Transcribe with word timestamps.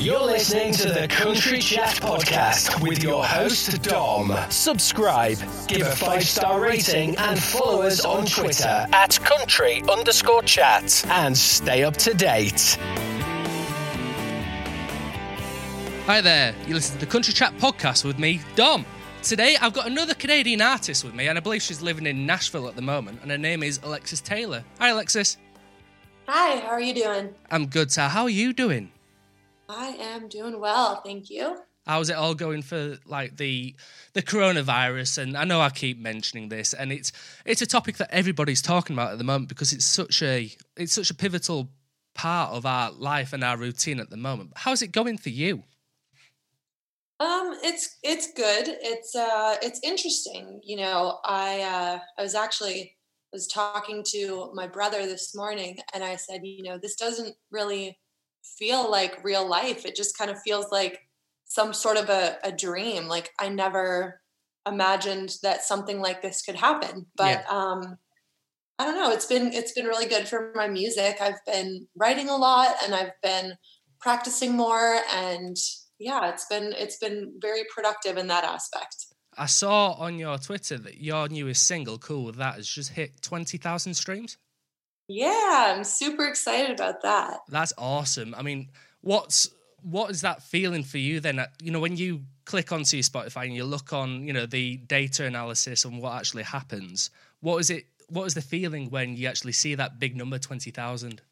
You're 0.00 0.24
listening 0.24 0.72
to 0.72 0.88
the 0.88 1.06
Country 1.08 1.58
Chat 1.58 1.96
Podcast 1.96 2.82
with 2.82 3.02
your 3.02 3.22
host, 3.22 3.82
Dom. 3.82 4.34
Subscribe, 4.48 5.36
give 5.68 5.82
a 5.82 5.94
five 5.94 6.24
star 6.24 6.58
rating, 6.58 7.18
and 7.18 7.38
follow 7.38 7.82
us 7.82 8.02
on 8.02 8.24
Twitter 8.24 8.86
at 8.92 9.20
country 9.22 9.82
underscore 9.90 10.42
chat. 10.44 11.04
And 11.10 11.36
stay 11.36 11.84
up 11.84 11.98
to 11.98 12.14
date. 12.14 12.78
Hi 16.06 16.22
there, 16.22 16.54
you 16.66 16.72
listen 16.72 16.94
to 16.94 17.04
the 17.04 17.10
Country 17.12 17.34
Chat 17.34 17.52
podcast 17.58 18.06
with 18.06 18.18
me, 18.18 18.40
Dom. 18.56 18.86
Today 19.22 19.58
I've 19.60 19.74
got 19.74 19.86
another 19.86 20.14
Canadian 20.14 20.62
artist 20.62 21.04
with 21.04 21.14
me, 21.14 21.28
and 21.28 21.36
I 21.36 21.42
believe 21.42 21.60
she's 21.60 21.82
living 21.82 22.06
in 22.06 22.24
Nashville 22.24 22.68
at 22.68 22.74
the 22.74 22.80
moment, 22.80 23.18
and 23.20 23.30
her 23.30 23.36
name 23.36 23.62
is 23.62 23.78
Alexis 23.82 24.22
Taylor. 24.22 24.64
Hi, 24.78 24.88
Alexis. 24.88 25.36
Hi, 26.26 26.56
how 26.60 26.68
are 26.68 26.80
you 26.80 26.94
doing? 26.94 27.34
I'm 27.50 27.66
good, 27.66 27.92
sir. 27.92 28.08
How 28.08 28.22
are 28.22 28.30
you 28.30 28.54
doing? 28.54 28.92
I 29.70 29.96
am 30.00 30.28
doing 30.28 30.58
well, 30.58 31.00
thank 31.04 31.30
you. 31.30 31.56
How's 31.86 32.10
it 32.10 32.16
all 32.16 32.34
going 32.34 32.62
for 32.62 32.98
like 33.06 33.36
the 33.36 33.74
the 34.12 34.22
coronavirus? 34.22 35.18
And 35.18 35.36
I 35.36 35.44
know 35.44 35.60
I 35.60 35.70
keep 35.70 35.98
mentioning 35.98 36.48
this, 36.48 36.74
and 36.74 36.92
it's 36.92 37.12
it's 37.44 37.62
a 37.62 37.66
topic 37.66 37.96
that 37.98 38.12
everybody's 38.12 38.60
talking 38.60 38.94
about 38.94 39.12
at 39.12 39.18
the 39.18 39.24
moment 39.24 39.48
because 39.48 39.72
it's 39.72 39.84
such 39.84 40.22
a 40.22 40.50
it's 40.76 40.92
such 40.92 41.10
a 41.10 41.14
pivotal 41.14 41.70
part 42.14 42.52
of 42.52 42.66
our 42.66 42.90
life 42.90 43.32
and 43.32 43.44
our 43.44 43.56
routine 43.56 44.00
at 44.00 44.10
the 44.10 44.16
moment. 44.16 44.52
How's 44.56 44.82
it 44.82 44.92
going 44.92 45.18
for 45.18 45.30
you? 45.30 45.62
Um, 47.20 47.56
it's 47.62 47.96
it's 48.02 48.32
good. 48.32 48.66
It's 48.66 49.14
uh 49.14 49.56
it's 49.62 49.80
interesting. 49.82 50.60
You 50.64 50.78
know, 50.78 51.18
I 51.24 51.60
uh 51.62 51.98
I 52.18 52.22
was 52.22 52.34
actually 52.34 52.96
was 53.32 53.46
talking 53.46 54.02
to 54.08 54.50
my 54.54 54.66
brother 54.66 55.06
this 55.06 55.34
morning 55.36 55.78
and 55.94 56.02
I 56.02 56.16
said, 56.16 56.40
you 56.42 56.64
know, 56.64 56.78
this 56.78 56.96
doesn't 56.96 57.36
really 57.52 57.96
feel 58.58 58.90
like 58.90 59.24
real 59.24 59.48
life. 59.48 59.84
It 59.84 59.96
just 59.96 60.16
kind 60.16 60.30
of 60.30 60.40
feels 60.42 60.70
like 60.70 61.00
some 61.44 61.72
sort 61.72 61.96
of 61.96 62.08
a, 62.08 62.36
a 62.44 62.52
dream. 62.52 63.08
Like 63.08 63.30
I 63.38 63.48
never 63.48 64.20
imagined 64.66 65.36
that 65.42 65.62
something 65.62 66.00
like 66.00 66.22
this 66.22 66.42
could 66.42 66.56
happen. 66.56 67.06
But 67.16 67.44
yeah. 67.44 67.56
um 67.56 67.98
I 68.78 68.84
don't 68.84 68.96
know, 68.96 69.10
it's 69.10 69.26
been 69.26 69.52
it's 69.52 69.72
been 69.72 69.86
really 69.86 70.06
good 70.06 70.28
for 70.28 70.52
my 70.54 70.68
music. 70.68 71.18
I've 71.20 71.44
been 71.46 71.86
writing 71.96 72.28
a 72.28 72.36
lot 72.36 72.74
and 72.84 72.94
I've 72.94 73.12
been 73.22 73.54
practicing 74.00 74.56
more 74.56 75.00
and 75.14 75.56
yeah, 75.98 76.30
it's 76.30 76.46
been 76.46 76.72
it's 76.78 76.96
been 76.96 77.34
very 77.40 77.62
productive 77.74 78.16
in 78.16 78.26
that 78.28 78.44
aspect. 78.44 79.06
I 79.36 79.46
saw 79.46 79.92
on 79.92 80.18
your 80.18 80.38
Twitter 80.38 80.78
that 80.78 81.00
your 81.00 81.28
newest 81.28 81.66
single, 81.66 81.98
"Cool 81.98 82.24
with 82.24 82.36
That," 82.36 82.56
has 82.56 82.66
just 82.66 82.90
hit 82.92 83.22
twenty 83.22 83.58
thousand 83.58 83.94
streams. 83.94 84.38
Yeah, 85.12 85.74
I'm 85.76 85.82
super 85.82 86.24
excited 86.28 86.70
about 86.70 87.02
that. 87.02 87.40
That's 87.48 87.72
awesome. 87.76 88.32
I 88.32 88.42
mean, 88.42 88.68
what's 89.00 89.50
what 89.82 90.08
is 90.10 90.20
that 90.20 90.40
feeling 90.40 90.84
for 90.84 90.98
you 90.98 91.18
then? 91.18 91.40
Uh, 91.40 91.46
you 91.60 91.72
know, 91.72 91.80
when 91.80 91.96
you 91.96 92.22
click 92.44 92.70
onto 92.70 92.96
your 92.96 93.02
Spotify 93.02 93.46
and 93.46 93.54
you 93.54 93.64
look 93.64 93.92
on, 93.92 94.24
you 94.24 94.32
know, 94.32 94.46
the 94.46 94.76
data 94.76 95.24
analysis 95.24 95.84
and 95.84 96.00
what 96.00 96.12
actually 96.12 96.44
happens, 96.44 97.10
what 97.40 97.58
is 97.58 97.70
it? 97.70 97.86
What 98.08 98.24
is 98.26 98.34
the 98.34 98.40
feeling 98.40 98.88
when 98.90 99.16
you 99.16 99.26
actually 99.26 99.50
see 99.50 99.74
that 99.74 99.98
big 99.98 100.16
number, 100.16 100.38
twenty 100.38 100.70
thousand? 100.70 101.22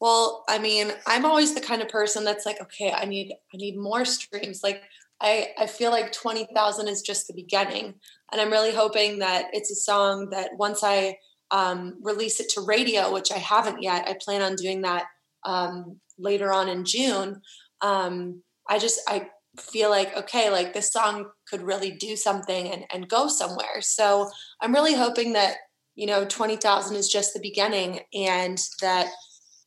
Well, 0.00 0.44
I 0.48 0.58
mean, 0.58 0.90
I'm 1.06 1.24
always 1.24 1.54
the 1.54 1.60
kind 1.60 1.80
of 1.80 1.88
person 1.88 2.24
that's 2.24 2.44
like, 2.44 2.60
okay, 2.60 2.90
I 2.90 3.04
need 3.04 3.32
I 3.54 3.56
need 3.56 3.76
more 3.76 4.04
streams. 4.04 4.64
Like 4.64 4.82
I 5.20 5.50
I 5.56 5.68
feel 5.68 5.92
like 5.92 6.10
20,000 6.10 6.88
is 6.88 7.02
just 7.02 7.28
the 7.28 7.34
beginning. 7.34 7.94
And 8.32 8.40
I'm 8.40 8.50
really 8.50 8.74
hoping 8.74 9.20
that 9.20 9.46
it's 9.52 9.70
a 9.70 9.76
song 9.76 10.30
that 10.30 10.56
once 10.56 10.82
I 10.82 11.18
um, 11.52 11.98
release 12.02 12.40
it 12.40 12.48
to 12.50 12.62
radio, 12.62 13.12
which 13.12 13.30
I 13.30 13.38
haven't 13.38 13.82
yet, 13.82 14.08
I 14.08 14.16
plan 14.20 14.42
on 14.42 14.56
doing 14.56 14.82
that 14.82 15.04
um, 15.44 16.00
later 16.18 16.52
on 16.52 16.68
in 16.68 16.84
June. 16.84 17.40
Um, 17.80 18.42
I 18.68 18.78
just 18.78 19.00
I 19.08 19.28
feel 19.58 19.90
like 19.90 20.16
okay, 20.16 20.50
like 20.50 20.72
this 20.72 20.90
song 20.90 21.26
could 21.48 21.62
really 21.62 21.90
do 21.90 22.16
something 22.16 22.68
and, 22.68 22.84
and 22.92 23.08
go 23.08 23.28
somewhere. 23.28 23.80
So 23.80 24.30
I'm 24.60 24.72
really 24.72 24.94
hoping 24.94 25.34
that 25.34 25.56
you 25.94 26.06
know 26.06 26.24
20,000 26.24 26.96
is 26.96 27.08
just 27.08 27.34
the 27.34 27.40
beginning 27.40 28.00
and 28.14 28.58
that 28.80 29.08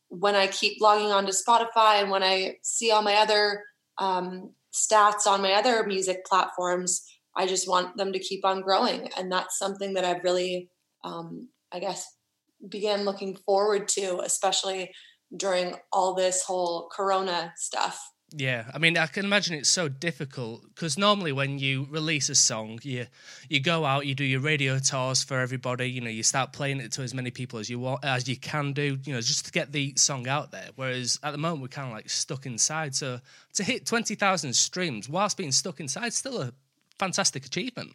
when 0.08 0.34
I 0.34 0.46
keep 0.46 0.80
logging 0.80 1.12
on 1.12 1.26
to 1.26 1.32
Spotify 1.32 2.00
and 2.00 2.10
when 2.10 2.22
I 2.22 2.56
see 2.62 2.90
all 2.90 3.02
my 3.02 3.14
other 3.14 3.62
um, 3.98 4.52
stats 4.72 5.26
on 5.26 5.42
my 5.42 5.52
other 5.52 5.84
music 5.84 6.24
platforms, 6.24 7.02
I 7.36 7.46
just 7.46 7.68
want 7.68 7.96
them 7.96 8.12
to 8.12 8.18
keep 8.18 8.44
on 8.44 8.60
growing. 8.60 9.10
And 9.16 9.30
that's 9.30 9.58
something 9.58 9.94
that 9.94 10.04
I've 10.04 10.22
really, 10.22 10.70
um, 11.04 11.48
I 11.76 11.80
guess, 11.80 12.16
began 12.68 13.04
looking 13.04 13.36
forward 13.36 13.86
to, 13.88 14.20
especially 14.24 14.92
during 15.36 15.74
all 15.92 16.14
this 16.14 16.42
whole 16.42 16.88
Corona 16.90 17.52
stuff. 17.56 18.00
Yeah, 18.32 18.64
I 18.74 18.78
mean, 18.78 18.98
I 18.98 19.06
can 19.06 19.24
imagine 19.24 19.56
it's 19.56 19.68
so 19.68 19.88
difficult 19.88 20.64
because 20.74 20.98
normally 20.98 21.30
when 21.30 21.60
you 21.60 21.86
release 21.88 22.28
a 22.28 22.34
song, 22.34 22.80
you 22.82 23.06
you 23.48 23.60
go 23.60 23.84
out, 23.84 24.04
you 24.04 24.16
do 24.16 24.24
your 24.24 24.40
radio 24.40 24.80
tours 24.80 25.22
for 25.22 25.38
everybody. 25.38 25.88
You 25.88 26.00
know, 26.00 26.10
you 26.10 26.24
start 26.24 26.52
playing 26.52 26.80
it 26.80 26.90
to 26.92 27.02
as 27.02 27.14
many 27.14 27.30
people 27.30 27.60
as 27.60 27.70
you 27.70 27.78
want, 27.78 28.04
as 28.04 28.28
you 28.28 28.36
can 28.36 28.72
do. 28.72 28.98
You 29.04 29.14
know, 29.14 29.20
just 29.20 29.46
to 29.46 29.52
get 29.52 29.70
the 29.70 29.94
song 29.96 30.26
out 30.26 30.50
there. 30.50 30.70
Whereas 30.74 31.20
at 31.22 31.30
the 31.30 31.38
moment 31.38 31.62
we're 31.62 31.68
kind 31.68 31.86
of 31.86 31.94
like 31.94 32.10
stuck 32.10 32.46
inside. 32.46 32.96
So 32.96 33.20
to 33.54 33.62
hit 33.62 33.86
twenty 33.86 34.16
thousand 34.16 34.54
streams 34.54 35.08
whilst 35.08 35.36
being 35.36 35.52
stuck 35.52 35.78
inside, 35.78 36.12
still 36.12 36.42
a 36.42 36.52
fantastic 36.98 37.46
achievement. 37.46 37.92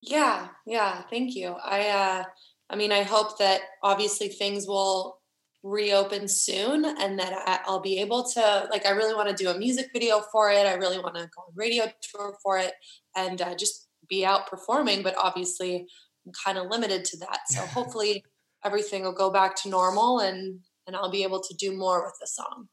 Yeah, 0.00 0.48
yeah, 0.66 1.02
thank 1.10 1.36
you. 1.36 1.56
I, 1.62 1.88
uh, 1.88 2.24
I 2.70 2.76
mean, 2.76 2.92
I 2.92 3.02
hope 3.02 3.38
that 3.38 3.62
obviously 3.82 4.28
things 4.28 4.66
will 4.66 5.18
reopen 5.62 6.26
soon 6.26 6.84
and 6.84 7.18
that 7.18 7.62
I'll 7.66 7.80
be 7.80 7.98
able 8.00 8.24
to 8.30 8.68
like 8.70 8.86
I 8.86 8.90
really 8.90 9.14
want 9.14 9.28
to 9.28 9.34
do 9.34 9.50
a 9.50 9.58
music 9.58 9.90
video 9.92 10.22
for 10.32 10.50
it. 10.50 10.66
I 10.66 10.74
really 10.74 10.98
want 10.98 11.16
to 11.16 11.22
go 11.22 11.42
on 11.42 11.52
radio 11.54 11.84
tour 12.00 12.36
for 12.42 12.58
it 12.58 12.72
and 13.16 13.42
uh, 13.42 13.54
just 13.54 13.88
be 14.08 14.24
out 14.24 14.46
performing, 14.46 15.02
but 15.02 15.14
obviously 15.18 15.86
I'm 16.24 16.32
kind 16.44 16.56
of 16.56 16.68
limited 16.68 17.04
to 17.06 17.18
that. 17.18 17.40
So 17.48 17.60
hopefully 17.66 18.24
everything 18.64 19.02
will 19.02 19.12
go 19.12 19.30
back 19.30 19.54
to 19.62 19.68
normal 19.68 20.20
and 20.20 20.60
and 20.86 20.96
I'll 20.96 21.10
be 21.10 21.24
able 21.24 21.40
to 21.40 21.54
do 21.54 21.76
more 21.76 22.02
with 22.04 22.14
the 22.20 22.26
song. 22.26 22.68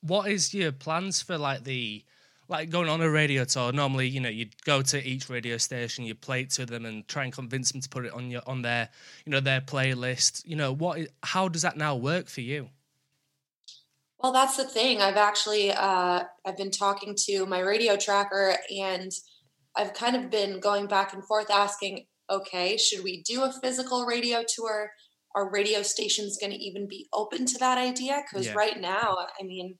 What 0.00 0.30
is 0.30 0.54
your 0.54 0.72
plans 0.72 1.20
for 1.20 1.36
like 1.36 1.64
the 1.64 2.04
like 2.48 2.70
going 2.70 2.88
on 2.88 3.00
a 3.00 3.10
radio 3.10 3.44
tour, 3.44 3.72
normally, 3.72 4.08
you 4.08 4.20
know, 4.20 4.28
you'd 4.28 4.60
go 4.64 4.80
to 4.80 5.06
each 5.06 5.28
radio 5.28 5.58
station, 5.58 6.04
you 6.04 6.14
play 6.14 6.42
it 6.42 6.50
to 6.50 6.64
them, 6.64 6.86
and 6.86 7.06
try 7.06 7.24
and 7.24 7.32
convince 7.32 7.72
them 7.72 7.82
to 7.82 7.88
put 7.88 8.06
it 8.06 8.12
on 8.12 8.30
your 8.30 8.42
on 8.46 8.62
their, 8.62 8.88
you 9.26 9.32
know, 9.32 9.40
their 9.40 9.60
playlist. 9.60 10.46
You 10.46 10.56
know, 10.56 10.72
what? 10.72 11.00
How 11.22 11.48
does 11.48 11.62
that 11.62 11.76
now 11.76 11.94
work 11.94 12.28
for 12.28 12.40
you? 12.40 12.70
Well, 14.18 14.32
that's 14.32 14.56
the 14.56 14.64
thing. 14.64 15.00
I've 15.00 15.16
actually 15.16 15.72
uh, 15.72 16.24
I've 16.44 16.56
been 16.56 16.70
talking 16.70 17.14
to 17.26 17.46
my 17.46 17.60
radio 17.60 17.96
tracker, 17.96 18.56
and 18.76 19.12
I've 19.76 19.92
kind 19.92 20.16
of 20.16 20.30
been 20.30 20.58
going 20.58 20.86
back 20.86 21.12
and 21.12 21.24
forth, 21.24 21.50
asking, 21.50 22.06
okay, 22.30 22.78
should 22.78 23.04
we 23.04 23.22
do 23.22 23.42
a 23.42 23.52
physical 23.52 24.06
radio 24.06 24.42
tour? 24.48 24.90
Are 25.34 25.50
radio 25.50 25.82
stations 25.82 26.38
going 26.40 26.52
to 26.52 26.58
even 26.58 26.88
be 26.88 27.06
open 27.12 27.44
to 27.44 27.58
that 27.58 27.76
idea? 27.76 28.22
Because 28.22 28.46
yeah. 28.46 28.54
right 28.54 28.80
now, 28.80 29.18
I 29.38 29.44
mean 29.44 29.76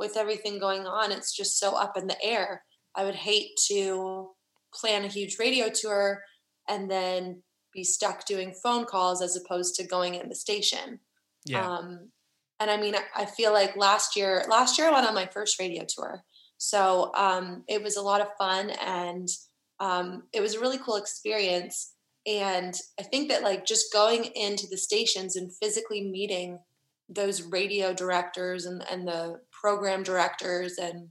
with 0.00 0.16
everything 0.16 0.58
going 0.58 0.86
on, 0.86 1.12
it's 1.12 1.36
just 1.36 1.60
so 1.60 1.76
up 1.76 1.96
in 1.96 2.08
the 2.08 2.20
air. 2.24 2.64
I 2.96 3.04
would 3.04 3.14
hate 3.14 3.50
to 3.68 4.30
plan 4.74 5.04
a 5.04 5.08
huge 5.08 5.36
radio 5.38 5.68
tour 5.68 6.22
and 6.68 6.90
then 6.90 7.42
be 7.72 7.84
stuck 7.84 8.26
doing 8.26 8.54
phone 8.62 8.84
calls 8.84 9.22
as 9.22 9.36
opposed 9.36 9.76
to 9.76 9.86
going 9.86 10.14
in 10.14 10.28
the 10.28 10.34
station. 10.34 10.98
Yeah. 11.44 11.68
Um, 11.68 12.10
and 12.58 12.70
I 12.70 12.76
mean, 12.76 12.96
I 13.14 13.26
feel 13.26 13.52
like 13.52 13.76
last 13.76 14.16
year, 14.16 14.44
last 14.48 14.78
year 14.78 14.88
I 14.88 14.92
went 14.92 15.06
on 15.06 15.14
my 15.14 15.26
first 15.26 15.60
radio 15.60 15.84
tour. 15.88 16.24
So 16.58 17.12
um, 17.14 17.64
it 17.68 17.82
was 17.82 17.96
a 17.96 18.02
lot 18.02 18.20
of 18.20 18.28
fun 18.38 18.70
and 18.70 19.28
um, 19.78 20.24
it 20.32 20.40
was 20.40 20.54
a 20.54 20.60
really 20.60 20.78
cool 20.78 20.96
experience. 20.96 21.94
And 22.26 22.74
I 22.98 23.02
think 23.02 23.30
that 23.30 23.42
like 23.42 23.64
just 23.64 23.92
going 23.92 24.24
into 24.34 24.66
the 24.66 24.76
stations 24.76 25.36
and 25.36 25.54
physically 25.56 26.02
meeting 26.10 26.58
those 27.08 27.42
radio 27.42 27.92
directors 27.92 28.66
and, 28.66 28.84
and 28.90 29.06
the 29.06 29.40
program 29.60 30.02
directors 30.02 30.78
and 30.78 31.08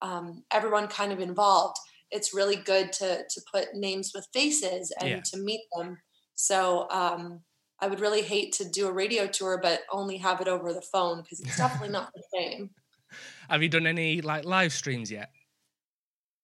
um, 0.00 0.42
everyone 0.50 0.88
kind 0.88 1.12
of 1.12 1.20
involved 1.20 1.76
it's 2.12 2.34
really 2.34 2.56
good 2.56 2.92
to 2.92 3.24
to 3.28 3.40
put 3.52 3.74
names 3.74 4.12
with 4.14 4.28
faces 4.32 4.92
and 5.00 5.08
yeah. 5.08 5.20
to 5.24 5.38
meet 5.38 5.62
them. 5.76 5.98
So 6.34 6.88
um, 6.90 7.40
i 7.80 7.88
would 7.88 8.00
really 8.00 8.22
hate 8.22 8.52
to 8.52 8.68
do 8.68 8.86
a 8.86 8.92
radio 8.92 9.26
tour 9.26 9.58
but 9.60 9.80
only 9.90 10.16
have 10.16 10.40
it 10.40 10.46
over 10.46 10.72
the 10.72 10.86
phone 10.92 11.22
because 11.22 11.40
it's 11.40 11.56
definitely 11.56 11.88
not 11.98 12.12
the 12.14 12.22
same. 12.32 12.70
Have 13.48 13.62
you 13.62 13.68
done 13.68 13.86
any 13.86 14.20
like 14.20 14.44
live 14.44 14.72
streams 14.72 15.10
yet? 15.10 15.30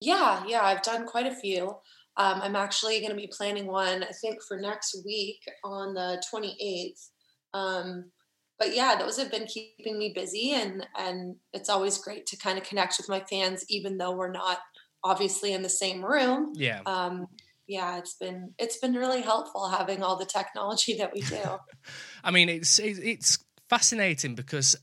Yeah 0.01 0.43
yeah 0.47 0.63
i've 0.63 0.83
done 0.83 1.07
quite 1.07 1.27
a 1.27 1.35
few. 1.35 1.77
Um, 2.17 2.41
i'm 2.43 2.57
actually 2.57 2.99
going 2.99 3.11
to 3.11 3.17
be 3.17 3.31
planning 3.31 3.67
one 3.69 4.03
i 4.03 4.13
think 4.21 4.43
for 4.43 4.59
next 4.59 5.01
week 5.05 5.39
on 5.63 5.95
the 5.95 6.21
28th 6.33 7.11
um, 7.55 8.11
but 8.59 8.75
yeah, 8.75 8.97
those 8.99 9.19
have 9.19 9.31
been 9.31 9.47
keeping 9.47 9.99
me 9.99 10.13
busy 10.15 10.53
and 10.53 10.87
and 10.97 11.37
it's 11.53 11.69
always 11.69 11.99
great 11.99 12.27
to 12.27 12.37
kind 12.37 12.59
of 12.59 12.65
connect 12.65 12.97
with 12.99 13.09
my 13.09 13.21
fans 13.21 13.65
even 13.69 13.99
though 13.99 14.13
we're 14.13 14.33
not 14.33 14.59
obviously 15.05 15.53
in 15.53 15.63
the 15.63 15.69
same 15.69 16.05
room. 16.05 16.53
Yeah. 16.55 16.81
Um 16.87 17.27
yeah, 17.67 17.99
it's 17.99 18.15
been 18.15 18.55
it's 18.59 18.79
been 18.79 18.95
really 18.95 19.21
helpful 19.21 19.69
having 19.69 20.03
all 20.03 20.17
the 20.17 20.25
technology 20.25 20.97
that 20.97 21.13
we 21.15 21.21
do. 21.21 21.43
I 22.25 22.31
mean, 22.31 22.49
it's 22.49 22.79
it's 22.79 23.39
fascinating 23.69 24.35
because 24.35 24.75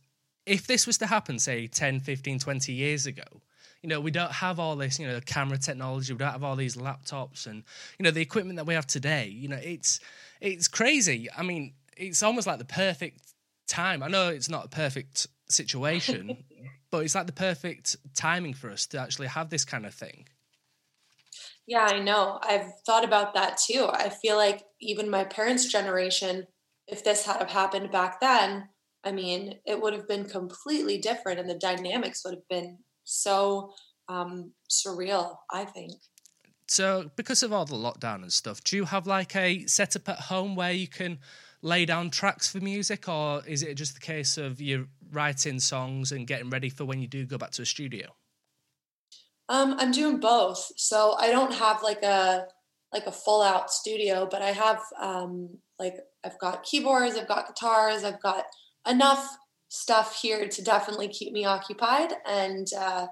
if 0.45 0.67
this 0.67 0.85
was 0.85 0.99
to 0.99 1.07
happen, 1.07 1.39
say 1.39 1.65
10, 1.67 2.01
15, 2.01 2.37
20 2.37 2.71
years 2.71 3.07
ago, 3.07 3.23
you 3.81 3.89
know, 3.89 3.99
we 3.99 4.11
don't 4.11 4.31
have 4.31 4.59
all 4.59 4.75
this, 4.75 4.99
you 4.99 5.07
know, 5.07 5.19
camera 5.25 5.57
technology, 5.57 6.13
we 6.13 6.19
don't 6.19 6.31
have 6.31 6.43
all 6.43 6.55
these 6.55 6.75
laptops 6.75 7.47
and, 7.47 7.63
you 7.97 8.03
know, 8.03 8.11
the 8.11 8.21
equipment 8.21 8.57
that 8.57 8.67
we 8.67 8.75
have 8.75 8.85
today, 8.85 9.27
you 9.27 9.47
know, 9.47 9.59
it's 9.61 9.99
it's 10.39 10.67
crazy. 10.67 11.27
I 11.35 11.41
mean, 11.41 11.73
it's 11.97 12.21
almost 12.21 12.45
like 12.45 12.59
the 12.59 12.65
perfect 12.65 13.34
time. 13.67 14.03
I 14.03 14.07
know 14.07 14.29
it's 14.29 14.49
not 14.49 14.65
a 14.65 14.69
perfect 14.69 15.27
situation, 15.49 16.43
but 16.91 17.03
it's 17.03 17.15
like 17.15 17.27
the 17.27 17.33
perfect 17.33 17.97
timing 18.15 18.53
for 18.53 18.69
us 18.69 18.85
to 18.87 18.99
actually 18.99 19.27
have 19.27 19.49
this 19.49 19.65
kind 19.65 19.85
of 19.85 19.93
thing. 19.93 20.25
Yeah, 21.67 21.87
I 21.89 21.99
know. 21.99 22.39
I've 22.43 22.71
thought 22.85 23.03
about 23.03 23.33
that 23.33 23.57
too. 23.57 23.87
I 23.91 24.09
feel 24.09 24.37
like 24.37 24.63
even 24.81 25.09
my 25.09 25.23
parents' 25.23 25.71
generation, 25.71 26.45
if 26.87 27.03
this 27.03 27.25
had 27.25 27.37
have 27.37 27.49
happened 27.49 27.91
back 27.91 28.19
then, 28.19 28.69
I 29.03 29.11
mean, 29.11 29.55
it 29.65 29.81
would 29.81 29.93
have 29.93 30.07
been 30.07 30.25
completely 30.25 30.97
different 30.97 31.39
and 31.39 31.49
the 31.49 31.55
dynamics 31.55 32.23
would 32.23 32.35
have 32.35 32.47
been 32.49 32.79
so 33.03 33.73
um, 34.07 34.51
surreal, 34.69 35.37
I 35.51 35.65
think. 35.65 35.93
So, 36.67 37.11
because 37.15 37.43
of 37.43 37.53
all 37.53 37.65
the 37.65 37.75
lockdown 37.75 38.23
and 38.23 38.33
stuff, 38.33 38.63
do 38.63 38.75
you 38.75 38.85
have 38.85 39.05
like 39.05 39.35
a 39.35 39.65
setup 39.67 40.09
at 40.09 40.19
home 40.19 40.55
where 40.55 40.71
you 40.71 40.87
can 40.87 41.19
lay 41.61 41.85
down 41.85 42.09
tracks 42.09 42.51
for 42.51 42.59
music, 42.59 43.07
or 43.09 43.43
is 43.45 43.63
it 43.63 43.75
just 43.75 43.93
the 43.93 43.99
case 43.99 44.37
of 44.37 44.61
you 44.61 44.87
writing 45.11 45.59
songs 45.59 46.11
and 46.11 46.27
getting 46.27 46.49
ready 46.49 46.69
for 46.69 46.85
when 46.85 46.99
you 46.99 47.07
do 47.07 47.25
go 47.25 47.37
back 47.37 47.51
to 47.51 47.61
a 47.61 47.65
studio? 47.65 48.07
Um, 49.49 49.75
I'm 49.77 49.91
doing 49.91 50.19
both. 50.19 50.71
So 50.77 51.15
I 51.19 51.29
don't 51.29 51.53
have 51.53 51.83
like 51.83 52.03
a 52.03 52.45
like 52.93 53.07
a 53.07 53.11
full 53.11 53.41
out 53.41 53.71
studio, 53.71 54.27
but 54.29 54.41
I 54.41 54.51
have 54.51 54.81
um, 55.01 55.49
like 55.79 55.95
I've 56.23 56.39
got 56.39 56.63
keyboards, 56.63 57.17
I've 57.17 57.27
got 57.27 57.47
guitars, 57.47 58.03
I've 58.03 58.21
got 58.21 58.45
enough 58.87 59.37
stuff 59.67 60.19
here 60.21 60.47
to 60.47 60.63
definitely 60.63 61.09
keep 61.09 61.33
me 61.33 61.45
occupied. 61.45 62.13
And 62.25 62.67
uh, 62.77 63.07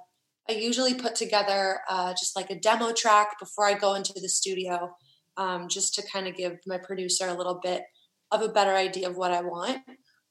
I 0.50 0.54
usually 0.54 0.94
put 0.94 1.16
together 1.16 1.80
uh, 1.89 2.12
just 2.12 2.36
like 2.36 2.50
a 2.50 2.60
demo 2.60 2.94
track 2.94 3.39
before 3.39 3.66
I 3.66 3.74
go 3.74 3.96
into 3.96 4.13
the 4.16 4.30
studio, 4.30 4.96
um, 5.38 5.68
just 5.68 5.96
to 5.96 6.04
kind 6.12 6.28
of 6.28 6.36
give 6.36 6.60
my 6.66 6.78
producer 6.78 7.28
a 7.28 7.34
little 7.34 7.60
bit 7.62 7.84
of 8.34 8.42
a 8.42 8.50
better 8.50 8.76
idea 8.76 9.10
of 9.10 9.16
what 9.16 9.32
I 9.32 9.42
want. 9.42 9.80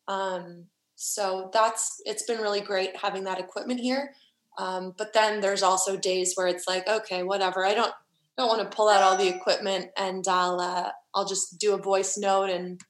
Um, 0.09 0.67
so 0.97 1.51
that's 1.53 2.01
it's 2.05 2.25
been 2.25 2.41
really 2.41 2.61
great 2.61 2.97
having 2.97 3.25
that 3.25 3.41
equipment 3.41 3.81
here. 3.81 4.15
Um, 4.59 4.95
but 4.99 5.13
then 5.15 5.41
there's 5.41 5.63
also 5.63 5.97
days 5.97 6.35
where 6.35 6.47
it's 6.47 6.69
like, 6.69 6.87
okay, 6.87 7.23
whatever. 7.23 7.65
I 7.65 7.75
don't 7.75 7.93
don't 8.37 8.49
want 8.49 8.69
to 8.69 8.77
pull 8.77 8.89
out 8.89 9.03
all 9.03 9.17
the 9.17 9.29
equipment, 9.29 9.91
and 9.97 10.25
I'll 10.29 10.61
uh, 10.61 10.91
I'll 11.15 11.27
just 11.27 11.59
do 11.59 11.75
a 11.75 11.79
voice 11.79 12.19
note 12.19 12.51
and 12.51 12.81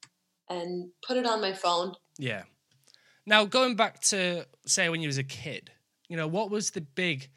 and 0.49 0.91
put 1.06 1.17
it 1.17 1.26
on 1.26 1.41
my 1.41 1.53
phone. 1.53 1.94
Yeah. 2.19 2.43
Now 3.26 3.44
going 3.44 3.76
back 3.76 4.00
to 4.00 4.47
say 4.67 4.88
when 4.88 5.00
you 5.00 5.09
was 5.09 5.19
a 5.19 5.25
kid, 5.25 5.70
you 6.09 6.17
know, 6.17 6.26
what 6.26 6.50
was 6.50 6.70
the 6.70 6.81
big 6.81 7.31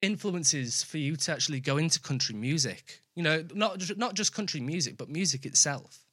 influences 0.00 0.82
for 0.82 0.98
you 0.98 1.16
to 1.16 1.32
actually 1.32 1.60
go 1.60 1.76
into 1.76 2.00
country 2.00 2.34
music? 2.34 3.00
You 3.14 3.22
know, 3.22 3.44
not 3.54 3.96
not 3.96 4.14
just 4.14 4.34
country 4.34 4.60
music, 4.60 4.96
but 4.96 5.08
music 5.08 5.46
itself. 5.46 6.03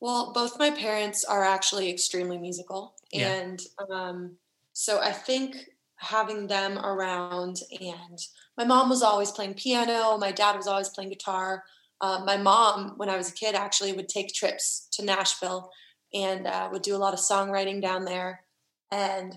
Well, 0.00 0.32
both 0.32 0.58
my 0.58 0.70
parents 0.70 1.24
are 1.24 1.42
actually 1.42 1.90
extremely 1.90 2.38
musical, 2.38 2.94
yeah. 3.12 3.32
and 3.32 3.60
um, 3.90 4.36
so 4.72 5.00
I 5.00 5.12
think 5.12 5.56
having 5.96 6.46
them 6.46 6.78
around 6.78 7.60
and 7.80 8.18
my 8.58 8.64
mom 8.64 8.88
was 8.88 9.02
always 9.02 9.30
playing 9.30 9.54
piano 9.54 10.18
my 10.18 10.30
dad 10.30 10.56
was 10.56 10.66
always 10.66 10.90
playing 10.90 11.10
guitar 11.10 11.64
uh, 12.02 12.22
my 12.24 12.36
mom 12.36 12.92
when 12.96 13.08
i 13.08 13.16
was 13.16 13.30
a 13.30 13.34
kid 13.34 13.54
actually 13.54 13.92
would 13.92 14.08
take 14.08 14.32
trips 14.32 14.88
to 14.92 15.04
nashville 15.04 15.70
and 16.12 16.46
uh, 16.46 16.68
would 16.70 16.82
do 16.82 16.94
a 16.94 16.98
lot 16.98 17.14
of 17.14 17.20
songwriting 17.20 17.80
down 17.80 18.04
there 18.04 18.40
and 18.92 19.36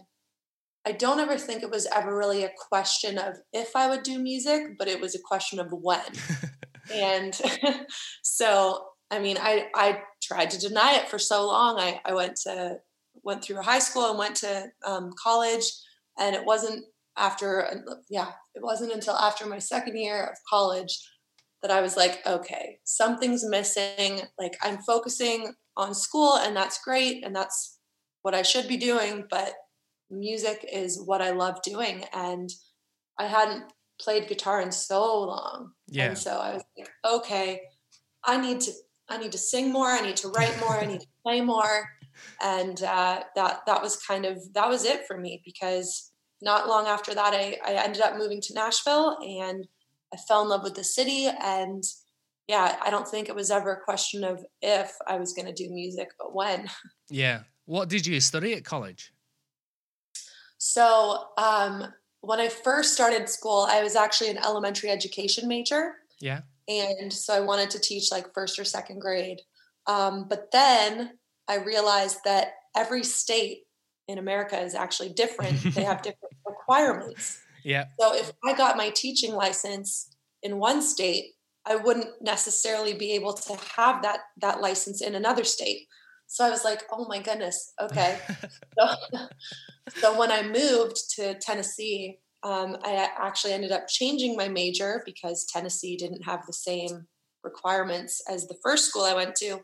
i 0.86 0.92
don't 0.92 1.20
ever 1.20 1.38
think 1.38 1.64
it 1.64 1.72
was 1.72 1.88
ever 1.96 2.16
really 2.16 2.44
a 2.44 2.52
question 2.70 3.18
of 3.18 3.36
if 3.54 3.76
i 3.76 3.88
would 3.88 4.04
do 4.04 4.20
music 4.20 4.78
but 4.78 4.90
it 4.90 5.00
was 5.00 5.16
a 5.16 5.20
question 5.20 5.60
of 5.60 5.72
when 5.72 6.02
and 6.94 7.40
so 8.22 8.84
i 9.12 9.18
mean 9.18 9.38
i 9.40 9.68
i 9.76 10.02
tried 10.30 10.52
to 10.52 10.60
deny 10.60 10.94
it 10.94 11.10
for 11.10 11.18
so 11.18 11.48
long. 11.48 11.80
I, 11.80 12.00
I 12.06 12.14
went 12.14 12.36
to 12.44 12.78
went 13.24 13.44
through 13.44 13.62
high 13.62 13.80
school 13.80 14.10
and 14.10 14.18
went 14.18 14.36
to 14.36 14.68
um, 14.86 15.12
college 15.22 15.66
and 16.18 16.36
it 16.36 16.46
wasn't 16.46 16.86
after 17.18 17.84
yeah 18.10 18.32
it 18.56 18.64
wasn't 18.64 18.94
until 18.94 19.16
after 19.16 19.46
my 19.46 19.60
second 19.60 19.98
year 19.98 20.24
of 20.24 20.38
college 20.50 20.98
that 21.62 21.72
i 21.72 21.82
was 21.82 21.98
like 21.98 22.26
okay 22.26 22.78
something's 22.86 23.46
missing. 23.50 24.22
Like 24.40 24.56
i'm 24.62 24.78
focusing 24.78 25.54
on 25.76 25.94
school 25.94 26.38
and 26.38 26.56
that's 26.56 26.82
great 26.82 27.26
and 27.26 27.36
that's 27.36 27.78
what 28.22 28.34
i 28.34 28.42
should 28.42 28.68
be 28.70 28.78
doing 28.78 29.26
but 29.30 29.54
music 30.10 30.66
is 30.72 31.02
what 31.04 31.22
i 31.22 31.32
love 31.32 31.62
doing 31.62 32.06
and 32.14 32.50
i 33.18 33.26
hadn't 33.26 33.66
played 34.00 34.30
guitar 34.30 34.62
in 34.62 34.72
so 34.72 35.20
long. 35.24 35.72
Yeah. 35.88 36.06
and 36.06 36.18
so 36.18 36.38
i 36.38 36.54
was 36.54 36.64
like 36.78 36.90
okay 37.06 37.62
i 38.24 38.40
need 38.40 38.62
to 38.62 38.72
i 39.10 39.18
need 39.18 39.32
to 39.32 39.38
sing 39.38 39.72
more 39.72 39.88
i 39.88 40.02
need 40.02 40.18
to 40.18 40.30
write 40.30 40.60
more 40.60 40.78
i 40.78 40.86
need 40.86 41.02
to 41.02 41.08
play 41.24 41.42
more. 41.42 41.90
And 42.42 42.82
uh, 42.84 43.24
that 43.36 43.62
that 43.66 43.82
was 43.82 43.98
kind 43.98 44.26
of 44.26 44.42
that 44.54 44.70
was 44.70 44.86
it 44.86 45.06
for 45.08 45.18
me 45.18 45.42
because 45.46 46.12
not 46.42 46.68
long 46.68 46.88
after 46.88 47.14
that 47.14 47.34
I, 47.34 47.58
I 47.66 47.74
ended 47.84 48.02
up 48.02 48.18
moving 48.18 48.42
to 48.42 48.54
nashville 48.54 49.18
and 49.22 49.68
i 50.14 50.18
fell 50.18 50.42
in 50.42 50.50
love 50.50 50.64
with 50.64 50.76
the 50.76 50.84
city. 50.84 51.28
And 51.42 51.84
yeah 52.48 52.78
i 52.82 52.90
don't 52.90 53.08
think 53.08 53.30
it 53.30 53.36
was 53.36 53.52
ever 53.52 53.74
a 53.74 53.82
question 53.82 54.24
of 54.24 54.44
if 54.62 54.94
i 55.08 55.18
was 55.18 55.34
going 55.34 55.46
to 55.46 55.54
do 55.54 55.74
music 55.74 56.10
but 56.18 56.34
when. 56.34 56.70
Yeah. 57.10 57.42
What 57.66 57.90
did 57.90 58.06
you 58.06 58.20
study 58.20 58.54
at 58.54 58.64
college? 58.64 59.14
So 60.58 61.26
um, 61.38 61.86
when 62.22 62.40
i 62.40 62.50
first 62.50 62.94
started 62.94 63.30
school 63.30 63.68
i 63.70 63.82
was 63.82 63.96
actually 63.96 64.30
an 64.30 64.40
elementary 64.40 64.90
education 64.90 65.48
major. 65.48 65.94
Yeah 66.20 66.42
and 66.70 67.12
so 67.12 67.34
i 67.34 67.40
wanted 67.40 67.70
to 67.70 67.80
teach 67.80 68.12
like 68.12 68.34
first 68.34 68.58
or 68.58 68.64
second 68.64 69.00
grade 69.00 69.42
um, 69.90 70.28
but 70.30 70.52
then 70.52 71.18
I 71.48 71.56
realized 71.56 72.20
that 72.26 72.50
every 72.78 73.04
state 73.04 73.64
in 74.08 74.20
America 74.20 74.60
is 74.60 74.76
actually 74.76 75.10
different. 75.10 75.62
they 75.74 75.84
have 75.84 76.02
different 76.04 76.36
requirements. 76.46 77.42
Yeah. 77.64 77.86
So 78.00 78.16
if 78.16 78.32
I 78.46 78.54
got 78.54 78.78
my 78.78 78.92
teaching 78.92 79.34
license 79.34 80.16
in 80.44 80.60
one 80.60 80.84
state, 80.84 81.34
I 81.66 81.76
wouldn't 81.76 82.10
necessarily 82.22 82.94
be 82.94 83.12
able 83.14 83.34
to 83.34 83.58
have 83.76 84.02
that 84.04 84.20
that 84.38 84.62
license 84.62 85.02
in 85.02 85.16
another 85.16 85.44
state. 85.44 85.88
So 86.28 86.46
I 86.46 86.50
was 86.50 86.64
like, 86.64 86.84
"Oh 86.92 87.06
my 87.10 87.20
goodness, 87.20 87.74
okay." 87.82 88.20
so, 88.80 88.96
so, 89.98 90.18
when 90.18 90.32
I 90.32 90.44
moved 90.44 91.12
to 91.16 91.34
Tennessee, 91.36 92.20
um, 92.44 92.78
I 92.84 93.10
actually 93.20 93.54
ended 93.54 93.72
up 93.72 93.88
changing 93.88 94.36
my 94.36 94.48
major 94.48 95.04
because 95.06 95.46
Tennessee 95.46 95.98
didn't 95.98 96.24
have 96.24 96.46
the 96.46 96.54
same 96.54 97.08
requirements 97.44 98.22
as 98.30 98.48
the 98.48 98.58
first 98.64 98.86
school 98.86 99.04
I 99.04 99.14
went 99.14 99.36
to. 99.36 99.60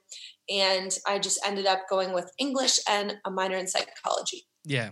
And 0.50 0.96
I 1.08 1.20
just 1.20 1.40
ended 1.46 1.66
up 1.66 1.82
going 1.90 2.14
with 2.14 2.32
English 2.38 2.80
and 2.90 3.16
a 3.26 3.32
minor 3.32 3.58
in 3.58 3.68
psychology. 3.68 4.44
Yeah. 4.64 4.92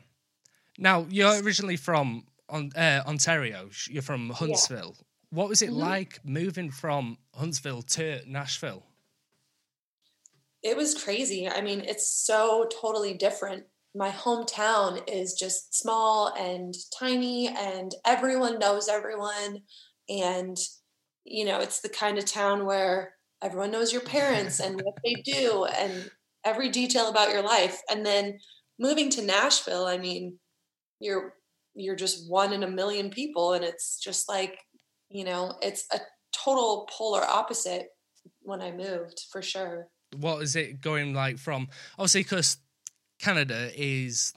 Now, 0.78 1.06
you're 1.10 1.42
originally 1.42 1.78
from 1.78 2.26
uh, 2.50 3.02
Ontario, 3.06 3.70
you're 3.90 4.02
from 4.02 4.30
Huntsville. 4.30 4.96
Yeah. 4.98 5.04
What 5.32 5.50
was 5.50 5.62
it 5.62 5.70
mm-hmm. 5.70 5.80
like 5.80 6.20
moving 6.24 6.70
from 6.72 7.18
Huntsville 7.34 7.82
to 7.82 8.20
Nashville? 8.28 8.86
It 10.62 10.78
was 10.78 11.02
crazy. 11.02 11.50
I 11.50 11.62
mean, 11.62 11.82
it's 11.82 12.08
so 12.08 12.70
totally 12.82 13.16
different. 13.16 13.66
My 13.96 14.10
hometown 14.10 15.02
is 15.08 15.34
just 15.34 15.76
small 15.76 16.34
and 16.34 16.74
tiny, 16.98 17.48
and 17.48 17.94
everyone 18.06 18.60
knows 18.60 18.88
everyone. 18.90 19.62
And 20.10 20.58
you 21.26 21.46
know, 21.46 21.60
it's 21.60 21.82
the 21.82 21.90
kind 21.90 22.18
of 22.18 22.26
town 22.26 22.66
where 22.66 23.14
everyone 23.42 23.72
knows 23.72 23.92
your 23.92 24.02
parents 24.02 24.60
and 24.60 24.82
what 24.82 24.96
they 25.04 25.16
do 25.22 25.66
and 25.66 26.10
every 26.46 26.70
detail 26.70 27.10
about 27.10 27.32
your 27.32 27.44
life. 27.44 27.80
And 27.90 28.06
then 28.06 28.40
moving 28.80 29.10
to 29.12 29.22
Nashville, 29.22 29.86
I 29.86 29.98
mean, 29.98 30.40
you're 31.00 31.36
you're 31.76 31.96
just 31.96 32.30
one 32.30 32.54
in 32.54 32.64
a 32.64 32.70
million 32.70 33.10
people 33.10 33.54
and 33.54 33.64
it's 33.64 34.00
just 34.00 34.30
like, 34.30 34.60
you 35.10 35.24
know, 35.24 35.58
it's 35.62 35.86
a 35.92 36.00
total 36.32 36.88
polar 36.92 37.24
opposite 37.24 37.88
when 38.42 38.62
I 38.62 38.72
moved 38.72 39.26
for 39.32 39.42
sure. 39.42 39.88
What 40.18 40.44
is 40.44 40.56
it 40.56 40.82
going 40.82 41.14
like 41.14 41.40
from 41.40 41.68
obviously 41.98 42.22
because 42.22 42.58
Canada 43.24 43.72
is 43.74 44.34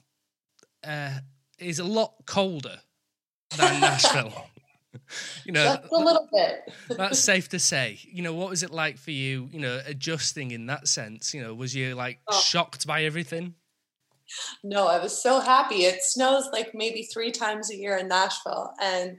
uh 0.85 1.19
is 1.59 1.79
a 1.79 1.83
lot 1.83 2.13
colder 2.25 2.79
than 3.57 3.81
Nashville. 3.81 4.45
you 5.43 5.51
know, 5.51 5.75
just 5.75 5.91
a 5.91 5.97
little 5.97 6.29
bit. 6.31 6.73
that's 6.97 7.19
safe 7.19 7.49
to 7.49 7.59
say. 7.59 7.99
You 8.01 8.21
know, 8.21 8.33
what 8.33 8.49
was 8.49 8.63
it 8.63 8.71
like 8.71 8.97
for 8.97 9.11
you? 9.11 9.49
You 9.51 9.59
know, 9.59 9.81
adjusting 9.85 10.51
in 10.51 10.67
that 10.67 10.87
sense. 10.87 11.33
You 11.33 11.43
know, 11.43 11.53
was 11.53 11.75
you 11.75 11.95
like 11.95 12.19
oh. 12.29 12.39
shocked 12.39 12.87
by 12.87 13.03
everything? 13.03 13.55
No, 14.63 14.87
I 14.87 14.99
was 14.99 15.21
so 15.21 15.41
happy. 15.41 15.83
It 15.83 16.01
snows 16.01 16.47
like 16.53 16.71
maybe 16.73 17.03
three 17.03 17.31
times 17.31 17.69
a 17.69 17.75
year 17.75 17.97
in 17.97 18.07
Nashville, 18.07 18.71
and 18.81 19.17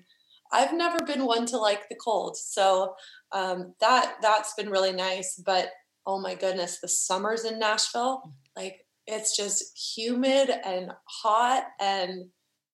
I've 0.51 0.73
never 0.73 0.99
been 1.05 1.27
one 1.27 1.45
to 1.47 1.59
like 1.59 1.91
the 1.91 1.97
cold. 2.03 2.39
So 2.39 2.95
um, 3.33 3.75
that 3.81 4.15
that's 4.23 4.55
been 4.55 4.71
really 4.71 4.93
nice. 4.93 5.37
But 5.45 5.69
oh 6.07 6.19
my 6.19 6.35
goodness, 6.35 6.81
the 6.81 6.89
summers 6.89 7.45
in 7.45 7.59
Nashville, 7.59 8.33
like 8.57 8.87
it's 9.09 9.37
just 9.37 9.77
humid 9.97 10.51
and 10.65 10.93
hot 11.07 11.65
and 11.81 12.27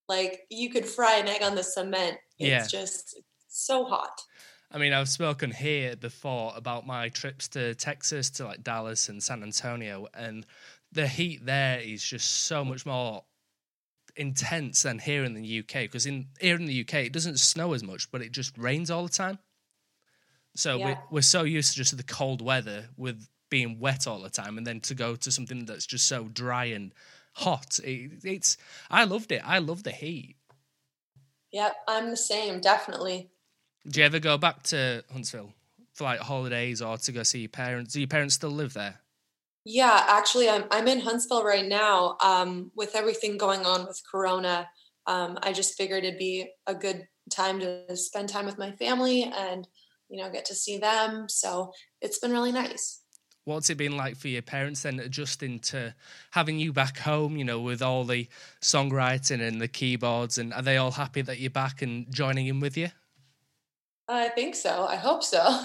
like 0.08 0.42
you 0.50 0.68
could 0.68 0.84
fry 0.84 1.16
an 1.16 1.28
egg 1.28 1.42
on 1.42 1.54
the 1.54 1.62
cement. 1.62 2.18
It's 2.38 2.72
Yeah. 2.72 2.80
just 2.80 3.20
so 3.48 3.84
hot. 3.84 4.20
I 4.70 4.78
mean, 4.78 4.92
I've 4.92 5.08
spoken 5.08 5.52
here 5.52 5.94
before 5.94 6.52
about 6.56 6.86
my 6.86 7.08
trips 7.08 7.46
to 7.48 7.74
Texas, 7.76 8.28
to 8.30 8.44
like 8.44 8.64
Dallas 8.64 9.08
and 9.08 9.22
San 9.22 9.42
Antonio, 9.42 10.08
and 10.12 10.44
the 10.90 11.06
heat 11.06 11.46
there 11.46 11.78
is 11.78 12.02
just 12.02 12.28
so 12.46 12.64
much 12.64 12.84
more 12.84 13.24
intense 14.16 14.82
than 14.82 14.98
here 14.98 15.22
in 15.24 15.34
the 15.34 15.60
UK. 15.60 15.82
Because 15.84 16.06
in 16.06 16.26
here 16.40 16.56
in 16.56 16.66
the 16.66 16.80
UK, 16.80 16.94
it 17.06 17.12
doesn't 17.12 17.38
snow 17.38 17.72
as 17.72 17.84
much, 17.84 18.10
but 18.10 18.20
it 18.20 18.32
just 18.32 18.58
rains 18.58 18.90
all 18.90 19.04
the 19.04 19.08
time. 19.08 19.38
So 20.56 20.78
Yeah. 20.78 20.84
we're, 20.86 20.98
we're 21.10 21.22
so 21.22 21.44
used 21.44 21.72
to 21.72 21.76
just 21.76 21.96
the 21.96 22.02
cold 22.02 22.42
weather 22.42 22.88
with 22.96 23.28
being 23.54 23.78
wet 23.78 24.08
all 24.08 24.18
the 24.18 24.28
time, 24.28 24.58
and 24.58 24.66
then 24.66 24.80
to 24.80 24.96
go 24.96 25.14
to 25.14 25.30
something 25.30 25.64
that's 25.64 25.86
just 25.86 26.08
so 26.08 26.24
dry 26.24 26.64
and 26.64 26.92
hot. 27.34 27.78
It, 27.84 28.24
it's 28.24 28.56
I 28.90 29.04
loved 29.04 29.30
it. 29.30 29.42
I 29.44 29.60
love 29.60 29.84
the 29.84 29.92
heat. 29.92 30.34
Yeah, 31.52 31.70
I'm 31.86 32.10
the 32.10 32.16
same, 32.16 32.60
definitely. 32.60 33.30
Do 33.86 34.00
you 34.00 34.06
ever 34.06 34.18
go 34.18 34.36
back 34.36 34.64
to 34.64 35.04
Huntsville 35.12 35.52
for 35.92 36.02
like 36.02 36.18
holidays 36.18 36.82
or 36.82 36.96
to 36.96 37.12
go 37.12 37.22
see 37.22 37.42
your 37.42 37.48
parents? 37.48 37.92
Do 37.92 38.00
your 38.00 38.08
parents 38.08 38.34
still 38.34 38.50
live 38.50 38.74
there? 38.74 38.98
Yeah, 39.64 40.04
actually, 40.08 40.50
I'm 40.50 40.64
I'm 40.72 40.88
in 40.88 40.98
Huntsville 40.98 41.44
right 41.44 41.64
now. 41.64 42.16
Um, 42.20 42.72
with 42.74 42.96
everything 42.96 43.38
going 43.38 43.64
on 43.64 43.86
with 43.86 44.02
Corona, 44.10 44.68
um, 45.06 45.38
I 45.44 45.52
just 45.52 45.76
figured 45.76 46.02
it'd 46.02 46.18
be 46.18 46.50
a 46.66 46.74
good 46.74 47.06
time 47.30 47.60
to 47.60 47.96
spend 47.96 48.30
time 48.30 48.46
with 48.46 48.58
my 48.58 48.72
family 48.72 49.22
and 49.22 49.68
you 50.08 50.20
know 50.20 50.32
get 50.32 50.44
to 50.46 50.56
see 50.56 50.78
them. 50.78 51.28
So 51.28 51.70
it's 52.00 52.18
been 52.18 52.32
really 52.32 52.50
nice. 52.50 53.03
What's 53.44 53.68
it 53.68 53.76
been 53.76 53.96
like 53.96 54.16
for 54.16 54.28
your 54.28 54.42
parents 54.42 54.82
then 54.82 55.00
adjusting 55.00 55.58
to 55.60 55.94
having 56.30 56.58
you 56.58 56.72
back 56.72 56.98
home, 56.98 57.36
you 57.36 57.44
know, 57.44 57.60
with 57.60 57.82
all 57.82 58.04
the 58.04 58.26
songwriting 58.62 59.46
and 59.46 59.60
the 59.60 59.68
keyboards? 59.68 60.38
And 60.38 60.54
are 60.54 60.62
they 60.62 60.78
all 60.78 60.92
happy 60.92 61.20
that 61.22 61.40
you're 61.40 61.50
back 61.50 61.82
and 61.82 62.10
joining 62.10 62.46
in 62.46 62.60
with 62.60 62.76
you? 62.76 62.88
I 64.08 64.28
think 64.28 64.54
so. 64.54 64.86
I 64.86 64.96
hope 64.96 65.22
so. 65.22 65.42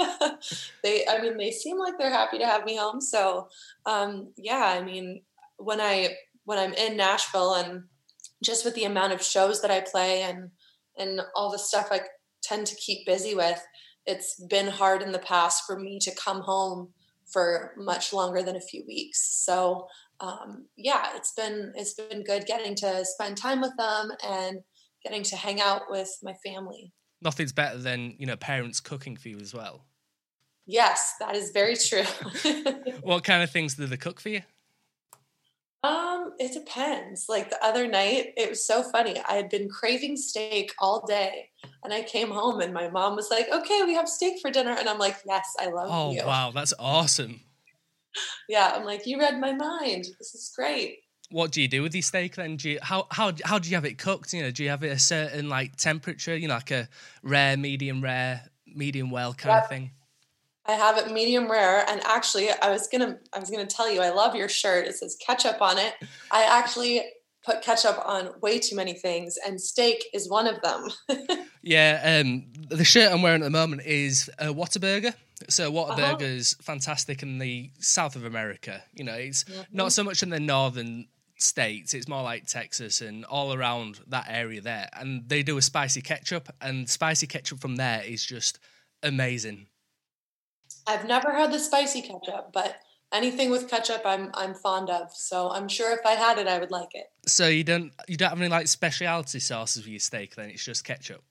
they, 0.82 1.06
I 1.06 1.20
mean, 1.20 1.36
they 1.36 1.50
seem 1.50 1.78
like 1.78 1.98
they're 1.98 2.10
happy 2.10 2.38
to 2.38 2.46
have 2.46 2.64
me 2.64 2.76
home. 2.76 3.00
So, 3.00 3.48
um, 3.86 4.32
yeah, 4.36 4.74
I 4.78 4.82
mean, 4.82 5.22
when 5.56 5.80
I 5.80 6.16
when 6.44 6.58
I'm 6.58 6.72
in 6.74 6.96
Nashville 6.96 7.54
and 7.54 7.84
just 8.42 8.64
with 8.64 8.74
the 8.74 8.84
amount 8.84 9.12
of 9.12 9.22
shows 9.22 9.60
that 9.62 9.70
I 9.70 9.80
play 9.80 10.22
and 10.22 10.50
and 10.98 11.20
all 11.34 11.50
the 11.50 11.58
stuff 11.58 11.88
I 11.90 12.00
tend 12.42 12.66
to 12.66 12.74
keep 12.76 13.06
busy 13.06 13.34
with, 13.34 13.62
it's 14.06 14.42
been 14.48 14.68
hard 14.68 15.02
in 15.02 15.12
the 15.12 15.18
past 15.18 15.64
for 15.66 15.78
me 15.78 15.98
to 16.00 16.14
come 16.14 16.40
home 16.40 16.92
for 17.26 17.72
much 17.76 18.12
longer 18.12 18.42
than 18.42 18.56
a 18.56 18.60
few 18.60 18.84
weeks. 18.86 19.42
So, 19.44 19.86
um, 20.20 20.66
yeah, 20.76 21.10
it's 21.14 21.32
been 21.32 21.72
it's 21.76 21.94
been 21.94 22.24
good 22.24 22.46
getting 22.46 22.74
to 22.76 23.04
spend 23.04 23.36
time 23.36 23.60
with 23.60 23.76
them 23.76 24.10
and 24.26 24.58
getting 25.04 25.22
to 25.24 25.36
hang 25.36 25.60
out 25.60 25.82
with 25.88 26.10
my 26.22 26.34
family. 26.44 26.92
Nothing's 27.22 27.52
better 27.52 27.78
than, 27.78 28.14
you 28.18 28.26
know, 28.26 28.36
parents 28.36 28.80
cooking 28.80 29.16
for 29.16 29.28
you 29.28 29.38
as 29.38 29.54
well. 29.54 29.84
Yes, 30.66 31.14
that 31.20 31.34
is 31.36 31.50
very 31.50 31.76
true. 31.76 32.04
What 33.02 33.24
kind 33.24 33.42
of 33.42 33.50
things 33.50 33.74
do 33.74 33.86
they 33.86 33.96
cook 33.96 34.20
for 34.20 34.28
you? 34.28 34.42
Um, 35.82 36.32
it 36.38 36.52
depends. 36.52 37.26
Like 37.28 37.50
the 37.50 37.64
other 37.64 37.86
night, 37.88 38.34
it 38.36 38.50
was 38.50 38.64
so 38.66 38.82
funny. 38.82 39.20
I 39.28 39.34
had 39.34 39.48
been 39.48 39.68
craving 39.68 40.16
steak 40.16 40.72
all 40.78 41.04
day, 41.06 41.48
and 41.82 41.92
I 41.92 42.02
came 42.02 42.30
home, 42.30 42.60
and 42.60 42.74
my 42.74 42.88
mom 42.88 43.16
was 43.16 43.30
like, 43.30 43.48
"Okay, 43.50 43.82
we 43.84 43.94
have 43.94 44.08
steak 44.08 44.40
for 44.40 44.50
dinner," 44.50 44.74
and 44.78 44.88
I'm 44.88 44.98
like, 44.98 45.16
"Yes, 45.26 45.56
I 45.58 45.66
love 45.66 45.88
Oh, 45.90 46.12
you." 46.12 46.22
wow, 46.24 46.50
that's 46.52 46.74
awesome. 46.78 47.40
Yeah, 48.48 48.72
I'm 48.74 48.84
like, 48.84 49.06
"You 49.06 49.18
read 49.18 49.38
my 49.38 49.52
mind. 49.52 50.06
This 50.18 50.34
is 50.34 50.52
great." 50.54 50.98
What 51.30 51.52
do 51.52 51.62
you 51.62 51.68
do 51.68 51.82
with 51.82 51.94
your 51.94 52.02
steak 52.02 52.34
then? 52.34 52.56
Do 52.56 52.70
you, 52.70 52.78
how 52.82 53.06
how 53.10 53.32
how 53.44 53.58
do 53.60 53.68
you 53.68 53.76
have 53.76 53.84
it 53.84 53.98
cooked? 53.98 54.32
You 54.32 54.42
know, 54.42 54.50
do 54.50 54.64
you 54.64 54.70
have 54.70 54.82
it 54.82 54.88
a 54.88 54.98
certain 54.98 55.48
like 55.48 55.76
temperature? 55.76 56.36
You 56.36 56.48
know, 56.48 56.54
like 56.54 56.72
a 56.72 56.88
rare, 57.22 57.56
medium 57.56 58.02
rare, 58.02 58.50
medium 58.66 59.10
well 59.12 59.32
kind 59.32 59.56
of 59.58 59.68
thing. 59.68 59.92
I 60.66 60.72
have 60.72 60.98
it 60.98 61.10
medium 61.12 61.50
rare, 61.50 61.84
and 61.88 62.00
actually, 62.04 62.50
I 62.50 62.70
was 62.70 62.86
gonna, 62.88 63.18
I 63.32 63.38
was 63.38 63.50
gonna 63.50 63.66
tell 63.66 63.90
you, 63.90 64.00
I 64.02 64.10
love 64.10 64.34
your 64.34 64.48
shirt. 64.48 64.86
It 64.86 64.94
says 64.94 65.16
ketchup 65.24 65.60
on 65.62 65.78
it. 65.78 65.94
I 66.30 66.44
actually 66.44 67.02
put 67.44 67.62
ketchup 67.62 67.98
on 68.04 68.30
way 68.42 68.58
too 68.58 68.76
many 68.76 68.92
things, 68.92 69.38
and 69.46 69.60
steak 69.60 70.04
is 70.12 70.28
one 70.28 70.46
of 70.46 70.60
them. 70.62 70.88
Yeah, 71.62 72.22
um, 72.24 72.46
the 72.70 72.86
shirt 72.86 73.12
I'm 73.12 73.20
wearing 73.20 73.42
at 73.42 73.44
the 73.44 73.50
moment 73.50 73.82
is 73.84 74.30
a 74.38 74.46
Whataburger. 74.46 75.12
So 75.50 75.64
Uh-huh. 75.76 75.94
Whataburger's 75.94 76.54
fantastic 76.62 77.22
in 77.22 77.36
the 77.38 77.70
south 77.78 78.16
of 78.16 78.24
America. 78.24 78.82
You 78.94 79.04
know, 79.04 79.12
it's 79.14 79.44
Mm-hmm. 79.44 79.76
not 79.76 79.92
so 79.92 80.02
much 80.02 80.22
in 80.22 80.30
the 80.30 80.40
northern 80.40 81.08
states. 81.38 81.92
It's 81.92 82.08
more 82.08 82.22
like 82.22 82.46
Texas 82.46 83.02
and 83.02 83.26
all 83.26 83.52
around 83.52 84.00
that 84.08 84.24
area 84.30 84.62
there. 84.62 84.88
And 84.94 85.28
they 85.28 85.42
do 85.42 85.58
a 85.58 85.62
spicy 85.62 86.00
ketchup, 86.00 86.48
and 86.62 86.88
spicy 86.88 87.26
ketchup 87.26 87.60
from 87.60 87.76
there 87.76 88.02
is 88.04 88.24
just 88.24 88.58
amazing. 89.02 89.66
I've 90.86 91.06
never 91.06 91.32
had 91.32 91.52
the 91.52 91.58
spicy 91.58 92.02
ketchup, 92.02 92.50
but 92.52 92.76
anything 93.12 93.50
with 93.50 93.68
ketchup, 93.68 94.02
I'm 94.04 94.30
I'm 94.34 94.54
fond 94.54 94.90
of. 94.90 95.12
So 95.14 95.50
I'm 95.50 95.68
sure 95.68 95.92
if 95.92 96.04
I 96.06 96.12
had 96.12 96.38
it, 96.38 96.46
I 96.46 96.58
would 96.58 96.70
like 96.70 96.94
it. 96.94 97.06
So 97.26 97.46
you 97.46 97.64
don't 97.64 97.92
you 98.08 98.16
don't 98.16 98.30
have 98.30 98.40
any 98.40 98.48
like 98.48 98.66
specialty 98.68 99.40
sauces 99.40 99.82
for 99.84 99.90
your 99.90 99.98
steak? 100.00 100.34
Then 100.36 100.50
it's 100.50 100.64
just 100.64 100.84
ketchup, 100.84 101.22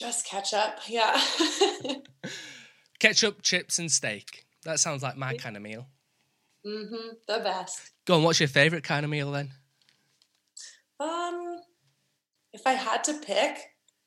Just 0.00 0.26
ketchup, 0.26 0.78
yeah. 0.88 1.20
ketchup, 2.98 3.42
chips, 3.42 3.78
and 3.78 3.90
steak. 3.90 4.44
That 4.64 4.80
sounds 4.80 5.02
like 5.02 5.16
my 5.16 5.34
kind 5.34 5.56
of 5.56 5.62
meal. 5.62 5.86
Mm-hmm. 6.66 7.08
the 7.28 7.40
best. 7.40 7.90
Go 8.06 8.16
on, 8.16 8.22
what's 8.22 8.40
your 8.40 8.48
favorite 8.48 8.84
kind 8.84 9.04
of 9.04 9.10
meal 9.10 9.30
then? 9.30 9.52
Um, 10.98 11.58
if 12.54 12.66
I 12.66 12.72
had 12.72 13.04
to 13.04 13.14
pick, 13.14 13.58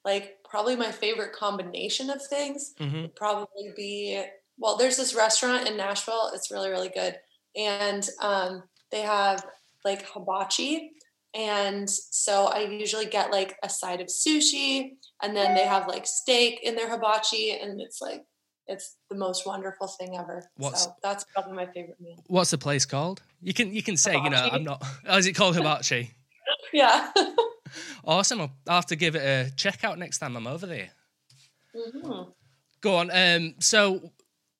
like 0.03 0.37
probably 0.49 0.75
my 0.75 0.91
favorite 0.91 1.33
combination 1.33 2.09
of 2.09 2.21
things 2.25 2.73
hmm 2.79 3.01
would 3.01 3.15
probably 3.15 3.73
be 3.75 4.23
well, 4.57 4.77
there's 4.77 4.97
this 4.97 5.13
restaurant 5.15 5.67
in 5.67 5.77
Nashville. 5.77 6.31
It's 6.33 6.51
really 6.51 6.69
really 6.69 6.89
good, 6.89 7.15
and 7.55 8.07
um, 8.21 8.63
they 8.91 9.01
have 9.01 9.45
like 9.85 10.05
hibachi. 10.07 10.91
And 11.33 11.87
so 11.89 12.45
I 12.45 12.61
usually 12.61 13.05
get 13.05 13.31
like 13.31 13.57
a 13.61 13.69
side 13.69 14.01
of 14.01 14.07
sushi, 14.07 14.91
and 15.21 15.35
then 15.35 15.53
they 15.53 15.65
have 15.65 15.87
like 15.87 16.07
steak 16.07 16.61
in 16.63 16.75
their 16.75 16.89
hibachi, 16.89 17.51
and 17.51 17.79
it's 17.79 18.01
like 18.01 18.23
it's 18.65 18.95
the 19.09 19.15
most 19.15 19.45
wonderful 19.45 19.87
thing 19.87 20.17
ever. 20.17 20.49
What's- 20.57 20.83
so 20.85 20.93
that's 21.03 21.23
probably 21.25 21.53
my 21.53 21.65
favorite 21.67 21.99
meal. 22.01 22.23
What's 22.27 22.51
the 22.51 22.57
place 22.57 22.85
called? 22.85 23.21
You 23.41 23.53
can 23.53 23.71
you 23.71 23.83
can 23.83 23.97
say 23.97 24.15
you 24.15 24.29
know 24.29 24.49
I'm 24.51 24.63
not. 24.63 24.83
Oh, 25.07 25.17
is 25.17 25.27
it 25.27 25.33
called 25.33 25.55
hibachi? 25.55 26.11
Yeah. 26.73 27.11
awesome. 28.05 28.41
I'll, 28.41 28.51
have 28.67 28.85
to 28.87 28.95
give 28.95 29.15
it 29.15 29.19
a 29.19 29.51
check 29.55 29.83
out 29.83 29.97
next 29.97 30.19
time 30.19 30.35
I'm 30.35 30.47
over 30.47 30.65
there. 30.65 30.89
hmm 31.75 32.23
Go 32.81 32.95
on. 32.95 33.09
Um. 33.11 33.55
So 33.59 34.11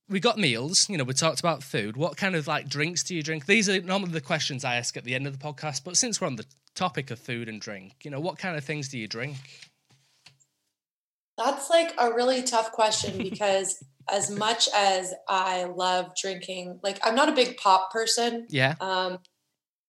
we 0.10 0.20
got 0.20 0.38
meals. 0.38 0.90
You 0.90 0.98
know, 0.98 1.04
we 1.04 1.14
talked 1.14 1.40
about 1.40 1.64
food. 1.64 1.98
What 1.98 2.18
kind 2.18 2.36
of 2.36 2.48
like 2.48 2.70
drinks 2.70 3.04
do 3.04 3.16
you 3.16 3.24
drink? 3.24 3.46
These 3.46 3.70
are 3.70 3.82
normally 3.82 4.12
the 4.12 4.22
questions 4.22 4.64
I 4.64 4.76
ask 4.76 4.96
at 4.98 5.04
the 5.04 5.16
end 5.16 5.28
of 5.28 5.38
the 5.38 5.46
podcast. 5.46 5.84
But 5.84 5.98
since 5.98 6.22
we're 6.22 6.28
on 6.28 6.36
the 6.38 6.46
topic 6.76 7.12
of 7.12 7.20
food 7.20 7.50
and 7.50 7.60
drink, 7.60 7.94
you 8.04 8.12
know, 8.12 8.20
what 8.20 8.38
kind 8.38 8.56
of 8.58 8.64
things 8.64 8.88
do 8.90 8.98
you 8.98 9.08
drink? 9.08 9.38
That's 11.38 11.70
like 11.70 11.94
a 11.98 12.14
really 12.14 12.42
tough 12.44 12.72
question 12.72 13.18
because 13.18 13.84
as 14.10 14.32
much 14.32 14.70
as 14.74 15.14
I 15.28 15.66
love 15.66 16.12
drinking, 16.20 16.80
like 16.84 17.00
I'm 17.06 17.16
not 17.16 17.30
a 17.30 17.34
big 17.34 17.58
pop 17.58 17.92
person, 17.92 18.48
Yeah. 18.50 18.76
um, 18.80 19.20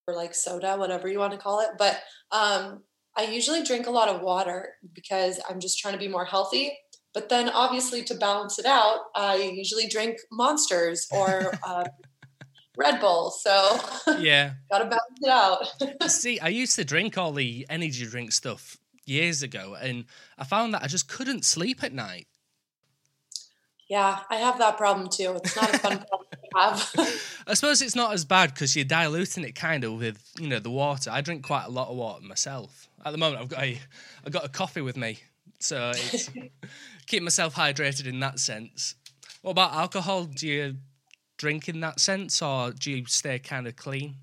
or 0.06 0.14
like 0.14 0.34
soda, 0.34 0.76
whatever 0.76 1.08
you 1.08 1.18
want 1.18 1.32
to 1.32 1.38
call 1.38 1.60
it, 1.60 1.68
but 1.78 2.00
um, 2.32 2.82
I 3.16 3.22
usually 3.24 3.62
drink 3.62 3.86
a 3.86 3.90
lot 3.90 4.08
of 4.08 4.20
water 4.22 4.70
because 4.94 5.40
I'm 5.48 5.60
just 5.60 5.78
trying 5.78 5.94
to 5.94 5.98
be 5.98 6.08
more 6.08 6.24
healthy. 6.24 6.76
But 7.18 7.28
then 7.30 7.48
obviously 7.48 8.04
to 8.04 8.14
balance 8.14 8.60
it 8.60 8.64
out, 8.64 8.98
I 9.16 9.34
usually 9.36 9.88
drink 9.88 10.18
monsters 10.30 11.08
or 11.10 11.52
uh, 11.66 11.84
Red 12.76 13.00
Bull. 13.00 13.32
So 13.32 13.76
Yeah. 14.20 14.52
gotta 14.70 14.84
balance 14.84 15.18
it 15.20 15.28
out. 15.28 16.10
See, 16.12 16.38
I 16.38 16.46
used 16.46 16.76
to 16.76 16.84
drink 16.84 17.18
all 17.18 17.32
the 17.32 17.66
energy 17.68 18.06
drink 18.06 18.30
stuff 18.30 18.76
years 19.04 19.42
ago, 19.42 19.76
and 19.80 20.04
I 20.38 20.44
found 20.44 20.74
that 20.74 20.84
I 20.84 20.86
just 20.86 21.08
couldn't 21.08 21.44
sleep 21.44 21.82
at 21.82 21.92
night. 21.92 22.28
yeah, 23.88 24.20
I 24.30 24.36
have 24.36 24.58
that 24.58 24.76
problem 24.76 25.08
too. 25.08 25.34
It's 25.42 25.56
not 25.56 25.74
a 25.74 25.78
fun 25.78 25.98
problem 25.98 26.28
to 26.30 26.60
have. 26.60 27.10
I 27.48 27.54
suppose 27.54 27.82
it's 27.82 27.96
not 27.96 28.12
as 28.12 28.24
bad 28.24 28.54
because 28.54 28.76
you're 28.76 28.84
diluting 28.84 29.42
it 29.42 29.56
kind 29.56 29.82
of 29.82 29.94
with 29.94 30.22
you 30.38 30.46
know 30.48 30.60
the 30.60 30.70
water. 30.70 31.10
I 31.10 31.20
drink 31.20 31.42
quite 31.44 31.64
a 31.64 31.70
lot 31.70 31.88
of 31.88 31.96
water 31.96 32.22
myself. 32.24 32.86
At 33.04 33.10
the 33.10 33.18
moment, 33.18 33.42
I've 33.42 33.48
got 33.48 33.64
a 33.64 33.80
I've 34.24 34.32
got 34.32 34.44
a 34.44 34.48
coffee 34.48 34.82
with 34.82 34.96
me, 34.96 35.18
so 35.58 35.90
it's 35.96 36.30
keep 37.08 37.22
myself 37.22 37.54
hydrated 37.54 38.06
in 38.06 38.20
that 38.20 38.38
sense. 38.38 38.94
What 39.42 39.52
about 39.52 39.72
alcohol? 39.72 40.24
Do 40.24 40.46
you 40.46 40.76
drink 41.36 41.68
in 41.68 41.80
that 41.80 42.00
sense, 42.00 42.42
or 42.42 42.72
do 42.72 42.90
you 42.90 43.06
stay 43.06 43.38
kind 43.38 43.66
of 43.66 43.76
clean? 43.76 44.16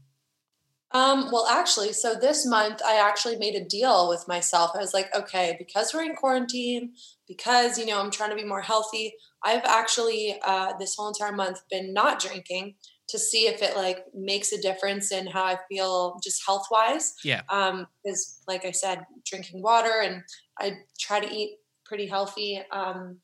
Um, 0.92 1.30
well, 1.32 1.48
actually, 1.48 1.92
so 1.92 2.16
this 2.16 2.46
month 2.46 2.82
I 2.86 2.96
actually 2.96 3.38
made 3.38 3.56
a 3.56 3.66
deal 3.66 4.08
with 4.08 4.28
myself. 4.28 4.72
I 4.76 4.78
was 4.78 4.94
like, 4.94 5.14
okay, 5.16 5.56
because 5.58 5.94
we're 5.94 6.04
in 6.04 6.16
quarantine, 6.16 6.94
because 7.28 7.78
you 7.78 7.86
know 7.86 8.00
I'm 8.00 8.12
trying 8.12 8.30
to 8.30 8.36
be 8.36 8.46
more 8.46 8.62
healthy. 8.62 9.16
I've 9.44 9.66
actually 9.66 10.40
uh, 10.46 10.74
this 10.78 10.96
whole 10.96 11.10
entire 11.10 11.34
month 11.34 11.62
been 11.70 11.94
not 11.94 12.20
drinking, 12.20 12.76
to 13.08 13.20
see 13.20 13.48
if 13.48 13.62
it 13.62 13.76
like 13.76 14.06
makes 14.14 14.52
a 14.52 14.62
difference 14.62 15.12
in 15.12 15.28
how 15.28 15.44
I 15.44 15.58
feel 15.70 16.20
just 16.24 16.44
health 16.46 16.68
wise. 16.72 17.16
Yeah. 17.24 17.42
Um, 17.50 17.88
because 18.04 18.42
like 18.48 18.66
I 18.66 18.72
said, 18.72 19.06
drinking 19.26 19.62
water 19.62 20.02
and 20.04 20.24
I 20.60 20.78
try 21.00 21.20
to 21.20 21.32
eat 21.32 21.58
pretty 21.86 22.08
healthy. 22.08 22.62
Um, 22.72 23.18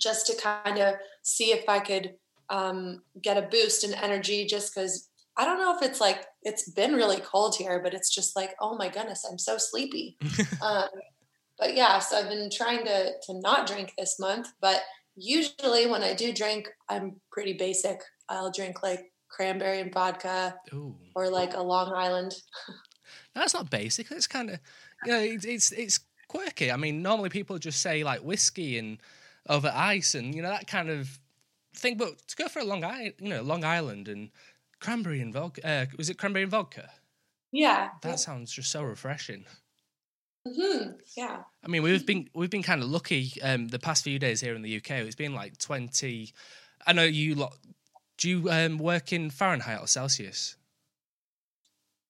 just 0.00 0.26
to 0.26 0.36
kind 0.36 0.78
of 0.78 0.94
see 1.22 1.52
if 1.52 1.68
I 1.68 1.78
could 1.78 2.14
um, 2.50 3.02
get 3.20 3.36
a 3.36 3.48
boost 3.48 3.84
in 3.84 3.94
energy 3.94 4.46
just 4.46 4.74
because 4.74 5.08
I 5.36 5.44
don't 5.44 5.58
know 5.58 5.74
if 5.74 5.82
it's 5.82 6.00
like 6.00 6.26
it's 6.42 6.70
been 6.70 6.94
really 6.94 7.20
cold 7.20 7.56
here, 7.56 7.80
but 7.82 7.94
it's 7.94 8.14
just 8.14 8.36
like, 8.36 8.54
oh 8.60 8.76
my 8.76 8.88
goodness, 8.88 9.24
I'm 9.30 9.38
so 9.38 9.56
sleepy. 9.58 10.18
um, 10.62 10.88
but 11.58 11.74
yeah, 11.74 11.98
so 12.00 12.18
I've 12.18 12.28
been 12.28 12.50
trying 12.52 12.84
to 12.84 13.12
to 13.22 13.40
not 13.40 13.66
drink 13.66 13.92
this 13.96 14.18
month, 14.18 14.48
but 14.60 14.82
usually 15.16 15.86
when 15.86 16.02
I 16.02 16.14
do 16.14 16.32
drink, 16.32 16.68
I'm 16.88 17.20
pretty 17.30 17.54
basic. 17.54 18.00
I'll 18.28 18.50
drink 18.50 18.82
like 18.82 19.12
cranberry 19.30 19.80
and 19.80 19.92
vodka 19.92 20.54
Ooh. 20.74 20.96
or 21.14 21.30
like 21.30 21.54
a 21.54 21.62
Long 21.62 21.92
Island. 21.92 22.34
No, 23.34 23.40
that's 23.40 23.54
not 23.54 23.70
basic. 23.70 24.10
It's 24.10 24.26
kind 24.26 24.50
of, 24.50 24.60
you 25.04 25.12
know, 25.12 25.18
it's, 25.18 25.44
it's 25.44 25.72
it's 25.72 26.00
quirky. 26.32 26.70
I 26.72 26.76
mean, 26.76 27.02
normally 27.02 27.28
people 27.28 27.58
just 27.58 27.80
say 27.80 28.04
like 28.04 28.20
whiskey 28.20 28.78
and 28.78 28.98
over 29.48 29.70
ice 29.74 30.14
and 30.14 30.34
you 30.34 30.42
know 30.42 30.50
that 30.50 30.66
kind 30.66 30.88
of 30.88 31.18
thing. 31.74 31.96
But 31.96 32.26
to 32.28 32.36
go 32.36 32.48
for 32.48 32.60
a 32.60 32.64
Long 32.64 32.84
Island, 32.84 33.14
you 33.18 33.28
know, 33.28 33.42
Long 33.42 33.64
Island 33.64 34.08
and 34.08 34.30
cranberry 34.80 35.20
and 35.20 35.32
vodka. 35.32 35.66
Uh, 35.66 35.86
was 35.96 36.10
it 36.10 36.18
cranberry 36.18 36.42
and 36.42 36.50
vodka? 36.50 36.90
Yeah. 37.52 37.90
That 38.02 38.18
sounds 38.18 38.52
just 38.52 38.70
so 38.70 38.82
refreshing. 38.82 39.44
hmm 40.46 40.92
Yeah. 41.16 41.42
I 41.64 41.68
mean, 41.68 41.82
we've 41.82 42.06
been 42.06 42.28
we've 42.34 42.50
been 42.50 42.62
kind 42.62 42.82
of 42.82 42.88
lucky 42.88 43.32
um, 43.42 43.68
the 43.68 43.78
past 43.78 44.04
few 44.04 44.18
days 44.18 44.40
here 44.40 44.54
in 44.54 44.62
the 44.62 44.76
UK. 44.76 44.90
It's 44.90 45.14
been 45.14 45.34
like 45.34 45.58
twenty. 45.58 46.32
I 46.86 46.92
know 46.92 47.04
you 47.04 47.34
lot. 47.34 47.56
Do 48.18 48.28
you 48.28 48.50
um, 48.50 48.78
work 48.78 49.12
in 49.12 49.30
Fahrenheit 49.30 49.80
or 49.80 49.86
Celsius? 49.86 50.56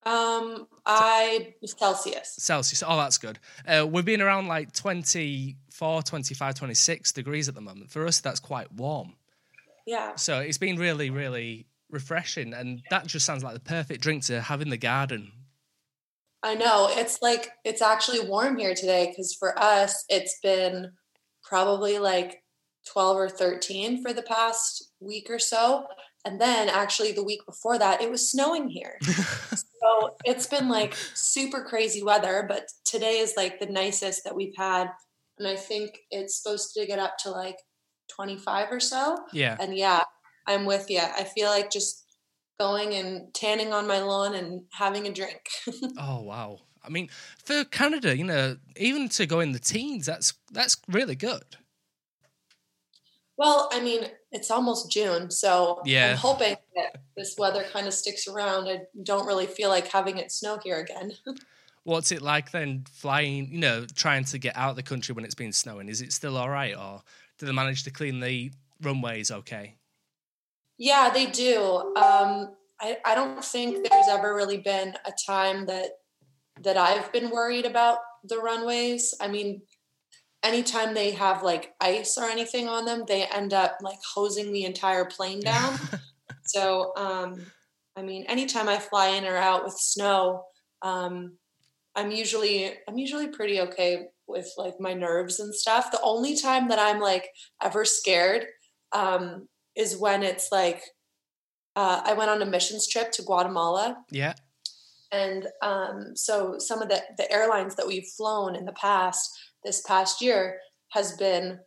Um, 0.04 0.66
I 0.84 1.54
Celsius. 1.64 2.34
Celsius. 2.38 2.82
Oh, 2.86 2.96
that's 2.96 3.18
good. 3.18 3.38
Uh, 3.66 3.86
we've 3.88 4.04
been 4.04 4.20
around 4.20 4.48
like 4.48 4.72
24, 4.72 6.02
25, 6.02 6.54
26 6.54 7.12
degrees 7.12 7.48
at 7.48 7.54
the 7.54 7.60
moment. 7.60 7.90
For 7.90 8.06
us, 8.06 8.20
that's 8.20 8.40
quite 8.40 8.72
warm. 8.72 9.14
Yeah. 9.86 10.16
So 10.16 10.40
it's 10.40 10.58
been 10.58 10.76
really, 10.76 11.10
really 11.10 11.66
refreshing. 11.90 12.52
And 12.52 12.82
that 12.90 13.06
just 13.06 13.24
sounds 13.24 13.44
like 13.44 13.54
the 13.54 13.60
perfect 13.60 14.02
drink 14.02 14.24
to 14.24 14.40
have 14.40 14.60
in 14.60 14.70
the 14.70 14.76
garden. 14.76 15.30
I 16.42 16.54
know. 16.56 16.88
It's 16.90 17.22
like 17.22 17.50
it's 17.64 17.82
actually 17.82 18.20
warm 18.20 18.58
here 18.58 18.74
today 18.74 19.06
because 19.06 19.34
for 19.34 19.56
us 19.56 20.04
it's 20.08 20.40
been 20.42 20.90
probably 21.44 21.98
like 21.98 22.42
12 22.90 23.16
or 23.16 23.28
13 23.28 24.02
for 24.02 24.12
the 24.12 24.22
past 24.22 24.90
week 24.98 25.28
or 25.30 25.38
so. 25.38 25.86
And 26.24 26.40
then 26.40 26.68
actually 26.68 27.12
the 27.12 27.22
week 27.22 27.46
before 27.46 27.78
that 27.78 28.02
it 28.02 28.10
was 28.10 28.28
snowing 28.28 28.68
here. 28.68 28.98
so 29.82 30.16
it's 30.24 30.46
been 30.46 30.68
like 30.68 30.94
super 31.14 31.64
crazy 31.64 32.02
weather, 32.02 32.44
but 32.48 32.68
today 32.84 33.18
is 33.18 33.34
like 33.36 33.58
the 33.60 33.66
nicest 33.66 34.24
that 34.24 34.36
we've 34.36 34.56
had 34.56 34.88
and 35.38 35.48
I 35.48 35.56
think 35.56 35.98
it's 36.10 36.40
supposed 36.40 36.72
to 36.74 36.86
get 36.86 36.98
up 36.98 37.16
to 37.20 37.30
like 37.30 37.56
25 38.14 38.68
or 38.70 38.80
so. 38.80 39.18
yeah. 39.32 39.56
And 39.58 39.76
yeah, 39.76 40.02
I'm 40.46 40.64
with 40.64 40.90
you. 40.90 41.00
I 41.00 41.24
feel 41.24 41.48
like 41.48 41.70
just 41.70 42.04
going 42.60 42.94
and 42.94 43.32
tanning 43.34 43.72
on 43.72 43.86
my 43.86 44.00
lawn 44.00 44.34
and 44.34 44.62
having 44.72 45.06
a 45.06 45.12
drink. 45.12 45.40
Oh 45.98 46.22
wow. 46.22 46.58
I 46.84 46.88
mean, 46.88 47.08
for 47.44 47.64
Canada, 47.64 48.16
you 48.16 48.24
know, 48.24 48.56
even 48.76 49.08
to 49.10 49.26
go 49.26 49.40
in 49.40 49.52
the 49.52 49.58
teens, 49.58 50.06
that's 50.06 50.34
that's 50.50 50.76
really 50.88 51.14
good. 51.14 51.44
Well, 53.42 53.68
I 53.72 53.80
mean, 53.80 54.04
it's 54.30 54.52
almost 54.52 54.88
June, 54.88 55.28
so 55.28 55.82
Yeah. 55.84 56.12
I'm 56.12 56.16
hoping 56.16 56.56
that 56.76 57.02
this 57.16 57.34
weather 57.36 57.64
kind 57.72 57.88
of 57.88 57.92
sticks 57.92 58.28
around. 58.28 58.68
I 58.68 58.82
don't 59.02 59.26
really 59.26 59.46
feel 59.46 59.68
like 59.68 59.88
having 59.88 60.18
it 60.18 60.30
snow 60.30 60.60
here 60.62 60.78
again. 60.78 61.12
What's 61.82 62.12
it 62.12 62.22
like 62.22 62.52
then 62.52 62.84
flying, 62.88 63.48
you 63.50 63.58
know, 63.58 63.84
trying 63.96 64.22
to 64.26 64.38
get 64.38 64.56
out 64.56 64.70
of 64.70 64.76
the 64.76 64.84
country 64.84 65.12
when 65.12 65.24
it's 65.24 65.34
been 65.34 65.52
snowing? 65.52 65.88
Is 65.88 66.00
it 66.00 66.12
still 66.12 66.36
all 66.36 66.50
right 66.50 66.76
or 66.76 67.02
do 67.38 67.46
they 67.46 67.50
manage 67.50 67.82
to 67.82 67.90
clean 67.90 68.20
the 68.20 68.52
runways 68.80 69.32
okay? 69.32 69.74
yeah, 70.78 71.10
they 71.12 71.26
do. 71.26 71.94
Um, 71.96 72.54
I, 72.80 72.98
I 73.04 73.16
don't 73.16 73.44
think 73.44 73.88
there's 73.88 74.08
ever 74.08 74.36
really 74.36 74.58
been 74.58 74.94
a 75.04 75.12
time 75.26 75.66
that 75.66 75.90
that 76.60 76.76
I've 76.76 77.12
been 77.12 77.30
worried 77.30 77.66
about 77.66 77.98
the 78.22 78.38
runways. 78.38 79.14
I 79.20 79.26
mean, 79.26 79.62
anytime 80.42 80.94
they 80.94 81.12
have 81.12 81.42
like 81.42 81.74
ice 81.80 82.18
or 82.18 82.24
anything 82.24 82.68
on 82.68 82.84
them, 82.84 83.04
they 83.06 83.24
end 83.24 83.52
up 83.52 83.78
like 83.80 83.98
hosing 84.14 84.52
the 84.52 84.64
entire 84.64 85.04
plane 85.04 85.40
down. 85.40 85.78
so, 86.44 86.92
um, 86.96 87.46
I 87.96 88.02
mean, 88.02 88.24
anytime 88.28 88.68
I 88.68 88.78
fly 88.78 89.08
in 89.08 89.24
or 89.24 89.36
out 89.36 89.64
with 89.64 89.74
snow, 89.74 90.44
um, 90.82 91.36
I'm 91.94 92.10
usually 92.10 92.72
I'm 92.88 92.98
usually 92.98 93.28
pretty 93.28 93.60
okay 93.60 94.06
with 94.26 94.50
like 94.56 94.80
my 94.80 94.94
nerves 94.94 95.40
and 95.40 95.54
stuff. 95.54 95.90
The 95.90 96.00
only 96.02 96.36
time 96.36 96.68
that 96.68 96.78
I'm 96.78 97.00
like 97.00 97.28
ever 97.62 97.84
scared 97.84 98.46
um, 98.92 99.48
is 99.76 99.96
when 99.96 100.22
it's 100.22 100.50
like 100.50 100.82
uh, 101.76 102.02
I 102.04 102.14
went 102.14 102.30
on 102.30 102.42
a 102.42 102.46
missions 102.46 102.88
trip 102.88 103.12
to 103.12 103.22
Guatemala, 103.22 103.98
yeah. 104.10 104.34
and 105.10 105.46
um, 105.62 106.12
so 106.14 106.56
some 106.58 106.82
of 106.82 106.88
the 106.88 107.02
the 107.18 107.30
airlines 107.30 107.74
that 107.76 107.86
we've 107.86 108.08
flown 108.16 108.56
in 108.56 108.64
the 108.64 108.72
past 108.72 109.30
this 109.64 109.82
past 109.82 110.20
year 110.20 110.58
has 110.90 111.16
been 111.16 111.58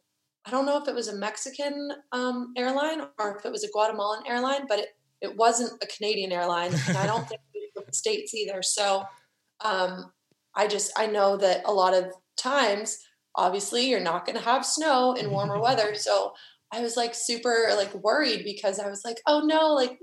I 0.47 0.51
don't 0.51 0.67
know 0.67 0.79
if 0.79 0.88
it 0.88 0.93
was 0.93 1.08
a 1.08 1.15
Mexican 1.15 1.89
um, 2.12 2.53
airline 2.55 3.01
or 3.19 3.38
if 3.38 3.45
it 3.45 3.51
was 3.51 3.63
a 3.63 3.69
Guatemalan 3.71 4.27
airline, 4.27 4.67
but 4.67 4.79
it 4.79 4.89
it 5.21 5.36
wasn't 5.36 5.81
a 5.81 5.88
Canadian 5.88 6.31
airline, 6.31 6.75
and 6.88 6.97
I 6.97 7.08
don't 7.08 7.27
think 7.29 7.41
the 7.75 7.84
states 7.91 8.34
either. 8.34 8.62
So 8.62 9.03
um, 9.63 10.12
I 10.55 10.67
just 10.67 10.91
I 10.97 11.08
know 11.08 11.38
that 11.38 11.62
a 11.65 11.73
lot 11.73 11.93
of 11.93 12.12
times, 12.38 12.97
obviously, 13.36 13.88
you're 13.89 13.99
not 13.99 14.25
going 14.25 14.38
to 14.38 14.43
have 14.43 14.65
snow 14.65 15.13
in 15.13 15.31
warmer 15.31 15.60
weather, 15.63 15.95
so 15.95 16.34
I 16.71 16.81
was 16.81 16.95
like 16.97 17.15
super 17.15 17.69
like 17.75 17.93
worried 17.95 18.43
because 18.43 18.79
I 18.79 18.89
was 18.89 19.03
like, 19.05 19.17
oh 19.27 19.39
no, 19.41 19.73
like 19.73 19.97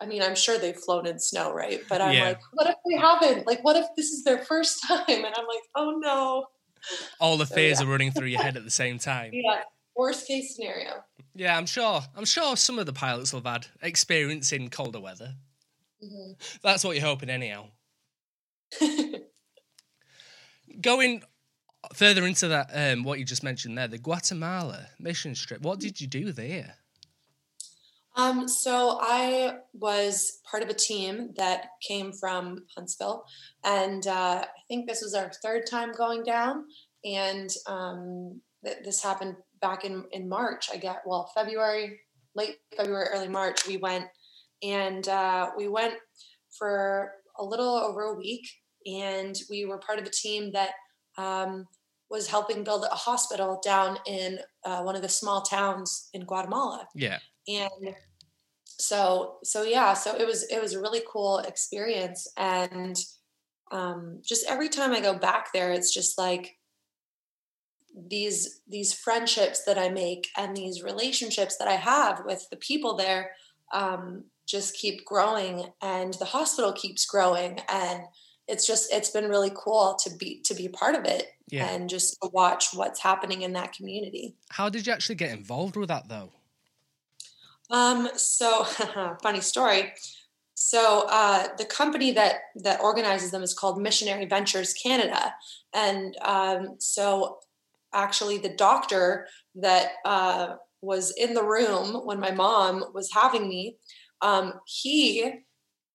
I 0.00 0.06
mean, 0.06 0.22
I'm 0.22 0.34
sure 0.34 0.58
they've 0.58 0.76
flown 0.76 1.06
in 1.06 1.18
snow, 1.20 1.52
right? 1.52 1.80
But 1.88 2.00
I'm 2.00 2.14
Yeah. 2.14 2.24
like, 2.24 2.40
what 2.52 2.66
if 2.66 2.74
they 2.88 2.96
haven't? 2.96 3.46
Like, 3.46 3.62
what 3.62 3.76
if 3.76 3.86
this 3.96 4.06
is 4.10 4.24
their 4.24 4.38
first 4.44 4.82
time? 4.88 5.04
And 5.08 5.34
I'm 5.36 5.46
like, 5.46 5.62
oh 5.76 5.98
no. 6.02 6.46
All 7.20 7.36
the 7.36 7.46
So, 7.46 7.54
fears 7.54 7.80
yeah. 7.80 7.86
are 7.86 7.90
running 7.90 8.10
through 8.12 8.26
your 8.28 8.42
head 8.42 8.56
at 8.56 8.64
the 8.64 8.70
same 8.70 8.98
time. 9.12 9.30
Yeah. 9.32 9.62
Worst 9.96 10.26
case 10.26 10.56
scenario. 10.56 11.04
Yeah, 11.34 11.56
I'm 11.56 11.66
sure. 11.66 12.02
I'm 12.16 12.24
sure 12.24 12.56
some 12.56 12.78
of 12.78 12.86
the 12.86 12.92
pilots 12.92 13.32
will 13.32 13.40
have 13.42 13.52
had 13.52 13.66
experience 13.82 14.52
in 14.52 14.68
colder 14.70 15.00
weather. 15.00 15.34
Mhm. 16.02 16.60
That's 16.62 16.82
what 16.84 16.96
you're 16.96 17.04
hoping, 17.06 17.30
anyhow. 17.30 17.68
Going 20.80 21.22
further 21.94 22.26
into 22.26 22.48
that, 22.48 22.70
um, 22.72 23.04
what 23.04 23.18
you 23.18 23.24
just 23.24 23.42
mentioned 23.44 23.76
there, 23.78 23.86
the 23.88 23.98
Guatemala 23.98 24.88
mission 24.98 25.34
trip. 25.34 25.60
What 25.62 25.78
did 25.80 26.00
you 26.00 26.06
do 26.06 26.32
there? 26.32 26.76
Um, 28.16 28.46
so 28.46 28.98
I 29.00 29.56
was 29.72 30.38
part 30.48 30.62
of 30.62 30.68
a 30.68 30.74
team 30.74 31.30
that 31.36 31.66
came 31.86 32.12
from 32.12 32.64
Huntsville, 32.76 33.24
and 33.64 34.06
uh, 34.06 34.44
I 34.44 34.60
think 34.68 34.88
this 34.88 35.02
was 35.02 35.14
our 35.14 35.32
third 35.42 35.66
time 35.68 35.92
going 35.92 36.22
down. 36.22 36.64
And 37.04 37.50
um, 37.66 38.40
th- 38.64 38.78
this 38.84 39.02
happened 39.02 39.36
back 39.60 39.84
in 39.84 40.04
in 40.12 40.28
March. 40.28 40.68
I 40.72 40.76
get 40.76 41.02
well 41.04 41.30
February, 41.34 42.00
late 42.34 42.56
February, 42.76 43.08
early 43.12 43.28
March. 43.28 43.66
We 43.66 43.78
went, 43.78 44.06
and 44.62 45.06
uh, 45.08 45.50
we 45.56 45.68
went 45.68 45.94
for 46.56 47.12
a 47.38 47.44
little 47.44 47.76
over 47.76 48.02
a 48.02 48.14
week, 48.14 48.46
and 48.86 49.36
we 49.50 49.64
were 49.64 49.78
part 49.78 49.98
of 49.98 50.06
a 50.06 50.10
team 50.10 50.52
that 50.52 50.70
um, 51.18 51.66
was 52.10 52.28
helping 52.28 52.62
build 52.62 52.84
a 52.90 52.94
hospital 52.94 53.60
down 53.64 53.98
in 54.06 54.38
uh, 54.64 54.82
one 54.82 54.94
of 54.94 55.02
the 55.02 55.08
small 55.08 55.42
towns 55.42 56.08
in 56.12 56.24
Guatemala 56.24 56.86
Yeah, 56.94 57.18
and 57.48 57.94
so 58.66 59.36
so 59.44 59.62
yeah 59.62 59.94
so 59.94 60.14
it 60.16 60.26
was 60.26 60.44
it 60.50 60.60
was 60.60 60.74
a 60.74 60.80
really 60.80 61.02
cool 61.08 61.38
experience 61.38 62.26
and 62.36 62.96
um 63.72 64.20
just 64.24 64.44
every 64.48 64.68
time 64.68 64.92
i 64.92 65.00
go 65.00 65.14
back 65.14 65.52
there 65.52 65.72
it's 65.72 65.92
just 65.92 66.18
like 66.18 66.56
these 68.08 68.60
these 68.68 68.92
friendships 68.92 69.64
that 69.64 69.78
i 69.78 69.88
make 69.88 70.28
and 70.36 70.56
these 70.56 70.82
relationships 70.82 71.56
that 71.56 71.68
i 71.68 71.74
have 71.74 72.22
with 72.26 72.46
the 72.50 72.56
people 72.56 72.96
there 72.96 73.30
um 73.72 74.24
just 74.46 74.76
keep 74.76 75.04
growing 75.04 75.66
and 75.80 76.14
the 76.14 76.24
hospital 76.24 76.72
keeps 76.72 77.06
growing 77.06 77.60
and 77.68 78.02
it's 78.46 78.66
just 78.66 78.92
it's 78.92 79.10
been 79.10 79.28
really 79.28 79.52
cool 79.54 79.96
to 80.02 80.10
be 80.16 80.40
to 80.44 80.54
be 80.54 80.68
part 80.68 80.94
of 80.94 81.04
it 81.04 81.28
yeah. 81.48 81.68
and 81.68 81.88
just 81.88 82.16
to 82.22 82.28
watch 82.32 82.68
what's 82.74 83.00
happening 83.00 83.42
in 83.42 83.52
that 83.52 83.72
community 83.72 84.34
How 84.50 84.68
did 84.68 84.86
you 84.86 84.92
actually 84.92 85.16
get 85.16 85.30
involved 85.30 85.76
with 85.76 85.88
that, 85.88 86.08
though? 86.08 86.30
Um, 87.74 88.08
so 88.16 88.64
funny 89.22 89.40
story. 89.40 89.92
So 90.54 91.06
uh, 91.08 91.48
the 91.58 91.64
company 91.64 92.12
that 92.12 92.36
that 92.62 92.80
organizes 92.80 93.32
them 93.32 93.42
is 93.42 93.54
called 93.54 93.82
Missionary 93.82 94.26
Ventures 94.26 94.72
Canada, 94.72 95.34
and 95.74 96.16
um, 96.22 96.76
so 96.78 97.38
actually 97.92 98.38
the 98.38 98.54
doctor 98.54 99.26
that 99.56 99.92
uh, 100.04 100.54
was 100.80 101.12
in 101.16 101.34
the 101.34 101.42
room 101.42 102.06
when 102.06 102.20
my 102.20 102.30
mom 102.30 102.84
was 102.94 103.10
having 103.12 103.48
me 103.48 103.76
Um, 104.22 104.54
he 104.66 105.32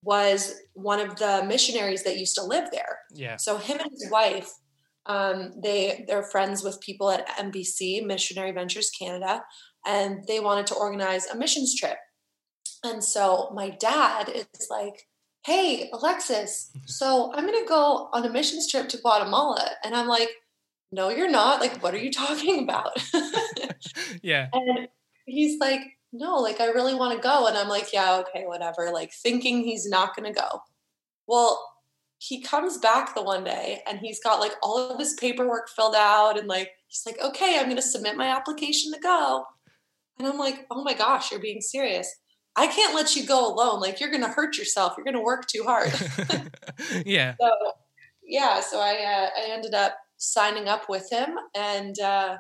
was 0.04 0.56
one 0.74 1.00
of 1.00 1.16
the 1.18 1.44
missionaries 1.46 2.04
that 2.04 2.18
used 2.18 2.36
to 2.36 2.44
live 2.44 2.70
there. 2.72 3.00
Yeah. 3.14 3.38
So 3.38 3.58
him 3.58 3.80
and 3.80 3.92
his 3.92 4.08
wife, 4.12 4.52
um, 5.06 5.54
they 5.64 6.06
they're 6.08 6.24
friends 6.24 6.64
with 6.64 6.80
people 6.82 7.10
at 7.12 7.28
MVC 7.38 8.06
Missionary 8.06 8.52
Ventures 8.52 8.90
Canada, 8.92 9.42
and 9.86 10.24
they 10.28 10.40
wanted 10.40 10.68
to 10.68 10.76
organize 10.76 11.28
a 11.28 11.38
missions 11.38 11.76
trip. 11.76 11.98
And 12.84 13.04
so 13.04 13.52
my 13.54 13.70
dad 13.70 14.30
is 14.30 14.68
like, 14.70 15.08
"Hey, 15.46 15.90
Alexis, 15.94 16.72
so 16.86 17.32
I'm 17.34 17.46
going 17.46 17.62
to 17.62 17.70
go 17.70 18.10
on 18.14 18.26
a 18.26 18.30
missions 18.30 18.70
trip 18.70 18.90
to 18.90 18.98
Guatemala," 18.98 19.70
and 19.84 19.96
I'm 19.96 20.08
like, 20.08 20.30
"No, 20.92 21.10
you're 21.10 21.30
not. 21.30 21.62
Like, 21.62 21.82
what 21.84 21.94
are 21.94 22.00
you 22.00 22.12
talking 22.12 22.64
about?" 22.64 22.98
yeah. 24.22 24.48
And 24.54 24.88
he's 25.26 25.60
like, 25.60 25.82
no, 26.12 26.38
like 26.38 26.60
I 26.60 26.68
really 26.68 26.96
want 26.96 27.16
to 27.16 27.22
go. 27.22 27.48
And 27.48 27.58
I'm 27.58 27.68
like, 27.68 27.94
yeah, 27.94 28.18
okay, 28.18 28.46
whatever. 28.46 28.92
Like 28.92 29.12
thinking 29.14 29.64
he's 29.64 29.88
not 29.88 30.16
going 30.16 30.32
to 30.32 30.40
go. 30.40 30.62
Well, 31.28 31.64
he 32.18 32.42
comes 32.42 32.78
back 32.78 33.16
the 33.16 33.24
one 33.24 33.44
day 33.44 33.82
and 33.88 34.00
he's 34.00 34.22
got 34.22 34.40
like 34.40 34.52
all 34.62 34.78
of 34.78 35.00
his 35.00 35.14
paperwork 35.14 35.70
filled 35.70 35.96
out 35.96 36.38
and 36.38 36.48
like 36.48 36.70
he's 36.88 37.04
like, 37.06 37.20
okay, 37.24 37.58
I'm 37.58 37.66
going 37.66 37.76
to 37.78 37.82
submit 37.82 38.18
my 38.18 38.28
application 38.28 38.92
to 38.94 39.00
go. 39.00 39.46
And 40.20 40.28
I'm 40.28 40.38
like, 40.38 40.68
oh 40.70 40.84
my 40.84 40.94
gosh, 40.94 41.32
you're 41.32 41.40
being 41.40 41.62
serious. 41.62 42.14
I 42.56 42.68
can't 42.68 42.94
let 42.94 43.16
you 43.16 43.26
go 43.26 43.48
alone. 43.48 43.80
Like 43.80 44.00
you're 44.00 44.12
going 44.12 44.24
to 44.24 44.30
hurt 44.30 44.58
yourself. 44.58 44.94
You're 44.98 45.06
going 45.06 45.16
to 45.16 45.22
work 45.22 45.48
too 45.48 45.64
hard. 45.66 45.94
yeah. 47.06 47.36
So 47.40 47.52
yeah, 48.30 48.62
so 48.62 48.80
I 48.80 48.92
uh, 48.92 49.30
I 49.42 49.52
ended 49.52 49.74
up 49.74 49.98
signing 50.18 50.68
up 50.68 50.88
with 50.88 51.10
him, 51.12 51.30
and 51.56 52.00
uh, 52.00 52.38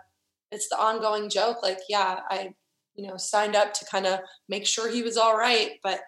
it's 0.51 0.69
the 0.69 0.77
ongoing 0.77 1.29
joke. 1.29 1.63
Like, 1.63 1.79
yeah, 1.89 2.19
I 2.29 2.53
you 2.95 3.07
know 3.07 3.17
signed 3.17 3.55
up 3.55 3.73
to 3.73 3.85
kind 3.85 4.05
of 4.05 4.19
make 4.47 4.67
sure 4.67 4.89
he 4.89 5.01
was 5.01 5.17
all 5.17 5.35
right, 5.35 5.79
but 5.81 6.01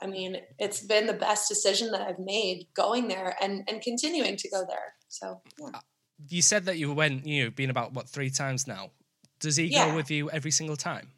I 0.00 0.06
mean, 0.06 0.38
it's 0.58 0.80
been 0.80 1.06
the 1.06 1.12
best 1.12 1.48
decision 1.48 1.90
that 1.90 2.02
I've 2.02 2.18
made 2.18 2.66
going 2.74 3.08
there 3.08 3.36
and 3.40 3.64
and 3.68 3.82
continuing 3.82 4.36
to 4.36 4.48
go 4.48 4.64
there. 4.66 4.94
So 5.08 5.40
yeah. 5.60 5.80
You 6.28 6.40
said 6.40 6.64
that 6.64 6.78
you 6.78 6.92
went, 6.94 7.26
you 7.26 7.44
know, 7.44 7.50
been 7.50 7.68
about 7.68 7.92
what 7.92 8.08
three 8.08 8.30
times 8.30 8.66
now. 8.66 8.90
Does 9.40 9.56
he 9.56 9.66
Yeah. 9.66 9.90
go 9.90 9.96
with 9.96 10.10
you 10.10 10.30
every 10.30 10.50
single 10.50 10.76
time? 10.76 11.12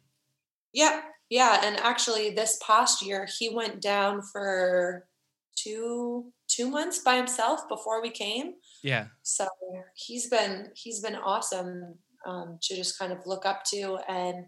Yeah, 0.73 1.01
yeah, 1.29 1.61
and 1.63 1.77
actually, 1.77 2.31
this 2.31 2.59
past 2.65 3.01
year 3.01 3.27
he 3.37 3.49
went 3.49 3.81
down 3.81 4.21
for 4.21 5.07
two 5.55 6.31
two 6.47 6.69
months 6.69 6.99
by 6.99 7.15
himself 7.15 7.61
before 7.69 8.01
we 8.01 8.09
came. 8.09 8.55
Yeah. 8.83 9.07
So 9.23 9.47
he's 9.95 10.29
been 10.29 10.71
he's 10.75 10.99
been 11.01 11.15
awesome 11.15 11.95
um, 12.25 12.57
to 12.63 12.75
just 12.75 12.97
kind 12.97 13.11
of 13.11 13.19
look 13.25 13.45
up 13.45 13.63
to 13.65 13.97
and 14.07 14.47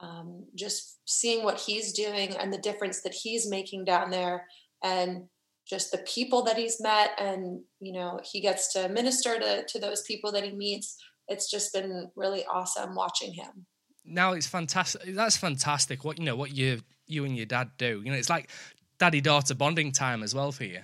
um, 0.00 0.44
just 0.54 0.98
seeing 1.04 1.44
what 1.44 1.60
he's 1.60 1.92
doing 1.92 2.34
and 2.36 2.52
the 2.52 2.58
difference 2.58 3.02
that 3.02 3.14
he's 3.14 3.48
making 3.48 3.84
down 3.84 4.10
there 4.10 4.46
and 4.82 5.28
just 5.68 5.92
the 5.92 5.98
people 5.98 6.42
that 6.42 6.56
he's 6.56 6.80
met 6.80 7.10
and 7.18 7.60
you 7.80 7.92
know 7.92 8.18
he 8.24 8.40
gets 8.40 8.72
to 8.72 8.88
minister 8.88 9.38
to, 9.38 9.64
to 9.66 9.78
those 9.78 10.02
people 10.02 10.32
that 10.32 10.42
he 10.42 10.50
meets 10.50 10.96
it's 11.28 11.50
just 11.50 11.72
been 11.72 12.10
really 12.16 12.44
awesome 12.46 12.94
watching 12.94 13.32
him 13.32 13.66
Now 14.04 14.32
it's 14.32 14.46
fantastic. 14.48 15.14
That's 15.14 15.36
fantastic. 15.36 16.04
What 16.04 16.18
you 16.18 16.24
know, 16.24 16.34
what 16.36 16.50
you 16.56 16.80
you 17.06 17.24
and 17.24 17.36
your 17.36 17.46
dad 17.46 17.70
do. 17.78 18.02
You 18.04 18.10
know, 18.10 18.18
it's 18.18 18.30
like 18.30 18.50
daddy 18.98 19.20
daughter 19.20 19.54
bonding 19.54 19.92
time 19.92 20.22
as 20.22 20.34
well 20.34 20.50
for 20.52 20.64
you. 20.64 20.80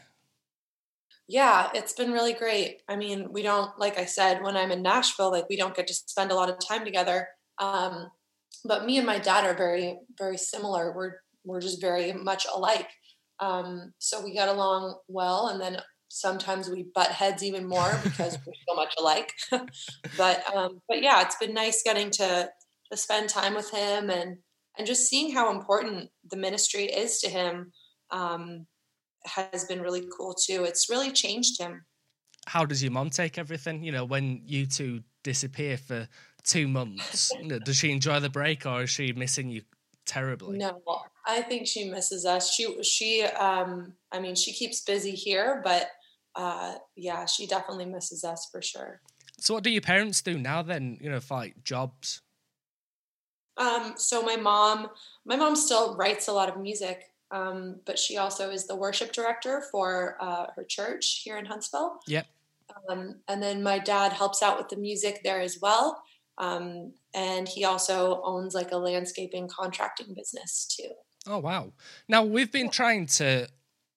yeah 1.28 1.68
it's 1.74 1.92
been 1.92 2.12
really 2.12 2.32
great 2.32 2.82
i 2.88 2.96
mean 2.96 3.30
we 3.32 3.42
don't 3.42 3.78
like 3.78 3.98
i 3.98 4.04
said 4.04 4.42
when 4.42 4.56
i'm 4.56 4.70
in 4.70 4.82
nashville 4.82 5.30
like 5.30 5.48
we 5.48 5.56
don't 5.56 5.74
get 5.76 5.86
to 5.86 5.94
spend 5.94 6.30
a 6.30 6.34
lot 6.34 6.48
of 6.50 6.56
time 6.66 6.84
together 6.84 7.28
um, 7.60 8.08
but 8.64 8.84
me 8.86 8.96
and 8.98 9.06
my 9.06 9.18
dad 9.18 9.44
are 9.44 9.54
very 9.54 9.98
very 10.16 10.38
similar 10.38 10.94
we're 10.94 11.14
we're 11.44 11.60
just 11.60 11.80
very 11.80 12.12
much 12.12 12.46
alike 12.54 12.88
um, 13.40 13.92
so 13.98 14.22
we 14.24 14.34
got 14.34 14.48
along 14.48 14.96
well 15.08 15.48
and 15.48 15.60
then 15.60 15.76
sometimes 16.08 16.68
we 16.68 16.86
butt 16.94 17.08
heads 17.08 17.42
even 17.42 17.66
more 17.66 17.98
because 18.04 18.38
we're 18.46 18.52
so 18.68 18.74
much 18.74 18.94
alike 18.98 19.32
but 20.16 20.42
um, 20.54 20.80
but 20.88 21.02
yeah 21.02 21.22
it's 21.22 21.36
been 21.36 21.54
nice 21.54 21.82
getting 21.82 22.10
to 22.10 22.48
to 22.90 22.96
spend 22.96 23.28
time 23.28 23.54
with 23.54 23.70
him 23.70 24.10
and 24.10 24.38
and 24.78 24.86
just 24.86 25.08
seeing 25.08 25.34
how 25.34 25.50
important 25.50 26.08
the 26.30 26.36
ministry 26.36 26.84
is 26.84 27.20
to 27.20 27.28
him 27.28 27.72
um, 28.10 28.66
has 29.26 29.64
been 29.64 29.80
really 29.80 30.06
cool 30.16 30.34
too. 30.34 30.64
It's 30.64 30.88
really 30.88 31.10
changed 31.10 31.60
him. 31.60 31.84
How 32.46 32.64
does 32.64 32.82
your 32.82 32.92
mom 32.92 33.10
take 33.10 33.36
everything? 33.36 33.82
You 33.82 33.92
know, 33.92 34.04
when 34.04 34.40
you 34.46 34.66
two 34.66 35.02
disappear 35.22 35.76
for 35.76 36.08
two 36.44 36.68
months, 36.68 37.32
you 37.40 37.48
know, 37.48 37.58
does 37.58 37.76
she 37.76 37.90
enjoy 37.90 38.20
the 38.20 38.30
break 38.30 38.64
or 38.64 38.82
is 38.82 38.90
she 38.90 39.12
missing 39.12 39.50
you 39.50 39.62
terribly? 40.06 40.56
No, 40.56 40.80
I 41.26 41.42
think 41.42 41.66
she 41.66 41.90
misses 41.90 42.24
us. 42.24 42.54
She 42.54 42.82
she 42.82 43.24
um 43.24 43.92
I 44.12 44.20
mean 44.20 44.34
she 44.34 44.52
keeps 44.52 44.80
busy 44.80 45.12
here, 45.12 45.60
but 45.62 45.90
uh 46.34 46.74
yeah, 46.96 47.24
she 47.26 47.46
definitely 47.46 47.86
misses 47.86 48.24
us 48.24 48.48
for 48.50 48.62
sure. 48.62 49.00
So 49.38 49.54
what 49.54 49.64
do 49.64 49.70
your 49.70 49.82
parents 49.82 50.22
do 50.22 50.38
now 50.38 50.62
then? 50.62 50.98
You 51.00 51.10
know, 51.10 51.20
for 51.20 51.38
like 51.38 51.62
jobs. 51.64 52.22
Um 53.56 53.94
so 53.96 54.22
my 54.22 54.36
mom 54.36 54.88
my 55.24 55.36
mom 55.36 55.56
still 55.56 55.96
writes 55.96 56.28
a 56.28 56.32
lot 56.32 56.48
of 56.48 56.60
music. 56.60 57.04
Um, 57.30 57.80
but 57.84 57.98
she 57.98 58.16
also 58.16 58.50
is 58.50 58.66
the 58.66 58.74
worship 58.74 59.12
director 59.12 59.62
for 59.70 60.16
uh, 60.18 60.46
her 60.56 60.64
church 60.64 61.20
here 61.24 61.36
in 61.36 61.44
Huntsville. 61.44 62.00
Yep. 62.06 62.26
Um, 62.88 63.16
and 63.28 63.42
then 63.42 63.62
my 63.62 63.78
dad 63.78 64.12
helps 64.12 64.42
out 64.42 64.58
with 64.58 64.68
the 64.68 64.76
music 64.76 65.20
there 65.24 65.40
as 65.40 65.58
well. 65.60 66.02
Um, 66.38 66.92
and 67.14 67.48
he 67.48 67.64
also 67.64 68.20
owns 68.22 68.54
like 68.54 68.72
a 68.72 68.76
landscaping 68.76 69.48
contracting 69.48 70.14
business 70.14 70.66
too. 70.66 70.90
Oh 71.26 71.38
wow! 71.38 71.72
Now 72.08 72.22
we've 72.22 72.52
been 72.52 72.70
trying 72.70 73.06
to 73.06 73.48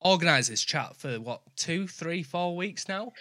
organize 0.02 0.48
this 0.48 0.62
chat 0.64 0.96
for 0.96 1.20
what 1.20 1.42
two, 1.56 1.88
three, 1.88 2.24
four 2.24 2.56
weeks 2.56 2.88
now, 2.90 3.12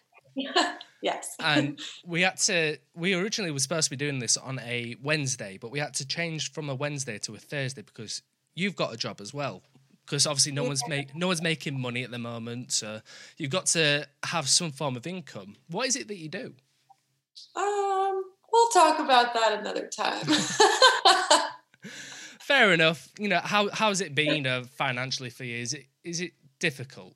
yes. 1.03 1.37
and 1.39 1.79
we 2.07 2.23
had 2.23 2.37
to. 2.39 2.79
We 2.95 3.15
originally 3.15 3.51
were 3.51 3.59
supposed 3.59 3.85
to 3.85 3.91
be 3.91 3.97
doing 3.97 4.19
this 4.19 4.37
on 4.37 4.59
a 4.61 4.97
Wednesday, 5.03 5.59
but 5.61 5.71
we 5.71 5.79
had 5.79 5.95
to 5.95 6.07
change 6.07 6.53
from 6.53 6.69
a 6.69 6.75
Wednesday 6.75 7.19
to 7.19 7.35
a 7.35 7.39
Thursday 7.39 7.83
because 7.83 8.23
you've 8.55 8.77
got 8.77 8.93
a 8.93 8.97
job 8.97 9.21
as 9.21 9.33
well. 9.33 9.63
Because 10.05 10.27
obviously 10.27 10.53
no 10.53 10.65
one's 10.65 10.83
make 10.89 11.15
no 11.15 11.29
one's 11.29 11.43
making 11.43 11.81
money 11.81 12.03
at 12.03 12.11
the 12.11 12.19
moment, 12.19 12.73
so 12.73 13.01
you've 13.37 13.51
got 13.51 13.67
to 13.67 14.09
have 14.25 14.49
some 14.49 14.73
form 14.73 14.97
of 14.97 15.07
income. 15.07 15.57
What 15.69 15.87
is 15.87 15.95
it 15.95 16.09
that 16.09 16.17
you 16.17 16.29
do? 16.29 16.55
Um, 17.55 18.25
we'll 18.53 18.69
talk 18.71 18.99
about 18.99 19.33
that 19.35 19.61
another 19.61 19.87
time. 19.87 20.25
Fair 22.41 22.73
enough. 22.73 23.09
You 23.19 23.29
know 23.29 23.41
how 23.43 23.69
how's 23.71 24.01
it 24.01 24.15
been 24.15 24.47
uh, 24.47 24.65
financially 24.77 25.31
for 25.31 25.45
you? 25.45 25.59
Is 25.59 25.75
it 25.75 25.85
is 26.03 26.21
it 26.21 26.33
difficult? 26.61 27.15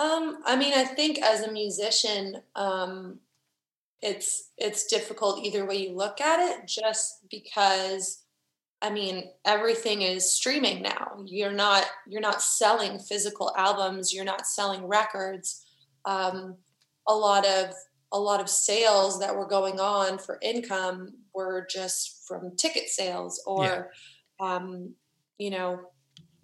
um, 0.00 0.38
I 0.44 0.56
mean, 0.56 0.72
I 0.74 0.84
think 0.84 1.20
as 1.22 1.42
a 1.42 1.52
musician, 1.52 2.42
um, 2.56 3.20
it's 4.00 4.50
it's 4.58 4.86
difficult 4.86 5.44
either 5.44 5.64
way 5.64 5.76
you 5.76 5.96
look 5.96 6.20
at 6.20 6.40
it, 6.40 6.66
just 6.66 7.28
because 7.30 8.22
I 8.82 8.90
mean, 8.90 9.30
everything 9.44 10.02
is 10.02 10.30
streaming 10.30 10.82
now. 10.82 11.22
You're 11.24 11.52
not 11.52 11.86
you're 12.06 12.20
not 12.20 12.42
selling 12.42 12.98
physical 12.98 13.52
albums. 13.56 14.12
You're 14.12 14.24
not 14.24 14.46
selling 14.46 14.86
records. 14.86 15.64
Um, 16.04 16.56
a 17.08 17.14
lot 17.14 17.46
of 17.46 17.72
a 18.12 18.18
lot 18.18 18.40
of 18.40 18.48
sales 18.48 19.18
that 19.20 19.34
were 19.34 19.46
going 19.46 19.80
on 19.80 20.18
for 20.18 20.38
income 20.42 21.14
were 21.34 21.66
just 21.70 22.24
from 22.28 22.56
ticket 22.56 22.88
sales 22.88 23.42
or, 23.44 23.90
um, 24.38 24.94
you 25.38 25.50
know, 25.50 25.80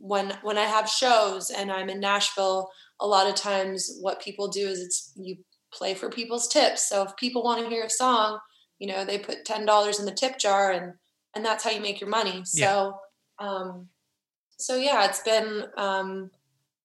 when 0.00 0.32
when 0.42 0.58
I 0.58 0.64
have 0.64 0.88
shows 0.88 1.50
and 1.50 1.70
I'm 1.70 1.90
in 1.90 2.00
Nashville, 2.00 2.70
a 3.00 3.06
lot 3.06 3.28
of 3.28 3.34
times 3.34 3.98
what 4.00 4.22
people 4.22 4.48
do 4.48 4.66
is 4.66 4.80
it's 4.80 5.12
you 5.14 5.36
play 5.72 5.94
for 5.94 6.08
people's 6.08 6.48
tips. 6.48 6.88
So 6.88 7.04
if 7.04 7.16
people 7.16 7.44
want 7.44 7.62
to 7.62 7.68
hear 7.70 7.84
a 7.84 7.90
song, 7.90 8.38
you 8.78 8.88
know, 8.88 9.04
they 9.04 9.18
put 9.18 9.44
ten 9.44 9.66
dollars 9.66 10.00
in 10.00 10.06
the 10.06 10.12
tip 10.12 10.38
jar 10.38 10.72
and 10.72 10.94
and 11.36 11.44
that's 11.44 11.62
how 11.62 11.70
you 11.70 11.80
make 11.80 12.00
your 12.00 12.10
money. 12.10 12.42
So, 12.44 12.98
um, 13.38 13.88
so 14.58 14.76
yeah, 14.76 15.04
it's 15.04 15.22
been 15.22 15.64
um, 15.76 16.30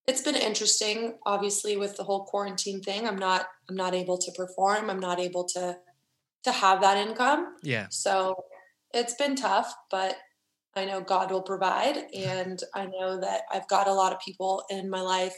it's 0.08 0.21
been 0.21 0.36
interesting. 0.36 1.17
Obviously, 1.25 1.78
with 1.78 1.95
the 1.95 2.04
whole 2.04 2.25
quarantine 2.25 2.82
thing, 2.82 3.08
I'm 3.08 3.17
not 3.17 3.47
I'm 3.69 3.75
not 3.75 3.95
able 3.95 4.17
to 4.17 4.32
perform. 4.34 4.89
I'm 4.89 4.99
not 4.99 5.19
able 5.19 5.45
to 5.56 5.78
to 6.43 6.51
have 6.51 6.82
that 6.82 6.97
income. 6.97 7.56
Yeah. 7.63 7.88
So 7.89 8.36
it's 8.93 9.15
been 9.15 9.36
tough, 9.36 9.73
but 9.89 10.15
I 10.75 10.85
know 10.85 11.01
God 11.01 11.31
will 11.31 11.41
provide, 11.41 11.97
and 12.13 12.59
I 12.73 12.85
know 12.85 13.19
that 13.21 13.41
I've 13.51 13.67
got 13.67 13.88
a 13.88 13.93
lot 13.93 14.13
of 14.13 14.19
people 14.19 14.63
in 14.69 14.89
my 14.89 15.01
life 15.01 15.38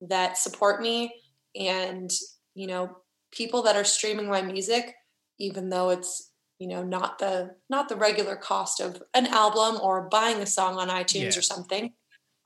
that 0.00 0.38
support 0.38 0.80
me, 0.80 1.14
and 1.54 2.10
you 2.54 2.66
know, 2.66 2.96
people 3.32 3.62
that 3.62 3.76
are 3.76 3.84
streaming 3.84 4.28
my 4.28 4.42
music, 4.42 4.94
even 5.38 5.68
though 5.68 5.90
it's 5.90 6.32
you 6.58 6.68
know 6.68 6.82
not 6.82 7.18
the 7.18 7.54
not 7.68 7.88
the 7.88 7.96
regular 7.96 8.34
cost 8.36 8.80
of 8.80 9.02
an 9.14 9.26
album 9.26 9.78
or 9.82 10.08
buying 10.08 10.38
a 10.38 10.46
song 10.46 10.78
on 10.78 10.88
itunes 10.88 11.32
Yeah. 11.32 11.38
or 11.38 11.42
something 11.42 11.92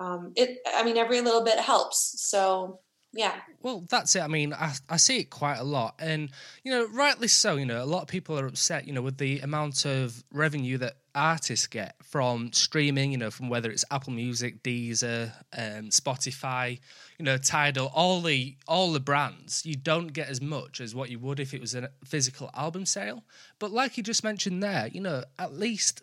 um 0.00 0.32
it 0.34 0.58
i 0.74 0.82
mean 0.82 0.96
every 0.96 1.20
little 1.20 1.44
bit 1.44 1.60
helps 1.60 2.16
so 2.20 2.80
yeah 3.12 3.36
Well, 3.60 3.84
that's 3.88 4.16
it. 4.16 4.20
I 4.22 4.26
mean, 4.28 4.52
I, 4.54 4.72
I 4.88 4.96
see 4.96 5.18
it 5.18 5.30
quite 5.30 5.58
a 5.58 5.64
lot. 5.64 5.94
And, 5.98 6.30
you 6.64 6.72
know, 6.72 6.86
rightly 6.92 7.28
so. 7.28 7.56
You 7.56 7.66
know, 7.66 7.82
a 7.82 7.84
lot 7.84 8.02
of 8.02 8.08
people 8.08 8.38
are 8.38 8.46
upset, 8.46 8.86
you 8.86 8.92
know, 8.92 9.02
with 9.02 9.18
the 9.18 9.40
amount 9.40 9.84
of 9.84 10.24
revenue 10.32 10.78
that 10.78 10.94
artists 11.14 11.66
get 11.66 11.94
from 12.02 12.52
streaming, 12.52 13.12
you 13.12 13.18
know, 13.18 13.30
from 13.30 13.48
whether 13.48 13.70
it's 13.70 13.84
Apple 13.90 14.12
Music, 14.12 14.62
Deezer, 14.62 15.32
um, 15.56 15.90
Spotify, 15.90 16.78
you 17.18 17.24
know, 17.24 17.36
Tidal, 17.36 17.90
all 17.94 18.20
the 18.20 18.56
all 18.66 18.92
the 18.92 19.00
brands, 19.00 19.64
you 19.64 19.74
don't 19.74 20.12
get 20.12 20.28
as 20.28 20.40
much 20.40 20.80
as 20.80 20.94
what 20.94 21.10
you 21.10 21.18
would 21.18 21.40
if 21.40 21.54
it 21.54 21.60
was 21.60 21.74
a 21.74 21.90
physical 22.04 22.50
album 22.54 22.86
sale. 22.86 23.24
But 23.58 23.70
like 23.70 23.96
you 23.96 24.02
just 24.02 24.24
mentioned 24.24 24.62
there, 24.62 24.88
you 24.88 25.00
know, 25.00 25.24
at 25.38 25.52
least 25.52 26.02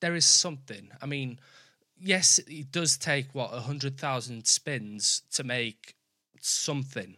there 0.00 0.14
is 0.14 0.26
something. 0.26 0.90
I 1.00 1.06
mean, 1.06 1.38
yes, 1.98 2.38
it 2.46 2.70
does 2.72 2.96
take 2.96 3.34
what 3.34 3.52
a 3.52 3.60
hundred 3.60 3.98
thousand 3.98 4.46
spins 4.46 5.22
to 5.32 5.44
make 5.44 5.94
something, 6.40 7.16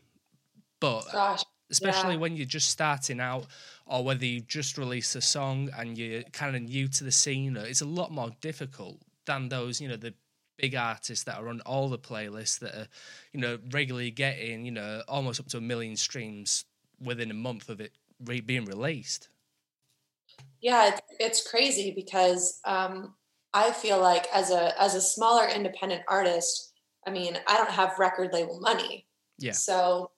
but 0.80 1.04
Gosh, 1.12 1.44
especially 1.70 2.14
yeah. 2.14 2.20
when 2.20 2.36
you're 2.36 2.46
just 2.46 2.70
starting 2.70 3.20
out 3.20 3.46
or 3.86 4.04
whether 4.04 4.24
you 4.24 4.40
just 4.40 4.78
release 4.78 5.14
a 5.14 5.20
song 5.20 5.70
and 5.76 5.98
you're 5.98 6.22
kind 6.32 6.56
of 6.56 6.62
new 6.62 6.88
to 6.88 7.04
the 7.04 7.12
scene 7.12 7.56
it's 7.56 7.80
a 7.80 7.86
lot 7.86 8.10
more 8.10 8.30
difficult 8.40 8.98
than 9.26 9.48
those 9.48 9.80
you 9.80 9.88
know 9.88 9.96
the 9.96 10.14
big 10.56 10.74
artists 10.74 11.24
that 11.24 11.38
are 11.38 11.48
on 11.48 11.60
all 11.60 11.88
the 11.88 11.98
playlists 11.98 12.58
that 12.58 12.74
are 12.74 12.88
you 13.32 13.40
know 13.40 13.58
regularly 13.72 14.10
getting 14.10 14.64
you 14.64 14.72
know 14.72 15.02
almost 15.08 15.38
up 15.38 15.46
to 15.46 15.58
a 15.58 15.60
million 15.60 15.96
streams 15.96 16.64
within 17.00 17.30
a 17.30 17.34
month 17.34 17.68
of 17.68 17.80
it 17.80 17.92
re- 18.24 18.40
being 18.40 18.64
released 18.64 19.28
Yeah, 20.60 20.88
it's, 20.88 21.00
it's 21.20 21.50
crazy 21.50 21.92
because 21.94 22.60
um, 22.64 23.14
I 23.54 23.70
feel 23.70 24.00
like 24.00 24.26
as 24.34 24.50
a 24.50 24.80
as 24.80 24.94
a 24.94 25.00
smaller 25.00 25.46
independent 25.46 26.02
artist, 26.08 26.72
I 27.06 27.10
mean, 27.10 27.38
I 27.46 27.56
don't 27.56 27.70
have 27.70 27.98
record 27.98 28.32
label 28.32 28.60
money. 28.60 29.06
Yeah. 29.38 29.52
So 29.52 30.10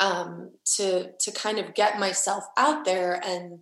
um, 0.00 0.52
to 0.76 1.12
to 1.18 1.32
kind 1.32 1.58
of 1.58 1.74
get 1.74 1.98
myself 1.98 2.44
out 2.56 2.84
there 2.84 3.20
and 3.24 3.60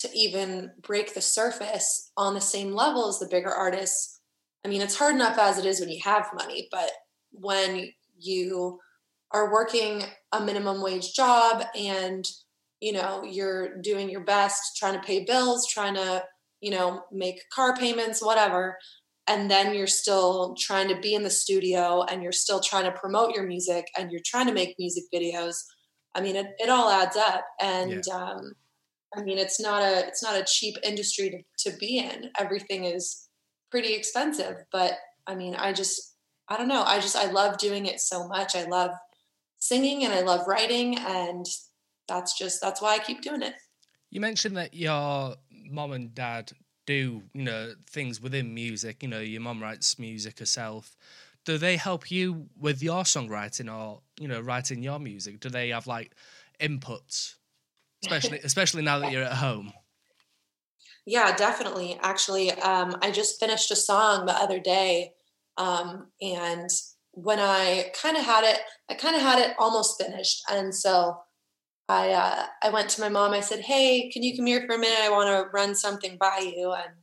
to 0.00 0.08
even 0.14 0.70
break 0.80 1.14
the 1.14 1.20
surface 1.20 2.12
on 2.16 2.34
the 2.34 2.40
same 2.40 2.72
level 2.72 3.08
as 3.08 3.18
the 3.18 3.28
bigger 3.28 3.50
artists, 3.50 4.20
I 4.64 4.68
mean, 4.68 4.80
it's 4.80 4.96
hard 4.96 5.14
enough 5.14 5.38
as 5.38 5.58
it 5.58 5.64
is 5.64 5.80
when 5.80 5.88
you 5.88 6.00
have 6.04 6.30
money, 6.34 6.68
but 6.70 6.90
when 7.32 7.92
you 8.18 8.78
are 9.32 9.52
working 9.52 10.04
a 10.32 10.40
minimum 10.40 10.82
wage 10.82 11.14
job 11.14 11.64
and 11.76 12.26
you 12.80 12.92
know 12.92 13.22
you're 13.24 13.80
doing 13.82 14.08
your 14.08 14.24
best 14.24 14.76
trying 14.76 14.94
to 14.94 15.06
pay 15.06 15.24
bills 15.24 15.66
trying 15.66 15.94
to 15.94 16.22
you 16.60 16.70
know 16.70 17.02
make 17.12 17.40
car 17.50 17.76
payments 17.76 18.24
whatever 18.24 18.76
and 19.28 19.50
then 19.50 19.74
you're 19.74 19.86
still 19.86 20.54
trying 20.58 20.88
to 20.88 20.98
be 21.00 21.14
in 21.14 21.22
the 21.22 21.30
studio 21.30 22.02
and 22.04 22.22
you're 22.22 22.32
still 22.32 22.60
trying 22.60 22.84
to 22.84 22.98
promote 22.98 23.34
your 23.34 23.46
music 23.46 23.86
and 23.96 24.10
you're 24.10 24.22
trying 24.24 24.46
to 24.46 24.54
make 24.54 24.74
music 24.78 25.04
videos 25.14 25.56
i 26.14 26.20
mean 26.20 26.34
it, 26.36 26.46
it 26.58 26.68
all 26.68 26.90
adds 26.90 27.16
up. 27.16 27.44
And 27.60 28.08
um, 28.08 28.52
i 29.16 29.22
mean 29.22 29.38
it's 29.38 29.60
not 29.60 29.82
a 29.82 30.06
it's 30.06 30.22
not 30.22 30.40
a 30.40 30.44
cheap 30.44 30.76
industry 30.82 31.30
to, 31.30 31.70
to 31.70 31.76
be 31.78 31.98
in. 31.98 32.30
Everything 32.38 32.84
is 32.84 33.28
pretty 33.70 33.94
expensive 33.94 34.56
but 34.72 34.92
i 35.26 35.34
mean 35.34 35.54
i 35.54 35.72
just 35.72 36.16
i 36.48 36.56
don't 36.56 36.68
know. 36.68 36.82
I 36.82 37.00
just 37.00 37.16
i 37.16 37.30
love 37.30 37.58
doing 37.58 37.86
it 37.86 38.00
so 38.00 38.26
much. 38.26 38.56
I 38.56 38.64
love 38.64 38.90
singing 39.58 40.04
and 40.04 40.14
i 40.14 40.20
love 40.20 40.46
writing 40.46 40.96
and 40.98 41.44
that's 42.06 42.38
just 42.38 42.60
that's 42.60 42.80
why 42.80 42.94
i 42.94 42.98
keep 42.98 43.22
doing 43.22 43.42
it. 43.42 43.54
You 44.10 44.20
mentioned 44.20 44.56
that 44.56 44.72
your 44.72 45.34
mom 45.50 45.92
and 45.92 46.14
dad 46.14 46.52
do 46.88 47.22
you 47.34 47.42
know 47.42 47.74
things 47.86 48.18
within 48.18 48.54
music 48.54 49.02
you 49.02 49.08
know 49.10 49.20
your 49.20 49.42
mom 49.42 49.62
writes 49.62 49.98
music 49.98 50.38
herself. 50.38 50.96
Do 51.44 51.58
they 51.58 51.76
help 51.76 52.10
you 52.10 52.48
with 52.58 52.82
your 52.82 53.02
songwriting 53.02 53.70
or 53.70 54.00
you 54.18 54.26
know 54.26 54.40
writing 54.40 54.82
your 54.82 54.98
music? 54.98 55.38
Do 55.40 55.50
they 55.50 55.68
have 55.68 55.86
like 55.86 56.14
inputs? 56.58 57.34
Especially 58.02 58.40
especially 58.44 58.82
now 58.82 59.00
that 59.00 59.12
you're 59.12 59.22
at 59.22 59.34
home. 59.34 59.74
Yeah 61.04 61.36
definitely. 61.36 61.98
Actually 62.00 62.52
um, 62.52 62.96
i 63.02 63.10
just 63.10 63.38
finished 63.38 63.70
a 63.70 63.76
song 63.76 64.24
the 64.24 64.32
other 64.32 64.58
day 64.58 65.12
um, 65.58 66.06
and 66.22 66.70
when 67.12 67.38
i 67.38 67.90
kind 68.02 68.16
of 68.16 68.24
had 68.24 68.44
it 68.44 68.60
i 68.88 68.94
kind 68.94 69.14
of 69.14 69.20
had 69.20 69.38
it 69.38 69.54
almost 69.58 70.02
finished. 70.02 70.42
And 70.50 70.74
so 70.74 71.20
I 71.88 72.10
uh, 72.10 72.46
I 72.62 72.70
went 72.70 72.90
to 72.90 73.00
my 73.00 73.08
mom. 73.08 73.32
I 73.32 73.40
said, 73.40 73.60
"Hey, 73.60 74.10
can 74.10 74.22
you 74.22 74.36
come 74.36 74.46
here 74.46 74.64
for 74.66 74.74
a 74.74 74.78
minute? 74.78 75.00
I 75.00 75.10
want 75.10 75.28
to 75.28 75.50
run 75.50 75.74
something 75.74 76.16
by 76.18 76.52
you." 76.54 76.72
And 76.72 76.94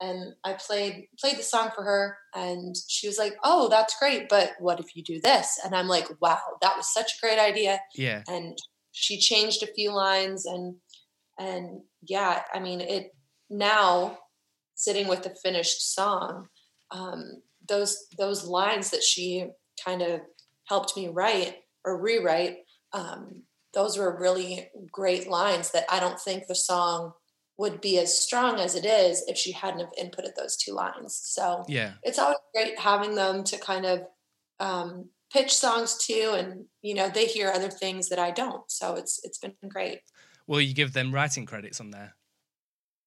and 0.00 0.34
I 0.44 0.54
played 0.54 1.08
played 1.18 1.38
the 1.38 1.42
song 1.42 1.70
for 1.74 1.82
her, 1.82 2.18
and 2.34 2.76
she 2.88 3.06
was 3.06 3.18
like, 3.18 3.34
"Oh, 3.42 3.68
that's 3.68 3.98
great, 3.98 4.28
but 4.28 4.52
what 4.58 4.80
if 4.80 4.94
you 4.94 5.02
do 5.02 5.20
this?" 5.20 5.58
And 5.64 5.74
I'm 5.74 5.88
like, 5.88 6.08
"Wow, 6.20 6.40
that 6.60 6.76
was 6.76 6.92
such 6.92 7.12
a 7.12 7.26
great 7.26 7.38
idea." 7.38 7.80
Yeah. 7.94 8.22
And 8.28 8.58
she 8.92 9.18
changed 9.18 9.62
a 9.62 9.72
few 9.74 9.92
lines, 9.92 10.44
and 10.44 10.76
and 11.38 11.82
yeah, 12.02 12.42
I 12.52 12.60
mean, 12.60 12.80
it 12.80 13.14
now 13.48 14.18
sitting 14.74 15.08
with 15.08 15.22
the 15.22 15.34
finished 15.42 15.94
song, 15.94 16.48
um, 16.90 17.42
those 17.68 18.06
those 18.18 18.44
lines 18.44 18.90
that 18.90 19.02
she 19.02 19.46
kind 19.84 20.02
of 20.02 20.20
helped 20.68 20.96
me 20.96 21.08
write 21.08 21.56
or 21.84 22.00
rewrite. 22.00 22.58
Um, 22.92 23.42
those 23.78 23.96
were 23.96 24.18
really 24.18 24.68
great 24.90 25.28
lines 25.28 25.70
that 25.70 25.84
I 25.88 26.00
don't 26.00 26.18
think 26.18 26.48
the 26.48 26.54
song 26.56 27.12
would 27.58 27.80
be 27.80 28.00
as 28.00 28.18
strong 28.18 28.58
as 28.58 28.74
it 28.74 28.84
is 28.84 29.24
if 29.28 29.38
she 29.38 29.52
hadn't 29.52 29.78
have 29.78 29.92
inputted 30.02 30.34
those 30.36 30.56
two 30.56 30.72
lines. 30.72 31.16
So 31.22 31.64
yeah, 31.68 31.92
it's 32.02 32.18
always 32.18 32.38
great 32.52 32.76
having 32.76 33.14
them 33.14 33.44
to 33.44 33.56
kind 33.56 33.86
of 33.86 34.00
um, 34.58 35.10
pitch 35.32 35.54
songs 35.54 35.96
to, 36.06 36.32
and 36.32 36.64
you 36.82 36.92
know 36.92 37.08
they 37.08 37.26
hear 37.26 37.52
other 37.52 37.70
things 37.70 38.08
that 38.08 38.18
I 38.18 38.32
don't. 38.32 38.68
So 38.68 38.96
it's 38.96 39.20
it's 39.22 39.38
been 39.38 39.54
great. 39.68 40.00
Will 40.48 40.60
you 40.60 40.74
give 40.74 40.92
them 40.92 41.14
writing 41.14 41.46
credits 41.46 41.80
on 41.80 41.92
there? 41.92 42.16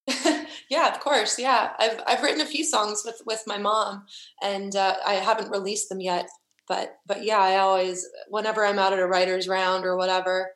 yeah, 0.69 0.88
of 0.88 1.01
course. 1.01 1.38
Yeah, 1.38 1.73
I've 1.79 2.01
I've 2.07 2.23
written 2.23 2.39
a 2.39 2.45
few 2.45 2.63
songs 2.63 3.03
with 3.03 3.21
with 3.25 3.43
my 3.45 3.57
mom, 3.57 4.05
and 4.41 4.73
uh, 4.73 4.95
I 5.05 5.15
haven't 5.15 5.51
released 5.51 5.89
them 5.89 5.99
yet 5.99 6.29
but 6.71 6.99
but 7.05 7.25
yeah 7.25 7.39
i 7.39 7.57
always 7.57 8.07
whenever 8.29 8.65
i'm 8.65 8.79
out 8.79 8.93
at 8.93 8.99
a 8.99 9.05
writer's 9.05 9.45
round 9.45 9.84
or 9.86 9.97
whatever 9.97 10.51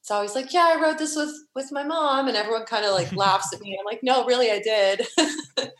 it's 0.00 0.10
always 0.10 0.34
like 0.34 0.52
yeah 0.52 0.72
i 0.74 0.80
wrote 0.82 0.98
this 0.98 1.14
with 1.14 1.32
with 1.54 1.70
my 1.70 1.84
mom 1.84 2.26
and 2.26 2.36
everyone 2.36 2.64
kind 2.66 2.84
of 2.84 2.92
like 2.92 3.12
laughs 3.24 3.52
at 3.54 3.60
me. 3.60 3.78
I'm 3.78 3.84
like 3.86 4.00
no 4.02 4.26
really 4.26 4.50
i 4.50 4.58
did. 4.60 5.06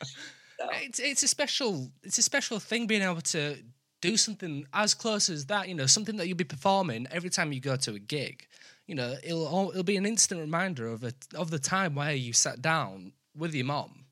So. 0.60 0.68
it's 0.72 0.98
it's 1.00 1.22
a 1.22 1.28
special 1.28 1.90
it's 2.02 2.18
a 2.18 2.22
special 2.22 2.58
thing 2.60 2.86
being 2.86 3.00
able 3.00 3.22
to 3.22 3.56
do 4.02 4.18
something 4.18 4.66
as 4.74 4.92
close 4.92 5.30
as 5.30 5.46
that 5.46 5.68
you 5.70 5.74
know 5.74 5.86
something 5.86 6.18
that 6.18 6.28
you'll 6.28 6.36
be 6.36 6.44
performing 6.44 7.06
every 7.10 7.30
time 7.30 7.50
you 7.54 7.60
go 7.60 7.76
to 7.76 7.94
a 7.94 7.98
gig. 7.98 8.46
You 8.86 8.94
know 8.94 9.16
it'll 9.24 9.70
it'll 9.70 9.82
be 9.84 9.96
an 9.96 10.04
instant 10.04 10.38
reminder 10.38 10.86
of 10.86 11.02
it 11.02 11.16
of 11.34 11.50
the 11.50 11.58
time 11.58 11.94
where 11.94 12.12
you 12.12 12.34
sat 12.34 12.60
down 12.60 13.14
with 13.34 13.54
your 13.54 13.64
mom 13.64 14.04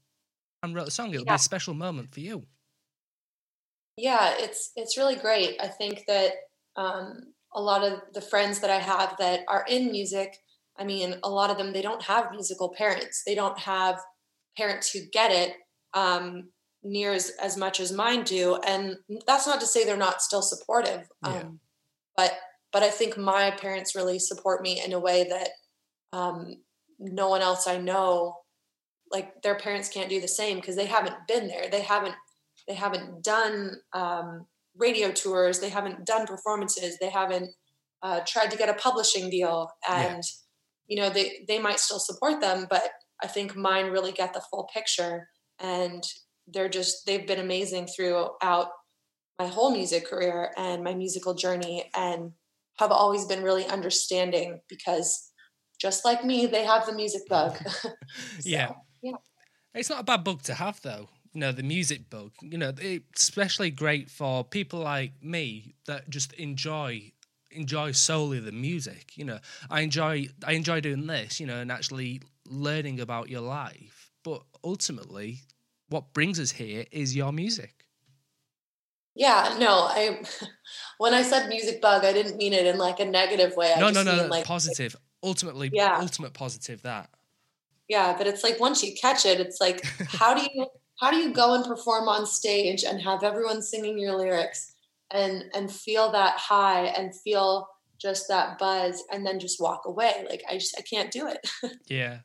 and 0.63 0.75
wrote 0.75 0.89
a 0.89 0.91
song. 0.91 1.13
It'll 1.13 1.27
Yeah. 1.27 1.33
be 1.35 1.37
a 1.37 1.51
special 1.53 1.75
moment 1.75 2.15
for 2.15 2.21
you 2.21 2.47
yeah 3.99 4.35
it's 4.39 4.71
it's 4.77 4.97
really 4.97 5.17
great. 5.17 5.57
I 5.61 5.69
think 5.69 6.05
that 6.07 6.33
um, 6.77 7.35
a 7.55 7.61
lot 7.61 7.83
of 7.83 8.01
the 8.15 8.21
friends 8.21 8.61
that 8.61 8.71
i 8.71 8.79
have 8.79 9.17
that 9.19 9.41
are 9.49 9.65
in 9.69 9.91
music 9.91 10.37
i 10.79 10.85
mean 10.85 11.17
a 11.25 11.31
lot 11.31 11.51
of 11.51 11.57
them 11.59 11.73
they 11.73 11.83
don't 11.83 12.03
have 12.03 12.31
musical 12.31 12.69
parents. 12.77 13.23
They 13.27 13.35
don't 13.35 13.59
have 13.59 13.97
parents 14.57 14.91
who 14.93 15.01
get 15.13 15.31
it 15.31 15.55
um, 15.95 16.51
near 16.83 17.13
as, 17.13 17.33
as 17.43 17.57
much 17.57 17.81
as 17.81 17.91
mine 17.93 18.23
do 18.23 18.57
and 18.67 18.97
that's 19.27 19.47
not 19.47 19.61
to 19.61 19.67
say 19.67 19.85
they're 19.85 19.97
not 19.97 20.23
still 20.23 20.43
supportive 20.43 21.09
um, 21.25 21.35
Yeah. 21.35 21.45
but 22.17 22.33
but 22.73 22.83
i 22.83 22.91
think 22.91 23.17
my 23.17 23.51
parents 23.51 23.97
really 23.97 24.19
support 24.19 24.63
me 24.63 24.81
in 24.85 24.93
a 24.93 25.01
way 25.01 25.27
that 25.29 25.49
um, 26.13 26.55
no 26.99 27.29
one 27.29 27.43
else 27.43 27.67
i 27.67 27.79
know 27.79 28.37
like 29.11 29.43
their 29.43 29.57
parents 29.57 29.89
can't 29.89 30.11
do 30.11 30.21
the 30.21 30.29
same 30.29 30.57
because 30.57 30.77
they 30.77 30.87
haven't 30.87 31.17
been 31.27 31.49
there. 31.49 31.69
They 31.71 31.81
haven't 31.81 32.15
they 32.69 32.75
haven't 32.75 33.25
done 33.25 33.73
um, 33.93 34.47
radio 34.77 35.11
tours 35.11 35.59
they 35.59 35.71
haven't 35.71 36.07
done 36.07 36.27
performances 36.27 36.97
they 37.01 37.11
haven't 37.11 37.51
uh, 38.03 38.21
tried 38.27 38.51
to 38.51 38.57
get 38.57 38.69
a 38.69 38.75
publishing 38.75 39.29
deal. 39.29 39.71
Yeah. 39.89 40.15
and 40.15 40.23
you 40.87 41.01
know 41.01 41.11
they 41.11 41.45
they 41.49 41.59
might 41.59 41.81
still 41.81 41.99
support 41.99 42.41
them 42.41 42.67
but 42.71 42.91
i 43.23 43.27
think 43.27 43.57
mine 43.57 43.91
really 43.91 44.13
get 44.13 44.33
the 44.33 44.43
full 44.51 44.69
picture. 44.73 45.29
And 45.61 46.05
they're 46.47 46.69
just 46.69 47.05
they've 47.07 47.27
been 47.27 47.41
amazing 47.41 47.89
throughout 47.89 48.69
my 49.39 49.47
whole 49.47 49.71
music 49.71 50.07
career 50.09 50.53
and 50.57 50.83
my 50.83 50.95
musical 50.95 51.35
journey 51.35 51.91
and 51.95 52.33
have 52.79 52.93
always 52.93 53.25
been 53.27 53.43
really 53.43 53.67
understanding 53.67 54.61
because 54.69 55.33
just 55.81 56.05
like 56.05 56.25
me 56.25 56.47
they 56.47 56.65
have 56.65 56.87
the 56.87 56.95
music 56.95 57.23
bug. 57.29 57.57
So, 57.83 57.91
yeah. 58.45 58.73
yeah. 59.03 59.13
it's 59.75 59.91
not 59.91 60.01
a 60.01 60.05
bad 60.05 60.25
bug 60.25 60.43
to 60.43 60.55
have 60.55 60.81
though 60.83 61.09
you 61.33 61.41
know 61.41 61.53
the 61.53 61.63
music 61.63 62.09
bug 62.11 62.33
you 62.41 62.59
know 62.59 62.73
it's 62.79 63.23
especially 63.23 63.71
great 63.71 64.11
for 64.11 64.45
people 64.45 64.81
like 64.81 65.13
me 65.23 65.75
that 65.87 66.09
just 66.11 66.33
enjoy 66.35 67.13
enjoy 67.51 67.93
solely 67.93 68.41
the 68.41 68.53
music 68.53 69.17
you 69.17 69.25
know. 69.25 69.39
I 69.71 69.81
enjoy 69.81 70.29
i 70.47 70.53
enjoy 70.53 70.81
doing 70.81 71.07
this 71.07 71.41
you 71.41 71.47
know 71.47 71.61
and 71.61 71.73
actually 71.73 72.21
learning 72.47 73.01
about 73.01 73.29
your 73.29 73.43
life. 73.43 74.11
But 74.25 74.43
ultimately 74.65 75.41
what 75.89 76.13
brings 76.13 76.39
us 76.41 76.51
here 76.51 76.85
is 76.91 77.17
your 77.17 77.33
music. 77.33 77.85
Yeah, 79.15 79.57
no, 79.59 79.81
I 79.89 80.23
when 80.99 81.15
I 81.15 81.23
said 81.23 81.49
music 81.49 81.81
bug, 81.81 82.05
I 82.05 82.13
didn't 82.13 82.37
mean 82.37 82.53
it 82.53 82.67
in 82.67 82.79
like 82.79 83.01
a 83.01 83.05
negative 83.05 83.57
way. 83.57 83.73
I 83.75 83.79
no 83.81 83.89
just 83.89 83.95
no 83.95 84.03
no 84.03 84.17
mean 84.17 84.29
no 84.29 84.29
like 84.29 84.45
positive. 84.45 84.97
Ultimately 85.23 85.71
Yeah. 85.73 86.01
ultimate 86.01 86.33
positive 86.35 86.83
that. 86.83 87.11
Yeah, 87.89 88.17
but 88.19 88.27
it's 88.27 88.45
like 88.45 88.61
once 88.61 88.83
you 88.83 88.95
catch 89.01 89.25
it, 89.25 89.41
it's 89.41 89.61
like 89.61 89.83
how 90.07 90.35
do 90.35 90.43
you 90.43 90.67
how 91.01 91.11
do 91.11 91.17
you 91.17 91.33
go 91.33 91.55
and 91.55 91.65
perform 91.65 92.09
on 92.09 92.27
stage 92.27 92.85
and 92.85 93.01
have 93.03 93.23
everyone 93.23 93.63
singing 93.63 93.99
your 93.99 94.17
lyrics 94.17 94.75
and 95.11 95.45
and 95.55 95.71
feel 95.73 96.13
that 96.13 96.37
high 96.39 96.87
and 96.87 97.15
feel 97.21 97.69
just 97.99 98.29
that 98.29 98.59
buzz 98.59 99.03
and 99.13 99.27
then 99.27 99.39
just 99.41 99.61
walk 99.61 99.83
away? 99.87 100.25
Like 100.29 100.43
I 100.51 100.55
just 100.55 100.77
I 100.79 100.83
can't 100.83 101.11
do 101.11 101.29
it. 101.29 101.51
yeah. 101.89 102.19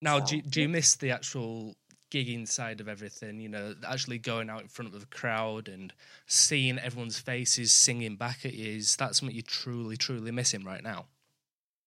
Now, 0.00 0.18
So, 0.20 0.26
do, 0.26 0.36
you- 0.36 0.42
do 0.42 0.62
you 0.62 0.68
miss 0.68 0.96
the 0.96 1.10
actual 1.10 1.76
gigging 2.10 2.46
side 2.48 2.80
of 2.80 2.88
everything? 2.88 3.40
You 3.40 3.48
know, 3.48 3.74
actually 3.86 4.18
going 4.18 4.50
out 4.50 4.62
in 4.62 4.68
front 4.68 4.92
of 4.94 5.00
the 5.00 5.06
crowd 5.06 5.68
and 5.68 5.92
seeing 6.26 6.78
everyone's 6.78 7.18
faces 7.18 7.72
singing 7.72 8.16
back 8.16 8.44
at 8.44 8.54
you. 8.54 8.76
Is 8.76 8.96
that 8.96 9.14
something 9.14 9.34
you're 9.34 9.42
truly, 9.46 9.96
truly 9.96 10.30
missing 10.32 10.64
right 10.64 10.82
now? 10.82 11.06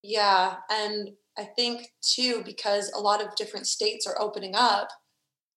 Yeah, 0.01 0.57
and 0.69 1.09
I 1.37 1.43
think 1.43 1.93
too 2.01 2.43
because 2.45 2.91
a 2.91 2.99
lot 2.99 3.21
of 3.23 3.35
different 3.35 3.67
states 3.67 4.05
are 4.07 4.19
opening 4.21 4.55
up. 4.55 4.89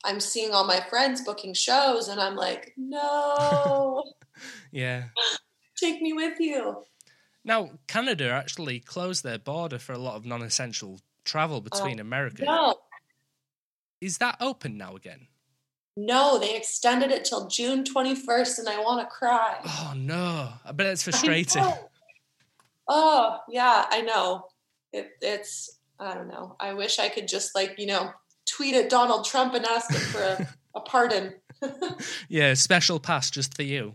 I'm 0.04 0.20
seeing 0.20 0.52
all 0.52 0.64
my 0.64 0.80
friends 0.80 1.22
booking 1.22 1.54
shows, 1.54 2.08
and 2.08 2.20
I'm 2.20 2.36
like, 2.36 2.72
no, 2.76 4.04
Yeah. 4.72 5.04
take 5.76 6.00
me 6.00 6.12
with 6.12 6.38
you. 6.38 6.84
Now, 7.44 7.70
Canada 7.86 8.30
actually 8.30 8.80
closed 8.80 9.24
their 9.24 9.38
border 9.38 9.78
for 9.78 9.92
a 9.92 9.98
lot 9.98 10.16
of 10.16 10.26
non 10.26 10.42
essential 10.42 11.00
travel 11.24 11.56
oh, 11.56 11.60
between 11.60 11.98
America. 11.98 12.44
No, 12.44 12.76
Is 14.00 14.18
that 14.18 14.36
open 14.40 14.76
now 14.76 14.94
again? 14.96 15.28
no, 16.00 16.38
they 16.38 16.56
extended 16.56 17.10
it 17.10 17.24
till 17.24 17.48
June 17.48 17.82
21st, 17.82 18.60
and 18.60 18.68
I 18.68 18.78
want 18.78 19.00
to 19.00 19.12
cry. 19.12 19.56
Oh, 19.66 19.94
no. 19.96 20.50
I 20.64 20.70
bet 20.70 20.86
it's 20.86 21.02
frustrating. 21.02 21.64
Oh, 22.88 23.38
yeah, 23.48 23.84
I 23.90 24.02
know. 24.02 24.44
It, 24.92 25.10
it's, 25.20 25.80
I 25.98 26.14
don't 26.14 26.28
know. 26.28 26.54
I 26.60 26.74
wish 26.74 27.00
I 27.00 27.08
could 27.08 27.26
just 27.26 27.52
like, 27.56 27.74
you 27.78 27.86
know, 27.86 28.12
tweet 28.56 28.74
at 28.74 28.88
Donald 28.90 29.24
Trump 29.24 29.54
and 29.54 29.64
ask 29.66 29.90
him 29.92 30.00
for 30.00 30.20
a, 30.22 30.48
a 30.74 30.80
pardon. 30.80 31.34
Yeah, 32.28 32.54
special 32.54 33.00
pass 33.00 33.30
just 33.30 33.54
for 33.56 33.62
you. 33.64 33.94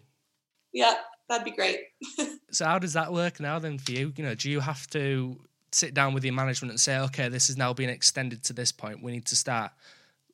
yeah, 0.74 0.96
that'd 1.30 1.46
be 1.46 1.52
great. 1.52 1.80
So 2.52 2.66
how 2.66 2.78
does 2.78 2.94
that 2.94 3.12
work 3.12 3.40
now 3.40 3.58
then 3.58 3.80
for 3.80 3.94
you? 3.94 4.14
You 4.16 4.24
know, 4.24 4.36
do 4.36 4.48
you 4.48 4.60
have 4.60 4.86
to 4.92 5.40
sit 5.72 5.96
down 5.96 6.14
with 6.14 6.24
your 6.24 6.36
management 6.36 6.70
and 6.72 6.80
say, 6.80 7.00
okay, 7.00 7.28
this 7.28 7.48
has 7.48 7.58
now 7.58 7.74
been 7.74 7.90
extended 7.90 8.44
to 8.44 8.54
this 8.54 8.72
point. 8.72 9.02
We 9.02 9.12
need 9.12 9.26
to 9.26 9.36
start 9.36 9.72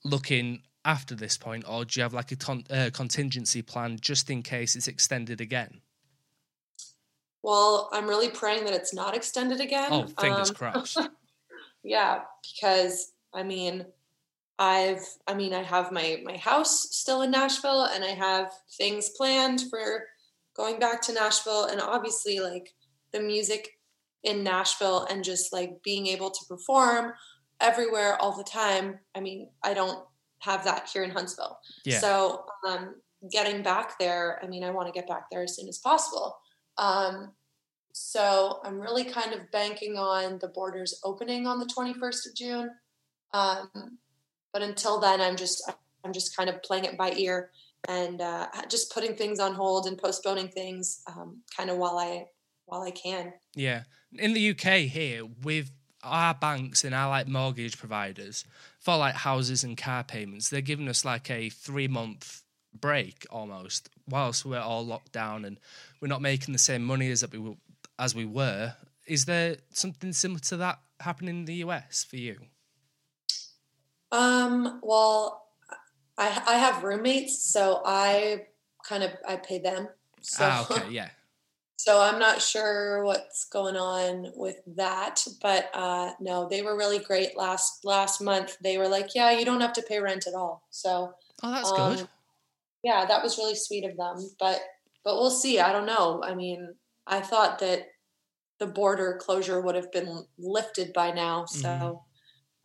looking 0.04 0.64
after 0.84 1.16
this 1.16 1.38
point, 1.38 1.64
or 1.66 1.86
do 1.86 1.98
you 1.98 2.04
have 2.04 2.14
like 2.14 2.34
a 2.34 2.36
con- 2.36 2.66
uh, 2.70 2.90
contingency 2.94 3.62
plan 3.62 4.00
just 4.02 4.30
in 4.30 4.42
case 4.44 4.76
it's 4.76 4.90
extended 4.90 5.40
again? 5.40 5.80
Well, 7.42 7.90
I'm 7.94 8.08
really 8.08 8.30
praying 8.30 8.66
that 8.66 8.74
it's 8.74 8.94
not 8.94 9.16
extended 9.16 9.62
again. 9.62 9.88
Oh, 9.90 10.08
fingers 10.20 10.50
Um, 10.50 10.56
crossed. 10.56 10.98
yeah, 11.84 12.22
because 12.60 13.14
I 13.34 13.44
mean, 13.44 13.86
I've 14.60 15.06
I 15.26 15.34
mean, 15.34 15.54
I 15.54 15.64
have 15.64 15.92
my 15.92 16.22
my 16.24 16.36
house 16.38 16.90
still 16.92 17.22
in 17.22 17.32
Nashville 17.32 17.86
and 17.86 18.04
I 18.04 18.10
have 18.10 18.52
things 18.78 19.10
planned 19.10 19.64
for 19.70 20.06
going 20.56 20.80
back 20.80 21.02
to 21.04 21.14
Nashville 21.14 21.66
and 21.66 21.80
obviously 21.80 22.40
like 22.42 22.74
the 23.14 23.22
music 23.22 23.70
in 24.24 24.44
Nashville 24.44 25.08
and 25.10 25.24
just 25.24 25.54
like 25.54 25.82
being 25.82 26.08
able 26.08 26.30
to 26.30 26.46
perform 26.48 27.14
everywhere 27.62 28.22
all 28.22 28.36
the 28.36 28.44
time. 28.44 29.00
I 29.16 29.22
mean, 29.22 29.50
I 29.64 29.74
don't 29.74 30.04
have 30.40 30.66
that 30.66 30.90
here 30.92 31.04
in 31.04 31.12
Huntsville. 31.12 31.58
Yeah. 31.86 32.00
So, 32.00 32.44
um 32.68 32.96
getting 33.32 33.64
back 33.64 33.98
there, 34.00 34.40
I 34.44 34.48
mean, 34.48 34.64
I 34.64 34.70
want 34.72 34.88
to 34.88 34.94
get 34.94 35.08
back 35.08 35.30
there 35.32 35.44
as 35.44 35.56
soon 35.56 35.70
as 35.70 35.78
possible. 35.78 36.38
Um 36.78 37.32
so 37.94 38.60
I'm 38.64 38.80
really 38.80 39.04
kind 39.04 39.34
of 39.34 39.50
banking 39.52 39.98
on 39.98 40.40
the 40.40 40.48
borders 40.50 41.00
opening 41.04 41.48
on 41.48 41.60
the 41.60 41.66
21st 41.66 42.28
of 42.28 42.36
June. 42.36 42.70
Um, 43.34 43.98
but 44.54 44.62
until 44.62 45.00
then, 45.00 45.22
I'm 45.22 45.36
just 45.36 45.72
I'm 46.04 46.14
just 46.14 46.36
kind 46.36 46.50
of 46.50 46.62
playing 46.64 46.86
it 46.86 46.98
by 46.98 47.12
ear 47.14 47.52
and 47.88 48.22
uh, 48.22 48.48
just 48.70 48.94
putting 48.94 49.16
things 49.16 49.40
on 49.40 49.54
hold 49.54 49.86
and 49.86 49.98
postponing 49.98 50.50
things, 50.50 51.02
um, 51.08 51.42
kind 51.56 51.70
of 51.70 51.78
while 51.78 51.98
I 51.98 52.28
while 52.66 52.82
I 52.82 52.92
can. 52.92 53.34
Yeah. 53.56 53.84
In 54.14 54.34
the 54.34 54.50
UK 54.52 54.90
here, 54.90 55.24
with 55.44 55.72
our 56.04 56.34
banks 56.34 56.84
and 56.84 56.96
our 56.96 57.10
like 57.10 57.28
mortgage 57.28 57.78
providers 57.78 58.46
for 58.80 58.98
like 58.98 59.16
houses 59.16 59.64
and 59.64 59.78
car 59.78 60.04
payments, 60.04 60.50
they're 60.50 60.62
giving 60.62 60.88
us 60.88 61.06
like 61.06 61.30
a 61.30 61.50
three 61.50 61.88
month 61.88 62.44
break 62.80 63.26
almost 63.32 63.90
whilst 64.08 64.46
we're 64.46 64.60
all 64.60 64.86
locked 64.86 65.12
down 65.12 65.44
and 65.44 65.60
we're 66.00 66.08
not 66.08 66.22
making 66.22 66.52
the 66.54 66.60
same 66.60 66.84
money 66.84 67.10
as 67.12 67.22
that 67.22 67.32
we 67.32 67.40
were, 67.40 67.56
as 67.98 68.16
we 68.16 68.26
were. 68.26 68.74
Is 69.08 69.26
there 69.26 69.58
something 69.72 70.14
similar 70.14 70.40
to 70.42 70.58
that 70.58 70.80
happening 71.00 71.40
in 71.40 71.46
the 71.46 71.56
US 71.56 72.04
for 72.04 72.18
you? 72.18 72.38
Um, 74.12 74.80
well, 74.84 75.46
I 76.18 76.42
I 76.48 76.58
have 76.58 76.84
roommates, 76.84 77.44
so 77.52 77.82
I 77.86 78.48
kind 78.84 79.04
of 79.04 79.12
I 79.28 79.38
pay 79.38 79.60
them. 79.60 79.88
So 80.22 80.46
ah, 80.46 80.68
okay, 80.70 80.92
yeah. 80.92 81.10
So 81.78 82.02
I'm 82.02 82.20
not 82.20 82.42
sure 82.42 83.06
what's 83.06 83.46
going 83.46 83.78
on 83.78 84.34
with 84.36 84.58
that, 84.76 85.26
but 85.42 85.70
uh, 85.74 86.12
no, 86.20 86.50
they 86.50 86.62
were 86.62 86.76
really 86.76 87.00
great 87.00 87.38
last 87.38 87.86
last 87.86 88.20
month. 88.20 88.58
They 88.62 88.78
were 88.78 88.90
like, 88.90 89.16
"Yeah, 89.16 89.32
you 89.32 89.46
don't 89.46 89.62
have 89.62 89.72
to 89.74 89.82
pay 89.82 90.00
rent 90.00 90.28
at 90.28 90.34
all." 90.34 90.62
So 90.72 91.14
Oh, 91.42 91.52
that's 91.52 91.72
um, 91.72 91.96
good. 91.96 92.08
yeah, 92.84 93.06
that 93.06 93.24
was 93.24 93.38
really 93.38 93.56
sweet 93.56 93.86
of 93.86 93.96
them. 93.96 94.30
But 94.38 94.60
but 95.06 95.16
we'll 95.16 95.32
see. 95.32 95.60
I 95.60 95.72
don't 95.72 95.86
know. 95.86 96.22
I 96.22 96.36
mean, 96.36 96.76
I 97.08 97.22
thought 97.22 97.60
that 97.60 97.88
the 98.60 98.68
border 98.68 99.18
closure 99.22 99.62
would 99.62 99.76
have 99.76 99.92
been 99.92 100.26
lifted 100.38 100.92
by 100.92 101.12
now. 101.12 101.46
So 101.46 102.04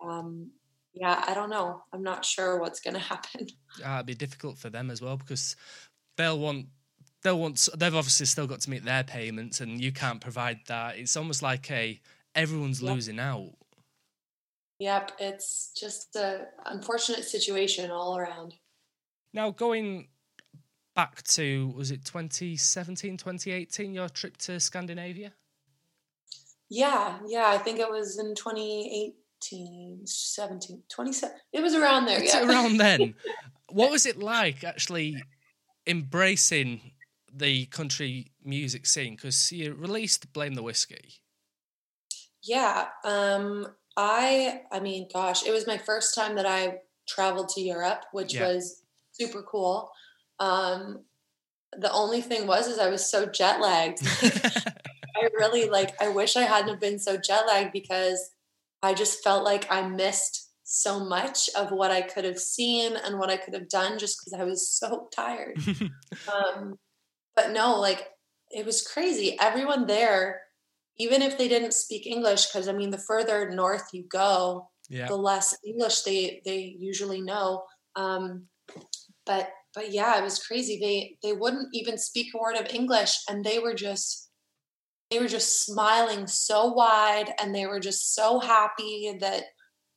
um, 0.03 0.51
yeah, 0.95 1.25
I 1.27 1.35
don't 1.35 1.51
know. 1.51 1.83
I'm 1.93 2.03
not 2.03 2.25
sure 2.25 2.59
what's 2.59 2.81
going 2.81 2.95
to 3.01 3.01
happen. 3.01 3.49
Ah, 3.85 3.97
it'd 3.97 4.07
be 4.07 4.15
difficult 4.15 4.59
for 4.59 4.71
them 4.71 4.91
as 4.91 5.03
well 5.03 5.17
because 5.17 5.57
they'll 6.17 6.39
want 6.39 6.67
they'll 7.23 7.39
want 7.39 7.69
they've 7.77 7.95
obviously 7.95 8.27
still 8.27 8.47
got 8.47 8.61
to 8.61 8.71
meet 8.71 8.85
their 8.85 9.03
payments 9.05 9.61
and 9.61 9.81
you 9.81 9.93
can't 9.93 10.21
provide 10.21 10.61
that. 10.69 10.97
It's 10.99 11.17
almost 11.17 11.43
like 11.43 11.71
a 11.71 12.01
everyone's 12.35 12.83
Yep. 12.83 12.95
losing 12.95 13.19
out. 13.19 13.53
Yep, 14.81 15.13
it's 15.21 15.73
just 15.77 16.17
a 16.17 16.47
unfortunate 16.67 17.25
situation 17.25 17.91
all 17.91 18.17
around. 18.19 18.55
Now 19.33 19.51
going 19.51 20.09
back 20.95 21.23
to 21.25 21.73
was 21.77 21.91
it 21.91 22.05
2017 22.05 23.17
2018 23.17 23.95
your 23.95 24.09
trip 24.09 24.37
to 24.39 24.61
Scandinavia? 24.61 25.33
Yeah, 26.71 27.19
yeah, 27.27 27.47
I 27.49 27.59
think 27.59 27.79
it 27.79 27.91
was 27.91 28.19
in 28.19 28.35
2018, 28.35 29.15
17, 30.05 30.83
27. 30.89 31.37
It 31.53 31.61
was 31.61 31.75
around 31.75 32.07
there, 32.07 32.23
It's 32.23 32.35
yeah. 32.35 32.47
around 32.47 32.77
then. 32.79 33.15
What 33.71 33.91
was 33.91 34.07
it 34.07 34.19
like 34.19 34.63
actually 34.63 35.17
embracing 35.87 36.93
the 37.33 37.67
country 37.67 38.31
music 38.45 38.87
scene 38.87 39.17
because 39.17 39.51
you 39.51 39.75
released 39.75 40.33
Blame 40.33 40.55
the 40.55 40.63
Whiskey. 40.63 41.15
Yeah, 42.43 42.89
um 43.05 43.67
I 43.97 44.63
I 44.71 44.81
mean, 44.81 45.09
gosh, 45.13 45.45
it 45.47 45.51
was 45.53 45.67
my 45.67 45.79
first 45.79 46.15
time 46.15 46.37
that 46.37 46.47
I 46.47 46.81
traveled 47.09 47.49
to 47.51 47.61
Europe, 47.61 48.05
which 48.13 48.35
Yeah. 48.35 48.49
was 48.49 48.83
super 49.13 49.43
cool. 49.43 49.91
Um 50.39 51.05
the 51.77 51.91
only 51.93 52.21
thing 52.21 52.47
was 52.47 52.69
is 52.69 52.79
I 52.79 52.89
was 52.89 53.09
so 53.11 53.27
jet 53.27 53.61
lagged. 53.61 54.01
I 55.17 55.29
really 55.35 55.69
like 55.69 56.01
I 56.01 56.09
wish 56.09 56.37
I 56.37 56.43
hadn't 56.43 56.69
have 56.71 56.81
been 56.81 56.99
so 56.99 57.17
jet 57.17 57.47
lagged 57.47 57.73
because 57.73 58.31
I 58.85 58.95
just 58.95 59.25
felt 59.25 59.45
like 59.45 59.67
I 59.71 59.89
missed 59.89 60.51
so 60.65 61.05
much 61.05 61.49
of 61.57 61.71
what 61.71 61.91
I 61.91 62.03
could 62.03 62.25
have 62.25 62.39
seen 62.39 62.97
and 62.97 63.19
what 63.19 63.31
I 63.31 63.37
could 63.37 63.55
have 63.55 63.69
done 63.69 63.99
just 63.99 64.19
because 64.19 64.39
I 64.39 64.45
was 64.45 64.69
so 64.69 65.09
tired. 65.15 65.59
um, 66.33 66.75
but 67.37 67.51
no, 67.53 67.81
like 67.81 68.09
it 68.51 68.67
was 68.67 68.87
crazy. 68.87 69.37
Everyone 69.41 69.87
there, 69.87 70.43
even 70.99 71.23
if 71.23 71.37
they 71.39 71.49
didn't 71.49 71.75
speak 71.75 72.07
English, 72.07 72.47
because 72.47 72.69
I 72.69 72.73
mean, 72.73 72.91
the 72.91 72.99
further 72.99 73.51
north 73.51 73.89
you 73.93 74.05
go, 74.05 74.69
yeah. 74.89 75.07
the 75.07 75.17
less 75.17 75.57
English 75.67 76.03
they 76.03 76.41
they 76.45 76.77
usually 76.79 77.21
know. 77.21 77.65
Um, 77.97 78.45
but 79.27 79.51
but 79.75 79.93
yeah, 79.93 80.19
it 80.19 80.23
was 80.23 80.45
crazy. 80.45 80.79
They 80.81 81.17
they 81.27 81.37
wouldn't 81.37 81.69
even 81.73 81.99
speak 81.99 82.29
a 82.35 82.39
word 82.39 82.57
of 82.57 82.73
English, 82.73 83.17
and 83.29 83.45
they 83.45 83.59
were 83.59 83.75
just 83.75 84.31
they 85.11 85.19
were 85.19 85.29
just 85.29 85.65
smiling 85.65 86.27
so 86.27 86.73
wide, 86.73 87.33
and 87.41 87.55
they 87.55 87.67
were 87.67 87.81
just 87.81 88.15
so 88.15 88.41
happy 88.41 89.17
that 89.21 89.45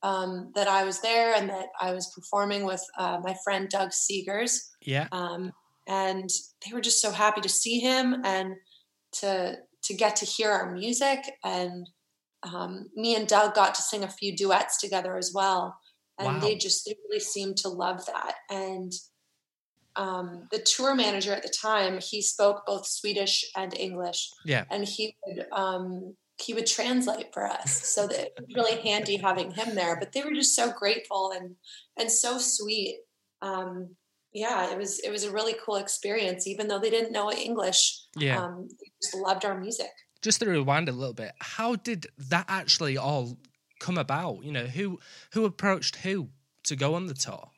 um, 0.02 0.52
that 0.54 0.68
I 0.68 0.84
was 0.84 1.00
there 1.00 1.34
and 1.34 1.48
that 1.50 1.66
I 1.80 1.92
was 1.92 2.12
performing 2.14 2.64
with 2.64 2.84
uh, 2.98 3.18
my 3.22 3.34
friend 3.42 3.68
Doug 3.68 3.90
Seegers. 3.90 4.58
Yeah. 4.80 5.08
Um, 5.10 5.52
and 5.88 6.30
they 6.64 6.72
were 6.72 6.80
just 6.80 7.02
so 7.02 7.10
happy 7.10 7.40
to 7.40 7.48
see 7.48 7.80
him 7.80 8.22
and 8.24 8.54
to 9.20 9.56
to 9.84 9.94
get 9.94 10.16
to 10.16 10.26
hear 10.26 10.50
our 10.50 10.72
music 10.72 11.18
and 11.44 11.88
um, 12.42 12.86
me 12.94 13.16
and 13.16 13.26
Doug 13.26 13.54
got 13.54 13.74
to 13.74 13.82
sing 13.82 14.04
a 14.04 14.08
few 14.08 14.36
duets 14.36 14.78
together 14.80 15.16
as 15.16 15.32
well 15.34 15.76
and 16.18 16.34
Wow. 16.34 16.40
they 16.40 16.56
just 16.56 16.84
they 16.84 16.94
really 17.08 17.20
seemed 17.20 17.56
to 17.58 17.68
love 17.68 18.04
that 18.06 18.34
and 18.50 18.92
um, 19.98 20.48
the 20.52 20.60
tour 20.60 20.94
manager 20.94 21.32
at 21.32 21.42
the 21.42 21.52
time 21.60 21.98
he 22.00 22.22
spoke 22.22 22.64
both 22.66 22.86
Swedish 22.86 23.44
and 23.56 23.76
English 23.76 24.30
Yeah. 24.44 24.64
and 24.70 24.84
he 24.84 25.14
would 25.26 25.46
um, 25.52 26.14
he 26.40 26.54
would 26.54 26.66
translate 26.66 27.34
for 27.34 27.44
us. 27.46 27.70
So 27.94 28.06
that 28.06 28.18
it 28.26 28.32
was 28.38 28.54
really 28.54 28.80
handy 28.80 29.16
having 29.16 29.50
him 29.50 29.74
there. 29.74 29.98
But 29.98 30.12
they 30.12 30.22
were 30.22 30.32
just 30.32 30.54
so 30.54 30.72
grateful 30.72 31.32
and 31.36 31.56
and 31.98 32.10
so 32.10 32.38
sweet. 32.38 33.00
Um, 33.42 33.96
yeah, 34.32 34.70
it 34.70 34.78
was 34.78 35.00
it 35.00 35.10
was 35.10 35.24
a 35.24 35.32
really 35.32 35.54
cool 35.64 35.76
experience, 35.76 36.46
even 36.46 36.68
though 36.68 36.78
they 36.78 36.90
didn't 36.90 37.12
know 37.12 37.32
English. 37.32 38.00
Yeah, 38.16 38.40
um, 38.42 38.68
they 38.70 38.90
just 39.02 39.14
loved 39.16 39.44
our 39.44 39.58
music. 39.58 39.90
Just 40.22 40.40
to 40.40 40.48
rewind 40.48 40.88
a 40.88 40.92
little 40.92 41.14
bit, 41.14 41.32
how 41.40 41.74
did 41.76 42.06
that 42.30 42.44
actually 42.48 42.96
all 42.96 43.36
come 43.80 43.98
about? 43.98 44.44
You 44.44 44.52
know, 44.52 44.66
who 44.66 45.00
who 45.32 45.44
approached 45.44 45.96
who 45.96 46.28
to 46.64 46.76
go 46.76 46.94
on 46.94 47.06
the 47.06 47.14
tour? 47.14 47.50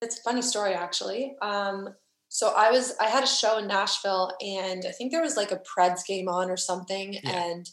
It's 0.00 0.18
a 0.18 0.22
funny 0.22 0.42
story, 0.42 0.74
actually. 0.74 1.36
Um, 1.42 1.88
so 2.28 2.52
I 2.56 2.70
was 2.70 2.94
I 3.00 3.06
had 3.06 3.24
a 3.24 3.28
show 3.28 3.58
in 3.58 3.66
Nashville, 3.66 4.32
and 4.40 4.84
I 4.86 4.92
think 4.92 5.12
there 5.12 5.22
was 5.22 5.36
like 5.36 5.52
a 5.52 5.60
Preds 5.60 6.04
game 6.06 6.28
on 6.28 6.50
or 6.50 6.56
something, 6.56 7.14
yeah. 7.14 7.44
and 7.44 7.68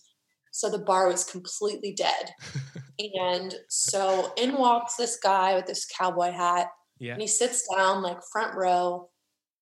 so 0.51 0.69
the 0.69 0.79
bar 0.79 1.07
was 1.07 1.23
completely 1.23 1.93
dead. 1.93 2.31
and 3.29 3.53
so 3.69 4.31
in 4.37 4.57
walks 4.57 4.95
this 4.95 5.17
guy 5.21 5.55
with 5.55 5.65
this 5.65 5.85
cowboy 5.85 6.31
hat 6.31 6.67
yeah. 6.99 7.13
And 7.13 7.21
he 7.21 7.27
sits 7.27 7.67
down 7.75 8.01
like 8.01 8.19
front 8.31 8.55
row 8.55 9.09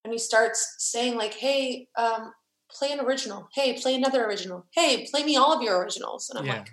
and 0.04 0.12
he 0.12 0.18
starts 0.18 0.76
saying 0.78 1.16
like, 1.16 1.34
"Hey, 1.34 1.88
um, 1.96 2.32
play 2.70 2.92
an 2.92 3.00
original. 3.00 3.48
Hey, 3.54 3.74
play 3.74 3.94
another 3.94 4.24
original. 4.24 4.66
Hey, 4.72 5.06
play 5.10 5.24
me 5.24 5.36
all 5.36 5.52
of 5.52 5.62
your 5.62 5.78
originals." 5.78 6.30
And 6.30 6.38
I'm 6.38 6.46
yeah. 6.46 6.58
like, 6.58 6.70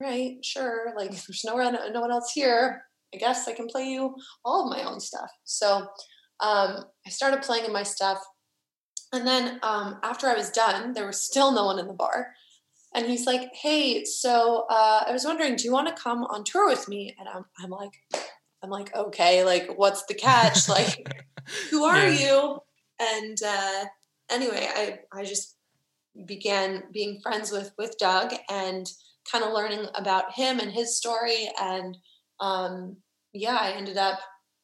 "Right, 0.00 0.44
sure. 0.44 0.94
Like, 0.96 1.10
there's 1.10 1.44
no 1.44 1.54
one, 1.54 1.76
no 1.92 2.00
one 2.00 2.12
else 2.12 2.32
here. 2.32 2.82
I 3.14 3.18
guess 3.18 3.48
I 3.48 3.54
can 3.54 3.66
play 3.66 3.88
you 3.88 4.16
all 4.44 4.64
of 4.64 4.76
my 4.76 4.84
own 4.84 5.00
stuff." 5.00 5.30
So 5.44 5.86
um, 6.40 6.84
I 7.06 7.10
started 7.10 7.42
playing 7.42 7.72
my 7.72 7.82
stuff, 7.82 8.22
and 9.12 9.26
then 9.26 9.58
um, 9.62 9.98
after 10.02 10.26
I 10.26 10.34
was 10.34 10.50
done, 10.50 10.92
there 10.92 11.06
was 11.06 11.20
still 11.20 11.52
no 11.52 11.66
one 11.66 11.78
in 11.78 11.86
the 11.86 11.92
bar. 11.92 12.34
And 12.94 13.06
he's 13.06 13.26
like, 13.26 13.54
"Hey, 13.54 14.04
so 14.04 14.66
uh, 14.70 15.04
I 15.06 15.12
was 15.12 15.24
wondering, 15.24 15.56
do 15.56 15.64
you 15.64 15.72
want 15.72 15.88
to 15.88 16.02
come 16.02 16.24
on 16.24 16.44
tour 16.44 16.66
with 16.66 16.88
me?" 16.88 17.14
And 17.18 17.28
I'm, 17.28 17.44
I'm 17.62 17.70
like, 17.70 17.92
I'm 18.62 18.70
like, 18.70 18.94
okay, 18.94 19.44
like 19.44 19.70
what's 19.76 20.04
the 20.06 20.14
catch? 20.14 20.68
like, 20.70 21.06
who 21.70 21.84
are 21.84 22.08
yeah. 22.08 22.28
you? 22.28 22.58
And 23.00 23.38
uh, 23.44 23.84
anyway, 24.30 24.68
I 24.74 24.98
I 25.12 25.24
just 25.24 25.56
began 26.26 26.84
being 26.92 27.20
friends 27.20 27.52
with 27.52 27.72
with 27.78 27.96
Doug 27.98 28.34
and 28.50 28.90
kind 29.30 29.44
of 29.44 29.52
learning 29.52 29.86
about 29.94 30.32
him 30.32 30.58
and 30.58 30.72
his 30.72 30.96
story. 30.96 31.48
And 31.60 31.96
um, 32.40 32.96
yeah, 33.32 33.58
I 33.60 33.72
ended 33.72 33.96
up. 33.96 34.20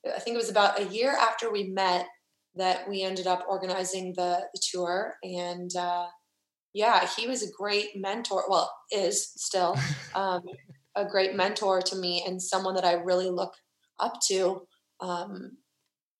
I 0.06 0.18
think 0.18 0.34
it 0.34 0.38
was 0.38 0.50
about 0.50 0.78
a 0.78 0.84
year 0.84 1.10
after 1.10 1.50
we 1.50 1.64
met 1.64 2.06
that 2.56 2.88
we 2.88 3.02
ended 3.02 3.26
up 3.26 3.44
organizing 3.48 4.12
the, 4.14 4.46
the 4.52 4.60
tour. 4.70 5.14
And 5.22 5.70
uh, 5.76 6.06
yeah, 6.72 7.06
he 7.16 7.26
was 7.26 7.42
a 7.42 7.52
great 7.52 7.96
mentor. 7.96 8.44
Well, 8.48 8.70
is 8.90 9.32
still 9.36 9.76
um, 10.14 10.42
a 10.94 11.04
great 11.04 11.34
mentor 11.34 11.82
to 11.82 11.96
me 11.96 12.24
and 12.26 12.40
someone 12.40 12.74
that 12.74 12.84
I 12.84 12.94
really 12.94 13.30
look 13.30 13.54
up 13.98 14.20
to 14.28 14.66
um, 15.00 15.56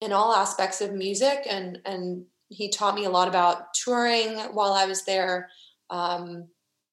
in 0.01 0.13
all 0.13 0.35
aspects 0.35 0.81
of 0.81 0.93
music 0.93 1.47
and 1.49 1.79
and 1.85 2.25
he 2.49 2.69
taught 2.69 2.95
me 2.95 3.05
a 3.05 3.11
lot 3.11 3.27
about 3.27 3.73
touring 3.75 4.37
while 4.53 4.75
I 4.75 4.85
was 4.85 5.05
there 5.05 5.49
um, 5.91 6.49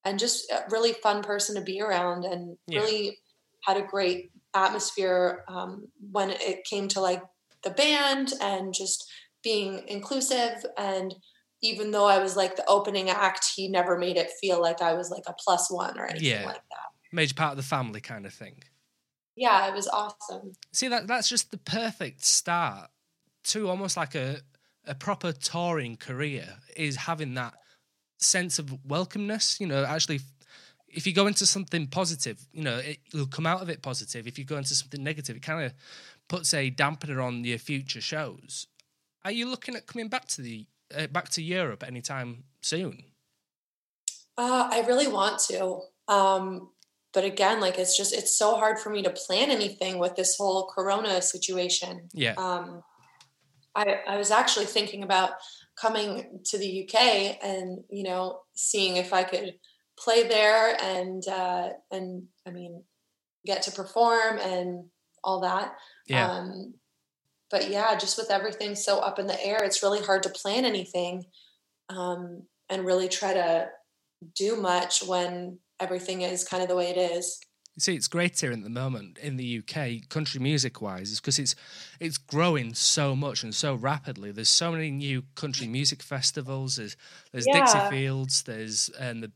and 0.06 0.18
just 0.18 0.50
a 0.50 0.64
really 0.70 0.94
fun 0.94 1.22
person 1.22 1.56
to 1.56 1.62
be 1.62 1.82
around 1.82 2.24
and 2.24 2.58
yeah. 2.68 2.80
really 2.80 3.18
had 3.66 3.78
a 3.78 3.82
great 3.82 4.32
atmosphere 4.54 5.44
um, 5.48 5.88
when 6.12 6.30
it 6.30 6.64
came 6.64 6.88
to 6.90 7.00
like 7.00 7.24
the 7.64 7.70
band 7.70 8.34
and 8.42 8.74
just 8.74 9.10
being 9.44 9.84
inclusive 9.88 10.66
and 10.78 11.16
even 11.64 11.92
though 11.92 12.08
I 12.08 12.18
was 12.18 12.36
like 12.36 12.56
the 12.56 12.66
opening 12.68 13.10
act, 13.12 13.52
he 13.56 13.68
never 13.68 13.96
made 13.96 14.18
it 14.18 14.32
feel 14.42 14.60
like 14.60 14.82
I 14.82 14.94
was 14.94 15.12
like 15.12 15.24
a 15.28 15.34
plus 15.34 15.72
one 15.72 16.00
or 16.00 16.08
anything 16.08 16.28
yeah. 16.28 16.46
like 16.46 16.56
that. 16.56 16.90
Major 17.12 17.36
part 17.36 17.52
of 17.52 17.58
the 17.58 17.64
family 17.64 18.02
kind 18.02 18.26
of 18.26 18.34
thing 18.34 18.56
yeah, 19.36 19.68
it 19.68 19.74
was 19.74 19.88
awesome. 19.88 20.54
See 20.72 20.88
that 20.88 21.08
that's 21.08 21.30
just 21.30 21.52
the 21.52 21.58
perfect 21.58 22.24
start 22.24 22.90
to 23.46 23.70
almost 23.70 23.98
like 23.98 24.16
a 24.16 24.38
a 24.86 24.96
proper 24.96 25.32
touring 25.32 25.98
career 25.98 26.48
is 26.76 26.96
having 26.96 27.34
that 27.36 27.54
sense 28.18 28.60
of 28.60 28.68
welcomeness. 28.88 29.60
You 29.60 29.68
know, 29.68 29.86
actually, 29.86 30.20
if 30.94 31.08
you 31.08 31.14
go 31.14 31.28
into 31.28 31.46
something 31.46 31.88
positive, 31.88 32.46
you 32.54 32.64
know, 32.64 32.78
it, 32.78 33.00
will 33.14 33.28
come 33.28 33.46
out 33.46 33.62
of 33.62 33.70
it 33.70 33.82
positive. 33.82 34.28
If 34.28 34.38
you 34.38 34.46
go 34.46 34.58
into 34.58 34.76
something 34.76 35.04
negative, 35.04 35.36
it 35.36 35.42
kind 35.42 35.66
of 35.66 35.74
puts 36.28 36.54
a 36.54 36.72
dampener 36.72 37.24
on 37.24 37.44
your 37.44 37.58
future 37.58 38.02
shows. 38.02 38.68
Are 39.24 39.32
you 39.32 39.48
looking 39.48 39.76
at 39.76 39.88
coming 39.88 40.08
back 40.08 40.26
to 40.30 40.42
the 40.42 40.66
uh, 40.98 41.08
back 41.08 41.30
to 41.30 41.42
Europe 41.42 41.84
anytime 41.86 42.44
soon? 42.62 43.04
Uh, 44.38 44.68
I 44.72 44.84
really 44.88 45.08
want 45.08 45.40
to. 45.50 45.82
Um, 46.08 46.70
but 47.14 47.24
again 47.24 47.60
like 47.60 47.78
it's 47.78 47.98
just 47.98 48.14
it's 48.14 48.36
so 48.36 48.56
hard 48.56 48.80
for 48.80 48.90
me 48.90 49.02
to 49.04 49.10
plan 49.10 49.50
anything 49.50 50.00
with 50.00 50.16
this 50.16 50.38
whole 50.38 50.68
corona 50.68 51.22
situation 51.22 52.08
yeah 52.14 52.34
um 52.38 52.84
i 53.76 54.00
i 54.08 54.18
was 54.18 54.32
actually 54.32 54.66
thinking 54.66 55.04
about 55.04 55.32
coming 55.76 56.40
to 56.44 56.58
the 56.58 56.84
uk 56.84 56.96
and 57.44 57.84
you 57.90 58.04
know 58.04 58.40
seeing 58.54 58.98
if 58.98 59.14
i 59.14 59.24
could 59.24 59.54
play 60.02 60.28
there 60.28 60.76
and 60.82 61.28
uh 61.28 61.70
and 61.92 62.24
i 62.48 62.52
mean 62.52 62.84
get 63.46 63.62
to 63.62 63.72
perform 63.72 64.40
and 64.40 64.86
all 65.24 65.42
that 65.42 65.76
yeah 66.08 66.30
um 66.30 66.74
but 67.50 67.70
yeah 67.70 67.96
just 67.98 68.18
with 68.18 68.32
everything 68.32 68.76
so 68.76 69.00
up 69.00 69.20
in 69.20 69.28
the 69.28 69.46
air 69.46 69.60
it's 69.64 69.84
really 69.84 70.02
hard 70.02 70.24
to 70.24 70.30
plan 70.30 70.66
anything 70.66 71.24
um 71.90 72.44
and 72.70 72.86
really 72.86 73.08
try 73.08 73.34
to 73.34 73.68
do 74.36 74.56
much 74.56 75.04
when 75.04 75.60
everything 75.80 76.22
is 76.22 76.44
kind 76.44 76.64
of 76.64 76.70
the 76.70 76.76
way 76.76 76.90
it 76.90 76.98
is. 76.98 77.40
You 77.76 77.82
see, 77.82 77.96
it's 77.96 78.08
great 78.08 78.40
here 78.40 78.52
at 78.52 78.64
the 78.64 78.70
moment 78.70 79.18
in 79.20 79.38
the 79.38 79.60
UK, 79.60 80.10
country 80.10 80.42
music 80.42 80.82
wise, 80.82 81.10
is 81.10 81.22
because 81.22 81.40
it's 81.40 81.56
it's 82.02 82.18
growing 82.18 82.74
so 82.74 83.16
much 83.16 83.44
and 83.44 83.56
so 83.56 83.76
rapidly. 83.76 84.32
There's 84.32 84.50
so 84.50 84.74
many 84.74 84.92
new 84.92 85.24
country 85.36 85.68
music 85.68 86.04
festivals. 86.04 86.76
There's 86.76 86.98
there's 87.32 87.48
yeah. 87.48 87.60
Dixie 87.60 87.90
Fields. 87.90 88.44
There's 88.44 88.90
um, 89.00 89.22
the 89.22 89.32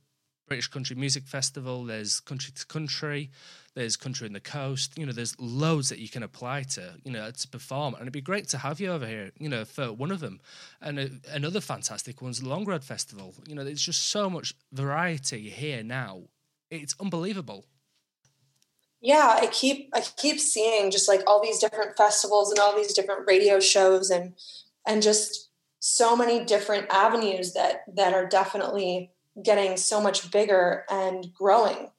British 0.47 0.67
Country 0.67 0.95
Music 0.95 1.23
Festival. 1.23 1.85
There's 1.85 2.19
Country 2.19 2.53
to 2.53 2.65
Country. 2.65 3.31
There's 3.73 3.97
Country 3.97 4.27
in 4.27 4.33
the 4.33 4.39
Coast. 4.39 4.97
You 4.97 5.05
know, 5.05 5.11
there's 5.11 5.39
loads 5.39 5.89
that 5.89 5.99
you 5.99 6.07
can 6.07 6.23
apply 6.23 6.63
to. 6.63 6.95
You 7.03 7.11
know, 7.11 7.29
to 7.31 7.47
perform, 7.47 7.93
and 7.93 8.03
it'd 8.03 8.13
be 8.13 8.21
great 8.21 8.47
to 8.49 8.57
have 8.57 8.79
you 8.79 8.91
over 8.91 9.07
here. 9.07 9.31
You 9.39 9.49
know, 9.49 9.65
for 9.65 9.91
one 9.91 10.11
of 10.11 10.19
them, 10.19 10.39
and 10.81 10.99
uh, 10.99 11.07
another 11.31 11.61
fantastic 11.61 12.21
one's 12.21 12.41
the 12.41 12.49
Long 12.49 12.65
Road 12.65 12.83
Festival. 12.83 13.33
You 13.47 13.55
know, 13.55 13.63
there's 13.63 13.81
just 13.81 14.09
so 14.09 14.29
much 14.29 14.53
variety 14.71 15.49
here 15.49 15.83
now 15.83 16.23
it's 16.69 16.95
unbelievable. 16.99 17.65
Yeah, 19.01 19.37
I 19.39 19.47
keep 19.47 19.89
I 19.93 20.01
keep 20.01 20.39
seeing 20.39 20.89
just 20.89 21.07
like 21.07 21.21
all 21.27 21.41
these 21.41 21.59
different 21.59 21.95
festivals 21.95 22.49
and 22.49 22.59
all 22.59 22.75
these 22.75 22.93
different 22.93 23.27
radio 23.27 23.59
shows 23.59 24.09
and 24.09 24.33
and 24.85 25.01
just 25.01 25.49
so 25.79 26.15
many 26.15 26.43
different 26.43 26.87
avenues 26.89 27.53
that 27.53 27.83
that 27.93 28.13
are 28.13 28.25
definitely 28.25 29.11
getting 29.43 29.77
so 29.77 30.01
much 30.01 30.31
bigger 30.31 30.86
and 30.89 31.27
growing. 31.33 31.89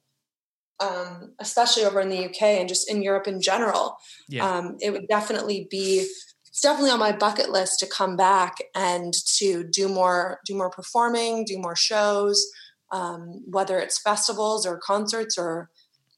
Um, 0.79 1.33
especially 1.39 1.85
over 1.85 1.99
in 1.99 2.09
the 2.09 2.25
UK 2.25 2.41
and 2.43 2.69
just 2.69 2.87
in 2.87 3.01
Europe 3.01 3.27
in 3.27 3.41
general. 3.41 3.97
Yeah. 4.29 4.47
Um, 4.47 4.77
it 4.79 4.91
would 4.91 5.07
definitely 5.07 5.67
be 5.71 6.07
it's 6.45 6.61
definitely 6.61 6.91
on 6.91 6.99
my 6.99 7.11
bucket 7.11 7.49
list 7.49 7.79
to 7.79 7.87
come 7.87 8.15
back 8.15 8.57
and 8.75 9.11
to 9.37 9.63
do 9.63 9.89
more 9.89 10.39
do 10.45 10.55
more 10.55 10.69
performing, 10.69 11.45
do 11.45 11.57
more 11.57 11.75
shows 11.75 12.45
um, 12.91 13.43
whether 13.45 13.79
it's 13.79 13.99
festivals 13.99 14.65
or 14.65 14.77
concerts 14.77 15.37
or 15.37 15.69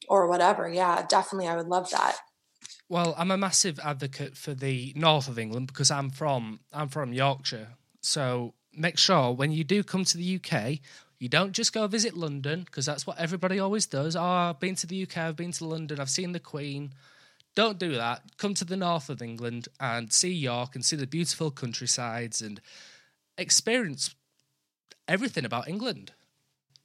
or 0.07 0.27
whatever. 0.27 0.67
Yeah, 0.67 1.05
definitely, 1.07 1.47
I 1.47 1.55
would 1.55 1.67
love 1.67 1.89
that. 1.91 2.17
Well, 2.87 3.13
I'm 3.17 3.31
a 3.31 3.37
massive 3.37 3.79
advocate 3.79 4.35
for 4.35 4.53
the 4.53 4.93
north 4.95 5.27
of 5.27 5.37
England 5.37 5.67
because 5.67 5.91
I'm 5.91 6.09
from 6.09 6.59
I'm 6.73 6.89
from 6.89 7.13
Yorkshire. 7.13 7.69
So 8.01 8.53
make 8.73 8.97
sure 8.97 9.31
when 9.31 9.51
you 9.51 9.63
do 9.63 9.83
come 9.83 10.05
to 10.05 10.17
the 10.17 10.39
UK, 10.41 10.79
you 11.19 11.29
don't 11.29 11.51
just 11.51 11.73
go 11.73 11.85
visit 11.87 12.15
London 12.17 12.63
because 12.63 12.85
that's 12.85 13.05
what 13.05 13.19
everybody 13.19 13.59
always 13.59 13.85
does. 13.85 14.15
Oh, 14.15 14.23
I've 14.23 14.59
been 14.59 14.75
to 14.75 14.87
the 14.87 15.03
UK, 15.03 15.17
I've 15.17 15.35
been 15.35 15.51
to 15.53 15.65
London, 15.65 15.99
I've 15.99 16.09
seen 16.09 16.31
the 16.31 16.39
Queen. 16.39 16.93
Don't 17.55 17.79
do 17.79 17.95
that. 17.95 18.21
Come 18.37 18.53
to 18.55 18.65
the 18.65 18.77
north 18.77 19.09
of 19.09 19.21
England 19.21 19.67
and 19.79 20.13
see 20.13 20.31
York 20.31 20.75
and 20.75 20.85
see 20.85 20.95
the 20.95 21.07
beautiful 21.07 21.51
countrysides 21.51 22.41
and 22.41 22.61
experience 23.37 24.15
everything 25.07 25.45
about 25.45 25.67
England 25.67 26.13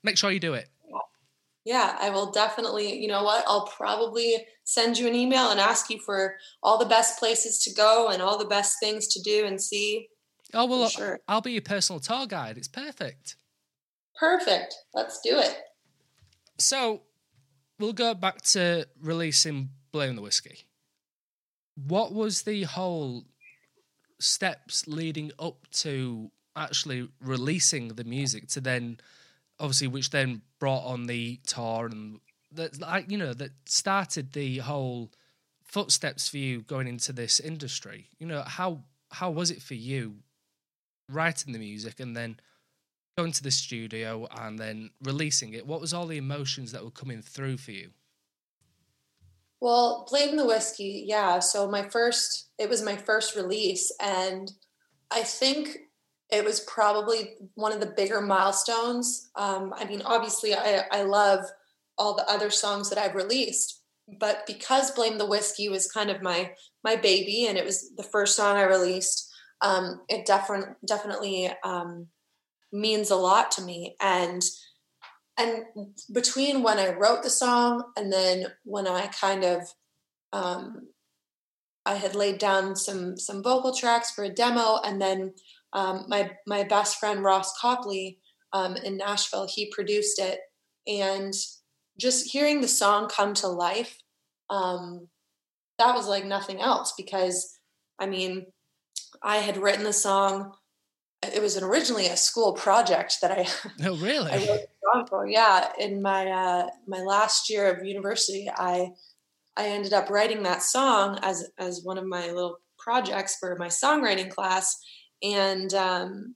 make 0.05 0.19
sure 0.19 0.31
you 0.31 0.39
do 0.39 0.55
it. 0.55 0.69
Yeah, 1.65 1.97
I 1.99 2.11
will 2.11 2.31
definitely. 2.31 3.01
You 3.01 3.09
know 3.09 3.25
what? 3.25 3.43
I'll 3.49 3.67
probably 3.67 4.47
send 4.65 4.99
you 4.99 5.09
an 5.09 5.15
email 5.15 5.51
and 5.51 5.59
ask 5.59 5.89
you 5.89 5.99
for 5.99 6.37
all 6.63 6.79
the 6.79 6.85
best 6.85 7.19
places 7.19 7.59
to 7.61 7.75
go 7.75 8.11
and 8.11 8.21
all 8.21 8.39
the 8.39 8.45
best 8.45 8.79
things 8.79 9.09
to 9.09 9.23
do 9.23 9.47
and 9.47 9.61
see. 9.61 10.09
Oh 10.53 10.67
well, 10.67 10.89
sure. 10.89 11.21
I'll 11.27 11.41
be 11.41 11.53
your 11.53 11.63
personal 11.63 12.01
tour 12.01 12.27
guide. 12.27 12.59
It's 12.59 12.69
perfect. 12.69 13.37
Perfect. 14.19 14.75
Let's 14.93 15.21
do 15.21 15.39
it. 15.39 15.57
So, 16.59 17.03
we'll 17.79 17.93
go 17.93 18.15
back 18.15 18.43
to 18.43 18.87
releasing 19.01 19.71
Blame 19.93 20.17
the 20.17 20.23
Whiskey. 20.23 20.65
What 21.75 22.13
was 22.13 22.43
the 22.43 22.63
whole 22.63 23.25
steps 24.21 24.87
leading 24.87 25.33
up 25.39 25.67
to 25.71 26.31
actually 26.57 27.09
releasing 27.21 27.89
the 27.89 28.05
music 28.05 28.49
to 28.49 28.61
then 28.61 28.99
obviously, 29.59 29.89
which 29.89 30.11
then 30.11 30.43
brought 30.59 30.85
on 30.85 31.07
the 31.07 31.41
tour 31.47 31.87
and 31.87 32.21
that, 32.53 32.81
like 32.81 33.11
you 33.11 33.19
know, 33.19 33.35
that 33.35 33.53
started 33.67 34.33
the 34.33 34.59
whole 34.59 35.13
footsteps 35.65 36.29
for 36.29 36.39
you 36.39 36.63
going 36.63 36.87
into 36.87 37.13
this 37.13 37.41
industry. 37.41 38.09
You 38.19 38.27
know, 38.27 38.43
how 38.43 38.85
how 39.11 39.31
was 39.31 39.51
it 39.51 39.63
for 39.63 39.75
you 39.75 40.17
writing 41.09 41.53
the 41.53 41.59
music 41.59 42.01
and 42.01 42.17
then 42.17 42.39
going 43.17 43.33
to 43.33 43.43
the 43.43 43.51
studio 43.51 44.27
and 44.39 44.59
then 44.59 44.91
releasing 45.03 45.55
it? 45.55 45.67
What 45.67 45.81
was 45.81 45.95
all 45.95 46.07
the 46.07 46.19
emotions 46.19 46.73
that 46.73 46.85
were 46.85 46.91
coming 46.91 47.23
through 47.23 47.59
for 47.59 47.71
you? 47.71 47.91
Well, 49.61 50.07
Blame 50.11 50.37
the 50.37 50.47
Whiskey, 50.47 51.05
yeah. 51.07 51.39
So 51.39 51.71
my 51.71 51.89
first, 51.89 52.51
it 52.59 52.69
was 52.69 52.83
my 52.83 52.97
first 52.97 53.35
release, 53.35 53.91
and 54.01 54.53
I 55.11 55.23
think 55.23 55.79
it 56.31 56.45
was 56.45 56.61
probably 56.61 57.37
one 57.55 57.73
of 57.73 57.81
the 57.81 57.95
bigger 57.97 58.21
milestones. 58.21 59.31
Um, 59.37 59.73
I 59.77 59.85
mean, 59.85 60.03
obviously, 60.05 60.55
I, 60.55 60.83
I 60.91 61.03
love 61.03 61.45
all 61.97 62.15
the 62.15 62.29
other 62.29 62.51
songs 62.51 62.91
that 62.91 62.99
I've 62.99 63.15
released, 63.15 63.81
but 64.21 64.45
because 64.47 64.91
Blame 64.91 65.17
the 65.17 65.27
Whiskey 65.27 65.69
was 65.69 65.91
kind 65.91 66.11
of 66.11 66.21
my 66.21 66.51
my 66.83 66.97
baby, 66.97 67.47
and 67.47 67.57
it 67.57 67.65
was 67.65 67.95
the 67.97 68.03
first 68.03 68.37
song 68.37 68.57
I 68.57 68.65
released, 68.65 69.33
um, 69.63 70.03
it 70.09 70.27
definitely 70.27 70.75
definitely 70.87 71.51
um, 71.65 72.09
means 72.75 73.11
a 73.11 73.17
lot 73.17 73.51
to 73.53 73.63
me. 73.63 73.97
And 74.01 74.43
and 75.37 75.65
between 76.13 76.63
when 76.63 76.79
I 76.79 76.95
wrote 76.95 77.23
the 77.23 77.31
song 77.31 77.85
and 77.97 78.13
then 78.13 78.47
when 78.65 78.87
I 78.87 79.07
kind 79.09 79.45
of 79.45 79.63
um, 80.33 80.89
I 81.87 81.95
had 81.95 82.15
laid 82.15 82.39
down 82.39 82.77
some 82.77 83.17
some 83.17 83.43
vocal 83.43 83.75
tracks 83.75 84.11
for 84.11 84.25
a 84.25 84.33
demo, 84.33 84.81
and 84.85 85.01
then 85.01 85.35
um, 85.73 86.05
my 86.09 86.33
my 86.47 86.65
best 86.65 86.99
friend 86.99 87.23
Ross 87.23 87.57
Copley 87.61 88.19
um, 88.53 88.77
in 88.77 88.97
Nashville 88.97 89.49
he 89.49 89.71
produced 89.71 90.19
it, 90.19 90.41
and 90.87 91.33
just 91.99 92.33
hearing 92.33 92.61
the 92.61 92.69
song 92.69 93.09
come 93.09 93.35
to 93.35 93.49
life, 93.49 93.99
um, 94.51 95.09
that 95.79 95.95
was 95.95 96.09
like 96.09 96.25
nothing 96.25 96.61
else 96.61 96.95
because 96.97 97.59
I 97.99 98.07
mean 98.07 98.47
I 99.23 99.37
had 99.39 99.57
written 99.59 99.85
the 99.85 99.93
song 99.93 100.53
it 101.33 101.43
was 101.43 101.61
originally 101.61 102.07
a 102.07 102.17
school 102.17 102.53
project 102.53 103.19
that 103.23 103.33
I 103.33 103.47
oh 103.87 103.97
really 103.97 104.31
I 104.31 104.47
wrote 104.47 104.69
song 104.95 105.07
for. 105.07 105.27
Yeah, 105.27 105.71
in 105.79 106.03
my 106.03 106.27
uh, 106.31 106.67
my 106.87 107.01
last 107.01 107.51
year 107.51 107.73
of 107.73 107.85
university, 107.85 108.49
I 108.55 108.91
I 109.57 109.69
ended 109.69 109.93
up 109.93 110.11
writing 110.11 110.43
that 110.43 110.63
song 110.63 111.19
as 111.23 111.51
as 111.59 111.83
one 111.83 111.99
of 111.99 112.07
my 112.07 112.27
little 112.29 112.59
projects 112.79 113.37
for 113.39 113.57
my 113.59 113.69
songwriting 113.69 114.31
class, 114.31 114.77
and 115.23 115.73
um, 115.75 116.35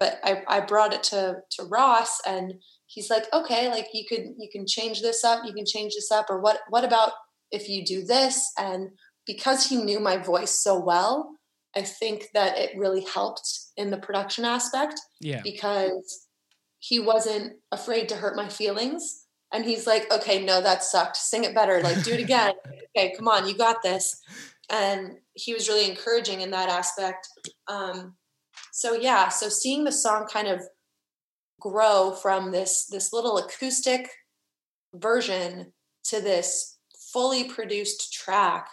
but 0.00 0.18
I, 0.22 0.42
I 0.48 0.60
brought 0.60 0.94
it 0.94 1.02
to 1.04 1.36
to 1.52 1.64
Ross, 1.64 2.20
and 2.26 2.54
he's 2.86 3.10
like, 3.10 3.24
okay, 3.32 3.68
like 3.68 3.88
you 3.92 4.04
could 4.08 4.24
you 4.38 4.48
can 4.50 4.66
change 4.66 5.02
this 5.02 5.24
up, 5.24 5.44
you 5.44 5.52
can 5.52 5.66
change 5.66 5.94
this 5.94 6.10
up, 6.10 6.26
or 6.28 6.40
what 6.40 6.60
what 6.68 6.84
about 6.84 7.12
if 7.50 7.68
you 7.68 7.84
do 7.84 8.04
this? 8.04 8.50
And 8.58 8.90
because 9.26 9.66
he 9.66 9.76
knew 9.76 10.00
my 10.00 10.16
voice 10.16 10.62
so 10.62 10.78
well, 10.78 11.30
I 11.76 11.82
think 11.82 12.28
that 12.34 12.58
it 12.58 12.76
really 12.76 13.04
helped 13.12 13.67
in 13.78 13.90
the 13.90 13.96
production 13.96 14.44
aspect. 14.44 15.00
Yeah. 15.20 15.40
Because 15.42 16.26
he 16.80 17.00
wasn't 17.00 17.54
afraid 17.72 18.08
to 18.10 18.16
hurt 18.16 18.36
my 18.36 18.48
feelings. 18.48 19.24
And 19.52 19.64
he's 19.64 19.86
like, 19.86 20.12
okay, 20.12 20.44
no, 20.44 20.60
that 20.60 20.84
sucked. 20.84 21.16
Sing 21.16 21.44
it 21.44 21.54
better. 21.54 21.80
Like, 21.80 22.02
do 22.02 22.12
it 22.12 22.20
again. 22.20 22.52
okay, 22.96 23.14
come 23.16 23.28
on, 23.28 23.48
you 23.48 23.56
got 23.56 23.82
this. 23.82 24.20
And 24.68 25.16
he 25.32 25.54
was 25.54 25.68
really 25.68 25.88
encouraging 25.88 26.42
in 26.42 26.50
that 26.50 26.68
aspect. 26.68 27.26
Um, 27.68 28.14
so 28.72 28.92
yeah, 28.92 29.28
so 29.28 29.48
seeing 29.48 29.84
the 29.84 29.92
song 29.92 30.26
kind 30.30 30.48
of 30.48 30.62
grow 31.60 32.12
from 32.12 32.52
this 32.52 32.86
this 32.86 33.12
little 33.12 33.38
acoustic 33.38 34.08
version 34.94 35.72
to 36.04 36.20
this 36.20 36.78
fully 37.12 37.44
produced 37.44 38.12
track 38.12 38.68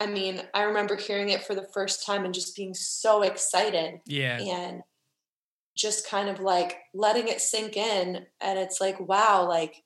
I 0.00 0.06
mean, 0.06 0.42
I 0.54 0.62
remember 0.62 0.96
hearing 0.96 1.28
it 1.28 1.44
for 1.44 1.54
the 1.54 1.68
first 1.74 2.06
time 2.06 2.24
and 2.24 2.32
just 2.32 2.56
being 2.56 2.74
so 2.74 3.22
excited. 3.22 4.00
Yeah. 4.06 4.40
And 4.40 4.82
just 5.76 6.08
kind 6.08 6.28
of 6.28 6.40
like 6.40 6.78
letting 6.94 7.28
it 7.28 7.40
sink 7.40 7.76
in 7.76 8.26
and 8.40 8.58
it's 8.58 8.80
like 8.80 8.98
wow, 9.00 9.46
like 9.48 9.82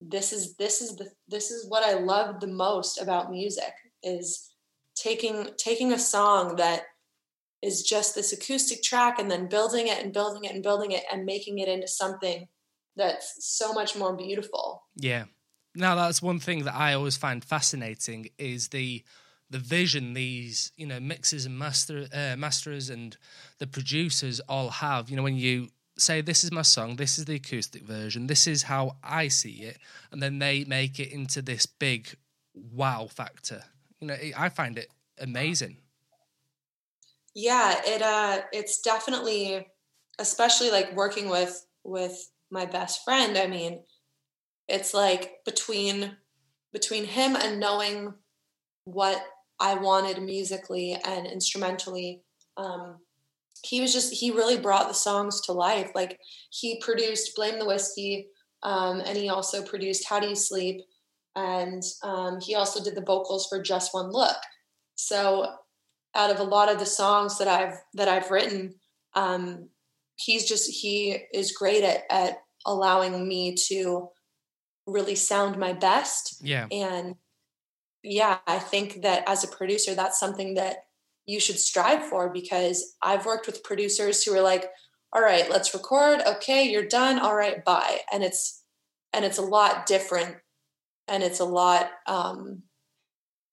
this 0.00 0.32
is 0.32 0.56
this 0.56 0.80
is 0.80 0.96
the 0.96 1.10
this 1.28 1.50
is 1.50 1.68
what 1.68 1.84
I 1.84 1.94
love 1.94 2.40
the 2.40 2.46
most 2.46 3.00
about 3.00 3.30
music 3.30 3.72
is 4.02 4.50
taking 4.96 5.48
taking 5.56 5.92
a 5.92 5.98
song 5.98 6.56
that 6.56 6.82
is 7.62 7.82
just 7.82 8.14
this 8.14 8.32
acoustic 8.32 8.82
track 8.82 9.18
and 9.20 9.30
then 9.30 9.48
building 9.48 9.86
it 9.86 10.02
and 10.02 10.12
building 10.12 10.44
it 10.44 10.52
and 10.52 10.62
building 10.62 10.90
it 10.90 11.04
and 11.12 11.24
making 11.24 11.58
it 11.58 11.68
into 11.68 11.86
something 11.86 12.48
that's 12.96 13.36
so 13.38 13.72
much 13.72 13.96
more 13.96 14.16
beautiful. 14.16 14.82
Yeah. 14.96 15.26
Now 15.74 15.94
that's 15.94 16.20
one 16.20 16.40
thing 16.40 16.64
that 16.64 16.74
I 16.74 16.94
always 16.94 17.16
find 17.16 17.44
fascinating 17.44 18.28
is 18.38 18.68
the 18.68 19.04
the 19.52 19.58
vision 19.58 20.14
these 20.14 20.72
you 20.76 20.86
know 20.86 20.98
mixers 20.98 21.46
and 21.46 21.58
master 21.58 22.08
uh, 22.12 22.34
masters 22.36 22.90
and 22.90 23.16
the 23.58 23.66
producers 23.66 24.40
all 24.48 24.70
have. 24.70 25.10
You 25.10 25.16
know 25.16 25.22
when 25.22 25.36
you 25.36 25.68
say 25.98 26.22
this 26.22 26.42
is 26.42 26.50
my 26.50 26.62
song 26.62 26.96
this 26.96 27.18
is 27.18 27.26
the 27.26 27.34
acoustic 27.34 27.82
version 27.82 28.26
this 28.26 28.46
is 28.46 28.62
how 28.62 28.96
i 29.04 29.28
see 29.28 29.62
it 29.62 29.76
and 30.10 30.22
then 30.22 30.38
they 30.38 30.64
make 30.64 30.98
it 30.98 31.12
into 31.12 31.42
this 31.42 31.66
big 31.66 32.08
wow 32.54 33.06
factor. 33.06 33.62
You 34.00 34.08
know 34.08 34.16
i 34.36 34.48
find 34.48 34.78
it 34.78 34.88
amazing. 35.20 35.76
Yeah 37.34 37.80
it 37.84 38.02
uh 38.02 38.40
it's 38.52 38.80
definitely 38.80 39.68
especially 40.18 40.70
like 40.70 40.96
working 40.96 41.28
with 41.28 41.66
with 41.84 42.30
my 42.50 42.66
best 42.66 43.04
friend 43.04 43.36
i 43.38 43.46
mean 43.46 43.82
it's 44.68 44.94
like 44.94 45.44
between 45.44 46.16
between 46.72 47.04
him 47.04 47.36
and 47.36 47.60
knowing 47.60 48.14
what 48.84 49.22
I 49.62 49.74
wanted 49.74 50.20
musically 50.20 50.98
and 51.04 51.24
instrumentally. 51.24 52.20
Um, 52.56 52.98
he 53.64 53.80
was 53.80 53.92
just 53.92 54.12
he 54.12 54.32
really 54.32 54.58
brought 54.58 54.88
the 54.88 54.94
songs 54.94 55.40
to 55.42 55.52
life. 55.52 55.92
Like 55.94 56.18
he 56.50 56.80
produced 56.80 57.36
"Blame 57.36 57.60
the 57.60 57.64
Whiskey," 57.64 58.26
um, 58.64 59.00
and 59.06 59.16
he 59.16 59.28
also 59.28 59.62
produced 59.62 60.08
"How 60.08 60.18
Do 60.18 60.28
You 60.28 60.34
Sleep," 60.34 60.80
and 61.36 61.82
um, 62.02 62.40
he 62.40 62.56
also 62.56 62.82
did 62.82 62.96
the 62.96 63.04
vocals 63.06 63.46
for 63.46 63.62
"Just 63.62 63.94
One 63.94 64.10
Look." 64.10 64.36
So, 64.96 65.46
out 66.16 66.32
of 66.32 66.40
a 66.40 66.44
lot 66.44 66.70
of 66.70 66.80
the 66.80 66.86
songs 66.86 67.38
that 67.38 67.46
I've 67.46 67.78
that 67.94 68.08
I've 68.08 68.32
written, 68.32 68.74
um, 69.14 69.68
he's 70.16 70.44
just 70.44 70.68
he 70.68 71.18
is 71.32 71.52
great 71.52 71.84
at 71.84 72.02
at 72.10 72.38
allowing 72.66 73.28
me 73.28 73.54
to 73.68 74.08
really 74.88 75.14
sound 75.14 75.56
my 75.56 75.72
best. 75.72 76.42
Yeah, 76.42 76.66
and 76.72 77.14
yeah, 78.02 78.38
I 78.46 78.58
think 78.58 79.02
that 79.02 79.24
as 79.26 79.44
a 79.44 79.48
producer, 79.48 79.94
that's 79.94 80.18
something 80.18 80.54
that 80.54 80.76
you 81.26 81.38
should 81.38 81.58
strive 81.58 82.04
for 82.04 82.32
because 82.32 82.96
I've 83.02 83.26
worked 83.26 83.46
with 83.46 83.62
producers 83.62 84.22
who 84.22 84.34
are 84.34 84.42
like, 84.42 84.68
all 85.12 85.22
right, 85.22 85.48
let's 85.50 85.74
record. 85.74 86.20
Okay, 86.26 86.64
you're 86.64 86.86
done. 86.86 87.18
All 87.18 87.36
right, 87.36 87.64
bye. 87.64 87.98
And 88.12 88.24
it's 88.24 88.62
and 89.12 89.24
it's 89.24 89.38
a 89.38 89.42
lot 89.42 89.86
different 89.86 90.36
and 91.08 91.22
it's 91.22 91.40
a 91.40 91.44
lot 91.44 91.90
um 92.06 92.62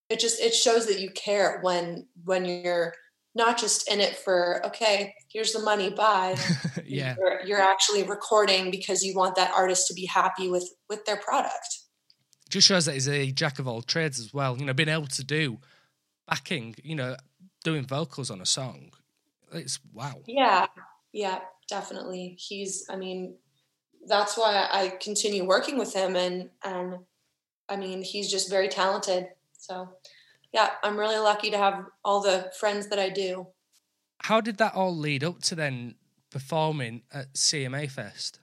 it 0.10 0.20
just 0.20 0.40
it 0.40 0.54
shows 0.54 0.88
that 0.88 1.00
you 1.00 1.10
care 1.12 1.60
when 1.62 2.08
when 2.24 2.46
you're 2.46 2.94
not 3.36 3.58
just 3.58 3.92
in 3.92 4.00
it 4.00 4.16
for 4.16 4.66
okay 4.66 5.14
here's 5.32 5.54
the 5.54 5.62
money 5.62 5.90
bye 5.90 6.36
yeah 6.86 7.16
you're, 7.20 7.42
you're 7.46 7.62
actually 7.62 8.04
recording 8.04 8.72
because 8.72 9.04
you 9.04 9.16
want 9.16 9.36
that 9.36 9.52
artist 9.52 9.88
to 9.88 9.94
be 9.94 10.06
happy 10.06 10.50
with 10.50 10.68
with 10.90 11.04
their 11.06 11.18
product 11.18 11.79
just 12.50 12.68
shows 12.68 12.86
that 12.86 12.94
he's 12.94 13.08
a 13.08 13.32
jack 13.32 13.60
of 13.60 13.68
all 13.68 13.82
trades 13.82 14.20
as 14.20 14.34
well. 14.34 14.58
You 14.58 14.66
know, 14.66 14.74
being 14.74 14.90
able 14.90 15.08
to 15.08 15.24
do 15.24 15.60
backing, 16.28 16.76
you 16.84 16.96
know, 16.96 17.16
doing 17.64 17.86
vocals 17.86 18.30
on 18.30 18.42
a 18.42 18.46
song. 18.46 18.92
It's 19.52 19.80
wow. 19.94 20.16
Yeah, 20.28 20.68
yeah, 21.12 21.40
definitely. 21.68 22.36
He's, 22.38 22.86
I 22.90 22.96
mean, 22.96 23.36
that's 24.06 24.38
why 24.38 24.68
I 24.72 24.90
continue 25.02 25.46
working 25.46 25.78
with 25.78 25.94
him, 25.94 26.16
and 26.16 26.50
and 26.64 27.00
I 27.68 27.76
mean, 27.76 28.02
he's 28.02 28.32
just 28.32 28.50
very 28.50 28.68
talented. 28.68 29.28
So, 29.58 29.90
yeah, 30.54 30.72
I'm 30.84 30.98
really 30.98 31.20
lucky 31.20 31.52
to 31.52 31.58
have 31.58 31.86
all 32.04 32.22
the 32.22 32.52
friends 32.60 32.88
that 32.88 33.00
I 33.00 33.10
do. 33.10 33.48
How 34.24 34.42
did 34.42 34.58
that 34.58 34.74
all 34.74 34.96
lead 34.96 35.24
up 35.24 35.42
to 35.44 35.56
then 35.56 35.96
performing 36.30 37.04
at 37.12 37.34
CMA 37.34 37.90
Fest? 37.90 38.40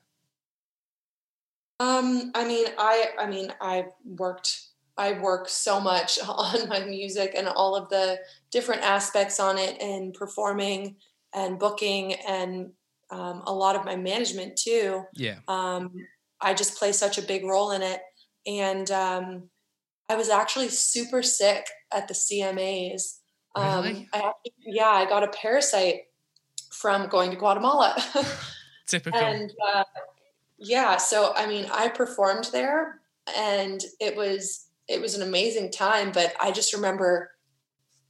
Um, 1.78 2.32
I 2.34 2.46
mean, 2.46 2.66
I 2.78 3.10
I 3.18 3.26
mean, 3.26 3.52
I 3.60 3.86
worked 4.04 4.66
I 4.98 5.12
work 5.20 5.48
so 5.48 5.80
much 5.80 6.18
on 6.28 6.68
my 6.68 6.80
music 6.80 7.32
and 7.36 7.48
all 7.48 7.76
of 7.76 7.88
the 7.88 8.18
different 8.50 8.82
aspects 8.82 9.40
on 9.40 9.58
it 9.58 9.80
and 9.80 10.14
performing 10.14 10.96
and 11.34 11.58
booking 11.58 12.14
and 12.14 12.72
um, 13.10 13.42
a 13.46 13.52
lot 13.52 13.76
of 13.76 13.84
my 13.84 13.96
management 13.96 14.56
too. 14.56 15.04
Yeah. 15.14 15.38
Um, 15.48 15.92
I 16.40 16.54
just 16.54 16.78
play 16.78 16.92
such 16.92 17.18
a 17.18 17.22
big 17.22 17.44
role 17.44 17.70
in 17.70 17.82
it. 17.82 18.00
And 18.46 18.90
um, 18.90 19.50
I 20.08 20.16
was 20.16 20.28
actually 20.28 20.68
super 20.68 21.22
sick 21.22 21.66
at 21.92 22.08
the 22.08 22.14
CMAs. 22.14 23.18
Um, 23.54 23.84
really? 23.84 24.08
I 24.12 24.32
yeah, 24.64 24.88
I 24.88 25.06
got 25.06 25.22
a 25.22 25.28
parasite 25.28 26.02
from 26.72 27.08
going 27.08 27.30
to 27.30 27.36
Guatemala. 27.36 27.96
Typical. 28.86 29.18
And 29.18 29.50
uh, 29.74 29.84
yeah, 30.58 30.96
so 30.96 31.32
I 31.36 31.46
mean, 31.46 31.66
I 31.72 31.88
performed 31.88 32.48
there 32.52 33.00
and 33.36 33.80
it 34.00 34.16
was 34.16 34.68
it 34.88 35.00
was 35.00 35.14
an 35.14 35.22
amazing 35.22 35.72
time, 35.72 36.12
but 36.12 36.34
I 36.40 36.52
just 36.52 36.72
remember 36.72 37.30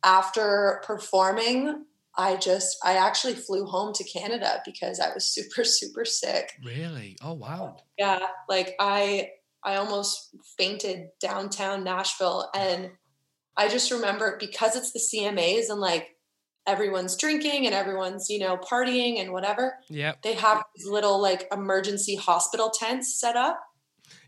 after 0.04 0.82
performing, 0.84 1.84
I 2.16 2.36
just 2.36 2.76
I 2.84 2.94
actually 2.94 3.34
flew 3.34 3.66
home 3.66 3.92
to 3.94 4.04
Canada 4.04 4.62
because 4.64 5.00
I 5.00 5.12
was 5.12 5.24
super 5.34 5.64
super 5.64 6.04
sick. 6.04 6.52
Really? 6.64 7.16
Oh 7.22 7.34
wow. 7.34 7.76
Yeah, 7.98 8.26
like 8.48 8.74
I 8.78 9.30
I 9.64 9.76
almost 9.76 10.36
fainted 10.56 11.08
downtown 11.20 11.82
Nashville 11.82 12.50
and 12.54 12.90
I 13.56 13.68
just 13.68 13.90
remember 13.90 14.36
because 14.38 14.76
it's 14.76 14.92
the 14.92 15.00
CMAs 15.00 15.70
and 15.70 15.80
like 15.80 16.15
everyone's 16.66 17.16
drinking 17.16 17.66
and 17.66 17.74
everyone's, 17.74 18.28
you 18.28 18.38
know, 18.38 18.56
partying 18.56 19.20
and 19.20 19.32
whatever. 19.32 19.74
Yeah. 19.88 20.14
They 20.22 20.34
have 20.34 20.64
these 20.74 20.86
little 20.86 21.20
like 21.20 21.46
emergency 21.52 22.16
hospital 22.16 22.70
tents 22.70 23.18
set 23.18 23.36
up. 23.36 23.60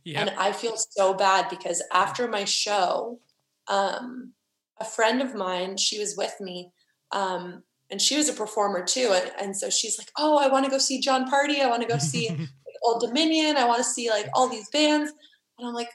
Yeah. 0.05 0.21
And 0.21 0.31
I 0.31 0.53
feel 0.53 0.77
so 0.77 1.15
bad 1.15 1.49
because 1.51 1.83
after 1.93 2.29
my 2.29 2.45
show, 2.45 3.21
um, 3.67 4.33
a 4.81 4.85
friend 4.85 5.21
of 5.21 5.35
mine, 5.35 5.77
she 5.77 5.99
was 5.99 6.17
with 6.17 6.35
me, 6.41 6.71
um, 7.13 7.63
and 7.91 8.01
she 8.01 8.17
was 8.17 8.29
a 8.29 8.33
performer 8.33 8.85
too. 8.85 9.11
And, 9.13 9.31
and 9.41 9.57
so 9.57 9.71
she's 9.71 9.99
like, 9.99 10.11
Oh, 10.17 10.39
I 10.39 10.49
want 10.49 10.65
to 10.65 10.71
go 10.71 10.79
see 10.79 11.01
Jon 11.01 11.31
Pardi 11.31 11.61
I 11.61 11.69
want 11.69 11.83
to 11.83 11.89
go 11.89 11.99
see 11.99 12.29
like, 12.31 12.49
Old 12.83 13.03
Dominion. 13.03 13.57
I 13.57 13.67
want 13.67 13.79
to 13.79 13.89
see 13.89 14.11
like 14.11 14.29
all 14.35 14.49
these 14.49 14.69
bands. 14.71 15.13
And 15.59 15.69
I'm 15.69 15.75
like, 15.75 15.91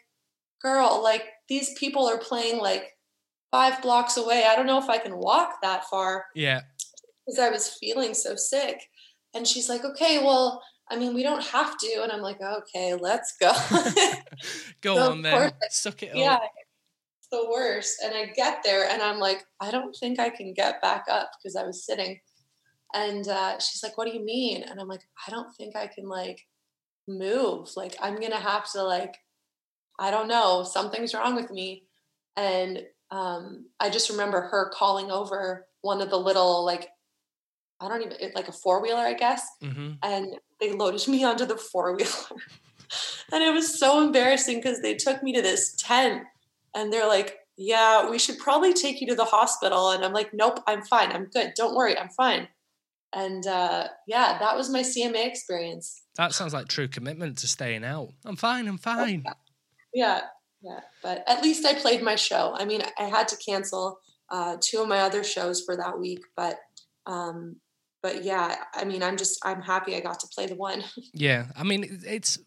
Girl, 0.61 1.01
like 1.01 1.23
these 1.49 1.73
people 1.77 2.07
are 2.07 2.17
playing 2.17 2.59
like 2.59 2.92
five 3.53 3.79
blocks 3.83 4.17
away. 4.17 4.45
I 4.49 4.55
don't 4.55 4.65
know 4.65 4.79
if 4.79 4.89
I 4.89 4.97
can 4.97 5.15
walk 5.15 5.61
that 5.61 5.85
far 5.85 6.25
yeah. 6.33 6.61
because 7.23 7.37
I 7.37 7.51
was 7.51 7.77
feeling 7.79 8.15
so 8.15 8.35
sick. 8.35 8.81
And 9.35 9.47
she's 9.47 9.69
like, 9.69 9.85
okay, 9.85 10.17
well, 10.23 10.63
I 10.89 10.97
mean, 10.97 11.13
we 11.13 11.21
don't 11.21 11.43
have 11.43 11.77
to. 11.77 12.01
And 12.01 12.11
I'm 12.11 12.21
like, 12.21 12.41
okay, 12.41 12.95
let's 12.95 13.35
go. 13.39 13.51
Go 14.81 14.95
So, 14.95 15.11
on 15.11 15.21
then. 15.21 15.51
Suck 15.69 16.01
it 16.01 16.15
yeah, 16.15 16.33
up. 16.33 16.41
it's 17.19 17.27
the 17.31 17.47
worst. 17.47 18.01
And 18.03 18.15
I 18.15 18.33
get 18.35 18.63
there 18.65 18.89
and 18.89 19.03
I'm 19.03 19.19
like, 19.19 19.43
I 19.61 19.69
don't 19.69 19.95
think 19.95 20.19
I 20.19 20.31
can 20.31 20.55
get 20.55 20.81
back 20.81 21.05
up 21.07 21.29
because 21.37 21.55
I 21.55 21.63
was 21.63 21.85
sitting. 21.85 22.19
And 22.95 23.27
uh, 23.27 23.59
she's 23.59 23.83
like, 23.83 23.99
what 23.99 24.07
do 24.07 24.17
you 24.17 24.25
mean? 24.25 24.63
And 24.63 24.79
I'm 24.79 24.87
like, 24.87 25.03
I 25.27 25.29
don't 25.29 25.53
think 25.55 25.75
I 25.75 25.85
can 25.85 26.09
like 26.09 26.41
move. 27.07 27.69
Like, 27.75 27.95
I'm 28.01 28.15
going 28.15 28.31
to 28.31 28.37
have 28.37 28.71
to 28.71 28.81
like, 28.83 29.15
I 29.99 30.09
don't 30.09 30.27
know, 30.27 30.63
something's 30.63 31.13
wrong 31.13 31.35
with 31.35 31.51
me. 31.51 31.83
And 32.35 32.81
um, 33.13 33.67
I 33.79 33.91
just 33.91 34.09
remember 34.09 34.41
her 34.41 34.71
calling 34.73 35.11
over 35.11 35.67
one 35.81 36.01
of 36.01 36.09
the 36.09 36.17
little 36.17 36.65
like 36.65 36.89
I 37.79 37.87
don't 37.87 38.01
even 38.01 38.31
like 38.33 38.47
a 38.47 38.51
four 38.51 38.81
wheeler, 38.81 39.01
I 39.01 39.13
guess, 39.13 39.45
hmm 39.61 39.91
and 40.01 40.35
they 40.59 40.73
loaded 40.73 41.07
me 41.13 41.23
onto 41.23 41.45
the 41.45 41.57
four 41.57 41.95
wheeler, 41.95 42.41
and 43.31 43.43
it 43.43 43.53
was 43.53 43.79
so 43.79 44.03
embarrassing 44.03 44.57
because 44.57 44.81
they 44.81 44.95
took 44.95 45.21
me 45.21 45.31
to 45.33 45.41
this 45.41 45.75
tent, 45.77 46.23
and 46.73 46.91
they're 46.91 47.07
like, 47.07 47.37
"Yeah, 47.55 48.09
we 48.09 48.17
should 48.17 48.39
probably 48.39 48.73
take 48.73 48.99
you 48.99 49.07
to 49.07 49.15
the 49.15 49.25
hospital," 49.25 49.91
and 49.91 50.03
I'm 50.03 50.13
like, 50.13 50.33
"Nope, 50.33 50.59
I'm 50.65 50.81
fine, 50.81 51.11
I'm 51.11 51.25
good, 51.25 51.53
don't 51.55 51.75
worry, 51.75 51.97
I'm 51.97 52.09
fine." 52.09 52.47
And 53.15 53.45
uh, 53.45 53.89
yeah, 54.07 54.39
that 54.39 54.57
was 54.57 54.71
my 54.71 54.81
CMA 54.81 55.27
experience. 55.27 56.01
That 56.15 56.33
sounds 56.33 56.51
like 56.51 56.67
true 56.67 56.87
commitment 56.87 57.37
to 57.39 57.47
staying 57.47 57.83
out. 57.83 58.09
I'm 58.25 58.35
fine. 58.35 58.67
I'm 58.67 58.79
fine. 58.79 59.21
Yeah, 59.23 59.33
yeah. 59.93 60.21
Yeah, 60.63 60.79
but 61.01 61.23
at 61.27 61.43
least 61.43 61.65
I 61.65 61.73
played 61.73 62.01
my 62.01 62.15
show. 62.15 62.53
I 62.55 62.63
mean, 62.63 62.81
I 62.97 63.03
had 63.03 63.27
to 63.29 63.37
cancel 63.37 63.99
uh, 64.29 64.57
two 64.61 64.81
of 64.81 64.87
my 64.87 64.99
other 64.99 65.23
shows 65.23 65.61
for 65.61 65.75
that 65.75 65.99
week, 65.99 66.23
but 66.37 66.57
um, 67.05 67.57
but 68.01 68.23
yeah, 68.23 68.55
I 68.73 68.85
mean, 68.85 69.03
I'm 69.03 69.17
just 69.17 69.39
I'm 69.43 69.61
happy 69.61 69.95
I 69.95 69.99
got 69.99 70.19
to 70.21 70.27
play 70.27 70.45
the 70.47 70.55
one. 70.55 70.83
Yeah, 71.13 71.47
I 71.55 71.63
mean, 71.63 72.01
it's 72.05 72.39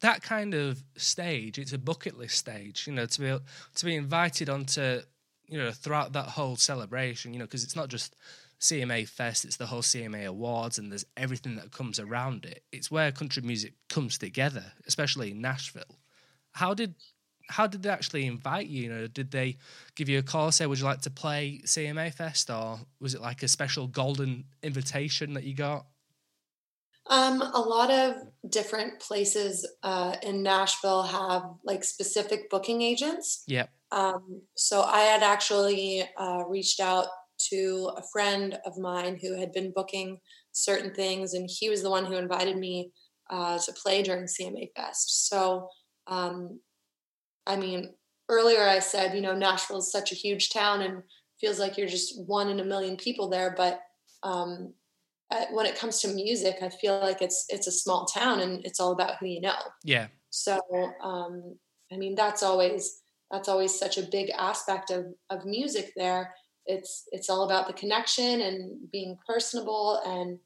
that 0.00 0.22
kind 0.22 0.54
of 0.54 0.82
stage. 0.96 1.58
It's 1.58 1.72
a 1.72 1.78
bucket 1.78 2.18
list 2.18 2.36
stage, 2.36 2.86
you 2.86 2.92
know, 2.92 3.06
to 3.06 3.20
be 3.20 3.38
to 3.76 3.84
be 3.84 3.96
invited 3.96 4.48
onto, 4.48 5.00
you 5.46 5.58
know, 5.58 5.70
throughout 5.70 6.12
that 6.12 6.28
whole 6.28 6.56
celebration, 6.56 7.32
you 7.32 7.38
know, 7.38 7.46
because 7.46 7.64
it's 7.64 7.76
not 7.76 7.88
just 7.88 8.16
CMA 8.60 9.08
Fest; 9.08 9.44
it's 9.44 9.56
the 9.56 9.66
whole 9.66 9.82
CMA 9.82 10.26
Awards, 10.26 10.78
and 10.78 10.90
there's 10.90 11.06
everything 11.16 11.56
that 11.56 11.72
comes 11.72 11.98
around 11.98 12.44
it. 12.44 12.64
It's 12.72 12.90
where 12.90 13.12
country 13.12 13.42
music 13.42 13.74
comes 13.88 14.18
together, 14.18 14.72
especially 14.86 15.30
in 15.30 15.40
Nashville. 15.40 15.98
How 16.52 16.74
did 16.74 16.94
how 17.52 17.66
did 17.66 17.82
they 17.82 17.90
actually 17.90 18.26
invite 18.26 18.66
you? 18.66 18.84
You 18.84 18.88
know, 18.88 19.06
did 19.06 19.30
they 19.30 19.56
give 19.94 20.08
you 20.08 20.18
a 20.18 20.22
call, 20.22 20.50
say, 20.50 20.66
"Would 20.66 20.78
you 20.78 20.84
like 20.84 21.02
to 21.02 21.10
play 21.10 21.60
CMA 21.64 22.10
Fest," 22.10 22.50
or 22.50 22.80
was 23.00 23.14
it 23.14 23.20
like 23.20 23.42
a 23.42 23.48
special 23.48 23.86
golden 23.86 24.44
invitation 24.62 25.34
that 25.34 25.44
you 25.44 25.54
got? 25.54 25.86
Um, 27.08 27.42
a 27.42 27.60
lot 27.60 27.90
of 27.90 28.14
different 28.48 29.00
places 29.00 29.68
uh, 29.82 30.16
in 30.22 30.42
Nashville 30.42 31.02
have 31.02 31.42
like 31.64 31.84
specific 31.84 32.48
booking 32.48 32.80
agents. 32.80 33.44
Yep. 33.48 33.70
Um, 33.90 34.42
so 34.56 34.82
I 34.82 35.00
had 35.00 35.22
actually 35.22 36.08
uh, 36.16 36.44
reached 36.48 36.80
out 36.80 37.06
to 37.50 37.90
a 37.96 38.02
friend 38.12 38.58
of 38.64 38.78
mine 38.78 39.18
who 39.20 39.38
had 39.38 39.52
been 39.52 39.72
booking 39.74 40.18
certain 40.52 40.94
things, 40.94 41.34
and 41.34 41.48
he 41.50 41.68
was 41.68 41.82
the 41.82 41.90
one 41.90 42.04
who 42.04 42.14
invited 42.14 42.56
me 42.56 42.92
uh, 43.30 43.58
to 43.58 43.72
play 43.72 44.02
during 44.02 44.24
CMA 44.24 44.70
Fest. 44.76 45.28
So, 45.28 45.68
um, 46.06 46.60
I 47.46 47.56
mean, 47.56 47.94
earlier 48.28 48.62
I 48.62 48.78
said, 48.78 49.14
you 49.14 49.20
know, 49.20 49.34
Nashville 49.34 49.78
is 49.78 49.90
such 49.90 50.12
a 50.12 50.16
huge 50.16 50.50
town 50.50 50.82
and 50.82 51.02
feels 51.40 51.58
like 51.58 51.76
you're 51.76 51.88
just 51.88 52.20
one 52.26 52.48
in 52.48 52.60
a 52.60 52.64
million 52.64 52.96
people 52.96 53.28
there, 53.28 53.54
but 53.56 53.80
um, 54.22 54.72
uh, 55.30 55.46
when 55.52 55.66
it 55.66 55.78
comes 55.78 56.00
to 56.00 56.08
music, 56.08 56.56
I 56.62 56.68
feel 56.68 57.00
like 57.00 57.22
it's 57.22 57.46
it's 57.48 57.66
a 57.66 57.72
small 57.72 58.04
town 58.04 58.40
and 58.40 58.64
it's 58.64 58.80
all 58.80 58.92
about 58.92 59.16
who 59.18 59.26
you 59.26 59.40
know. 59.40 59.56
Yeah. 59.82 60.08
So, 60.30 60.60
um, 61.02 61.56
I 61.92 61.96
mean, 61.96 62.14
that's 62.14 62.42
always 62.42 63.00
that's 63.30 63.48
always 63.48 63.76
such 63.76 63.98
a 63.98 64.02
big 64.02 64.30
aspect 64.30 64.90
of 64.90 65.06
of 65.30 65.46
music. 65.46 65.92
There, 65.96 66.34
it's 66.66 67.04
it's 67.12 67.30
all 67.30 67.44
about 67.44 67.66
the 67.66 67.72
connection 67.72 68.42
and 68.42 68.90
being 68.92 69.16
personable 69.26 70.00
and 70.04 70.38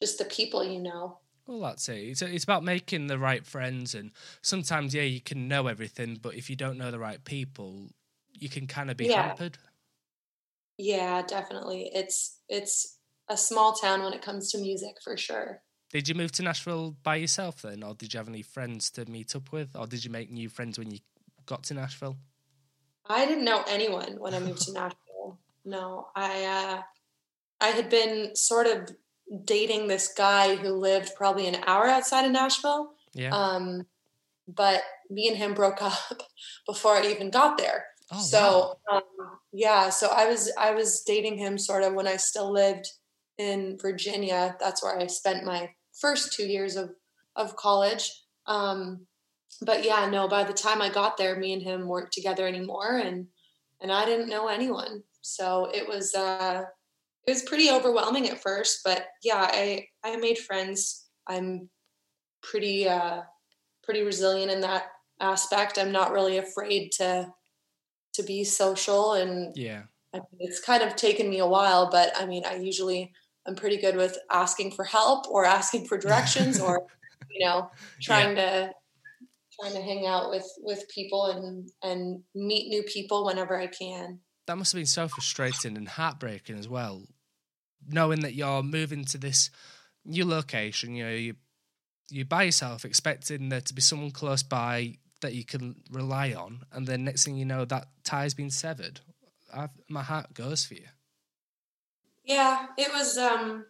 just 0.00 0.18
the 0.18 0.24
people 0.24 0.64
you 0.64 0.80
know. 0.80 1.18
Well, 1.48 1.60
that's 1.60 1.88
it. 1.88 1.96
It's, 1.96 2.20
it's 2.20 2.44
about 2.44 2.62
making 2.62 3.06
the 3.06 3.18
right 3.18 3.44
friends, 3.44 3.94
and 3.94 4.12
sometimes, 4.42 4.94
yeah, 4.94 5.02
you 5.02 5.22
can 5.22 5.48
know 5.48 5.66
everything, 5.66 6.18
but 6.20 6.34
if 6.34 6.50
you 6.50 6.56
don't 6.56 6.76
know 6.76 6.90
the 6.90 6.98
right 6.98 7.24
people, 7.24 7.88
you 8.34 8.50
can 8.50 8.66
kind 8.66 8.90
of 8.90 8.98
be 8.98 9.06
Yeah. 9.06 9.28
hampered. 9.28 9.56
Yeah, 10.76 11.22
definitely. 11.22 11.90
It's 11.94 12.38
it's 12.50 12.98
a 13.28 13.36
small 13.36 13.72
town 13.72 14.02
when 14.02 14.12
it 14.12 14.20
comes 14.20 14.52
to 14.52 14.58
music 14.58 14.96
for 15.02 15.16
sure. 15.16 15.62
Did 15.90 16.06
you 16.06 16.14
move 16.14 16.32
to 16.32 16.42
Nashville 16.42 16.96
by 17.02 17.16
yourself 17.16 17.62
then, 17.62 17.82
or 17.82 17.94
did 17.94 18.12
you 18.12 18.18
have 18.18 18.28
any 18.28 18.42
friends 18.42 18.90
to 18.90 19.10
meet 19.10 19.34
up 19.34 19.50
with, 19.50 19.74
or 19.74 19.86
did 19.86 20.04
you 20.04 20.10
make 20.10 20.30
new 20.30 20.50
friends 20.50 20.78
when 20.78 20.90
you 20.90 20.98
got 21.46 21.62
to 21.64 21.74
Nashville? 21.74 22.18
I 23.08 23.24
didn't 23.24 23.44
know 23.46 23.64
anyone 23.66 24.20
when 24.20 24.34
I 24.34 24.38
moved 24.38 24.60
to 24.66 24.72
Nashville. 24.74 25.38
No, 25.64 26.08
I 26.14 26.44
uh, 26.44 26.82
I 27.60 27.68
had 27.68 27.88
been 27.88 28.36
sort 28.36 28.66
of 28.66 28.90
dating 29.44 29.88
this 29.88 30.12
guy 30.16 30.56
who 30.56 30.70
lived 30.70 31.14
probably 31.16 31.46
an 31.46 31.62
hour 31.66 31.86
outside 31.86 32.24
of 32.24 32.32
Nashville. 32.32 32.92
Yeah. 33.12 33.30
Um, 33.30 33.86
but 34.46 34.82
me 35.10 35.28
and 35.28 35.36
him 35.36 35.54
broke 35.54 35.82
up 35.82 36.22
before 36.66 36.96
I 36.96 37.06
even 37.06 37.30
got 37.30 37.58
there. 37.58 37.84
oh, 38.12 38.16
wow. 38.16 38.22
so 38.22 38.78
um, 38.90 39.02
yeah, 39.52 39.90
so 39.90 40.08
I 40.08 40.26
was 40.26 40.52
I 40.58 40.72
was 40.72 41.02
dating 41.02 41.38
him 41.38 41.58
sort 41.58 41.82
of 41.82 41.94
when 41.94 42.06
I 42.06 42.16
still 42.16 42.52
lived 42.52 42.86
in 43.38 43.78
Virginia. 43.80 44.56
That's 44.60 44.82
where 44.82 44.98
I 44.98 45.06
spent 45.06 45.44
my 45.44 45.70
first 46.00 46.32
two 46.32 46.46
years 46.46 46.76
of 46.76 46.90
of 47.36 47.56
college. 47.56 48.10
Um, 48.46 49.06
but 49.62 49.84
yeah, 49.84 50.08
no. 50.08 50.28
By 50.28 50.44
the 50.44 50.52
time 50.52 50.80
I 50.82 50.88
got 50.88 51.16
there, 51.16 51.38
me 51.38 51.52
and 51.52 51.62
him 51.62 51.86
weren't 51.86 52.12
together 52.12 52.46
anymore, 52.46 52.98
and 52.98 53.26
and 53.80 53.92
I 53.92 54.04
didn't 54.04 54.28
know 54.28 54.48
anyone. 54.48 55.02
So 55.20 55.70
it 55.72 55.86
was 55.86 56.14
uh, 56.14 56.62
it 57.28 57.32
was 57.32 57.42
pretty 57.42 57.70
overwhelming 57.70 58.28
at 58.30 58.40
first. 58.40 58.80
But 58.84 59.06
yeah, 59.22 59.46
I 59.52 59.86
I 60.02 60.16
made 60.16 60.38
friends. 60.38 61.08
I'm 61.26 61.68
pretty 62.42 62.88
uh, 62.88 63.20
pretty 63.82 64.02
resilient 64.02 64.50
in 64.50 64.62
that 64.62 64.84
aspect. 65.20 65.78
I'm 65.78 65.92
not 65.92 66.12
really 66.12 66.38
afraid 66.38 66.90
to 66.92 67.28
to 68.14 68.22
be 68.22 68.44
social 68.44 69.12
and 69.12 69.54
yeah. 69.56 69.82
I 70.14 70.18
mean, 70.18 70.38
it's 70.40 70.60
kind 70.60 70.82
of 70.82 70.96
taken 70.96 71.28
me 71.28 71.38
a 71.38 71.46
while, 71.46 71.90
but 71.90 72.12
I 72.16 72.24
mean, 72.24 72.44
I 72.46 72.56
usually 72.56 73.12
I'm 73.46 73.54
pretty 73.54 73.76
good 73.76 73.94
with 73.94 74.16
asking 74.30 74.72
for 74.72 74.84
help 74.84 75.28
or 75.28 75.44
asking 75.44 75.86
for 75.86 75.98
directions 75.98 76.58
or 76.66 76.86
you 77.30 77.44
know 77.44 77.70
trying 78.00 78.36
to 78.36 78.72
trying 79.60 79.74
to 79.74 79.82
hang 79.82 80.06
out 80.06 80.30
with 80.30 80.50
with 80.62 80.88
people 80.88 81.26
and 81.26 81.68
and 81.82 82.22
meet 82.34 82.68
new 82.68 82.82
people 82.84 83.26
whenever 83.26 83.60
I 83.60 83.66
can. 83.66 84.20
That 84.46 84.56
must 84.56 84.72
have 84.72 84.78
been 84.78 84.86
so 84.86 85.08
frustrating 85.08 85.76
and 85.76 85.86
heartbreaking 85.86 86.58
as 86.58 86.70
well, 86.70 87.04
knowing 87.88 88.20
that 88.20 88.34
you're 88.34 88.62
moving 88.62 89.04
to 89.06 89.18
this 89.18 89.50
new 90.04 90.24
location. 90.24 90.94
You 90.94 91.04
know, 91.04 91.12
you 91.12 91.34
you 92.10 92.24
by 92.24 92.44
yourself, 92.44 92.84
expecting 92.84 93.48
there 93.48 93.60
to 93.60 93.74
be 93.74 93.82
someone 93.82 94.10
close 94.10 94.42
by 94.42 94.94
that 95.20 95.34
you 95.34 95.44
can 95.44 95.82
rely 95.90 96.32
on, 96.32 96.62
and 96.72 96.86
then 96.86 97.04
next 97.04 97.24
thing 97.24 97.36
you 97.36 97.44
know, 97.44 97.64
that 97.64 97.88
tie's 98.04 98.34
been 98.34 98.50
severed. 98.50 99.00
I've, 99.52 99.70
my 99.88 100.02
heart 100.02 100.34
goes 100.34 100.64
for 100.64 100.74
you. 100.74 100.86
Yeah, 102.24 102.66
it 102.76 102.92
was 102.92 103.18
um 103.18 103.64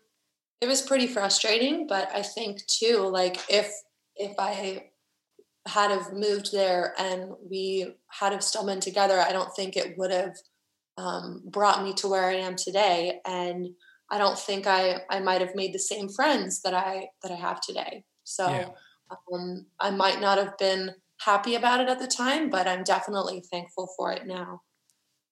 it 0.60 0.66
was 0.66 0.82
pretty 0.82 1.06
frustrating, 1.06 1.86
but 1.86 2.10
I 2.14 2.22
think 2.22 2.66
too 2.66 3.08
like 3.10 3.38
if 3.48 3.72
if 4.16 4.38
I 4.38 4.90
had 5.68 5.90
have 5.90 6.12
moved 6.12 6.52
there 6.52 6.94
and 6.98 7.32
we 7.48 7.94
had 8.08 8.32
have 8.32 8.42
still 8.42 8.66
been 8.66 8.80
together, 8.80 9.20
I 9.20 9.32
don't 9.32 9.54
think 9.54 9.76
it 9.76 9.96
would 9.98 10.10
have 10.10 10.36
um, 10.96 11.42
brought 11.46 11.84
me 11.84 11.92
to 11.94 12.08
where 12.08 12.24
I 12.24 12.34
am 12.34 12.56
today. 12.56 13.20
And 13.24 13.68
I 14.10 14.18
don't 14.18 14.38
think 14.38 14.66
I 14.66 15.02
I 15.10 15.20
might 15.20 15.40
have 15.40 15.54
made 15.54 15.72
the 15.72 15.78
same 15.78 16.08
friends 16.08 16.62
that 16.62 16.74
I 16.74 17.08
that 17.22 17.32
I 17.32 17.36
have 17.36 17.60
today. 17.60 18.04
So 18.24 18.48
yeah. 18.48 18.68
um, 19.32 19.66
I 19.80 19.90
might 19.90 20.20
not 20.20 20.38
have 20.38 20.56
been 20.58 20.94
happy 21.20 21.54
about 21.54 21.80
it 21.80 21.88
at 21.88 21.98
the 21.98 22.06
time, 22.06 22.50
but 22.50 22.66
I'm 22.66 22.84
definitely 22.84 23.42
thankful 23.50 23.88
for 23.96 24.12
it 24.12 24.26
now. 24.26 24.62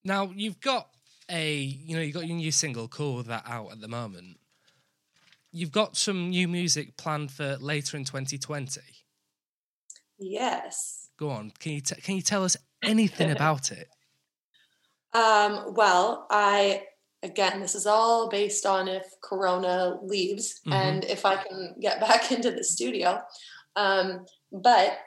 Now 0.05 0.31
you've 0.35 0.61
got 0.61 0.89
a 1.31 1.63
you 1.63 1.97
know 1.97 2.03
you've 2.03 2.15
got 2.15 2.27
your 2.27 2.37
new 2.37 2.53
single 2.53 2.89
"Cool 2.89 3.23
That" 3.25 3.45
out 3.47 3.73
at 3.73 3.81
the 3.81 3.89
moment. 3.89 4.39
You've 5.53 5.73
got 5.73 5.97
some 5.97 6.31
new 6.31 6.49
music 6.49 6.97
planned 6.99 7.31
for 7.31 7.57
later 7.57 7.97
in 7.97 8.05
2020. 8.05 8.81
Yes. 10.19 11.09
Go 11.19 11.31
on. 11.31 11.51
Can 11.59 11.73
you 11.73 11.81
t- 11.81 12.01
can 12.01 12.17
you 12.17 12.23
tell 12.23 12.45
us 12.45 12.57
anything 12.83 13.31
about 13.37 13.73
it? 13.73 13.89
Um, 15.15 15.73
well, 15.75 16.27
I 16.31 16.83
again, 17.23 17.61
this 17.61 17.75
is 17.75 17.87
all 17.87 18.29
based 18.29 18.67
on 18.67 18.89
if 18.89 19.05
Corona 19.23 19.99
leaves 20.03 20.61
mm-hmm. 20.67 20.73
and 20.73 21.05
if 21.05 21.25
I 21.25 21.37
can 21.37 21.75
get 21.81 22.01
back 22.09 22.33
into 22.33 22.51
the 22.51 22.65
studio. 22.65 23.21
Um, 23.75 24.27
but 24.53 24.99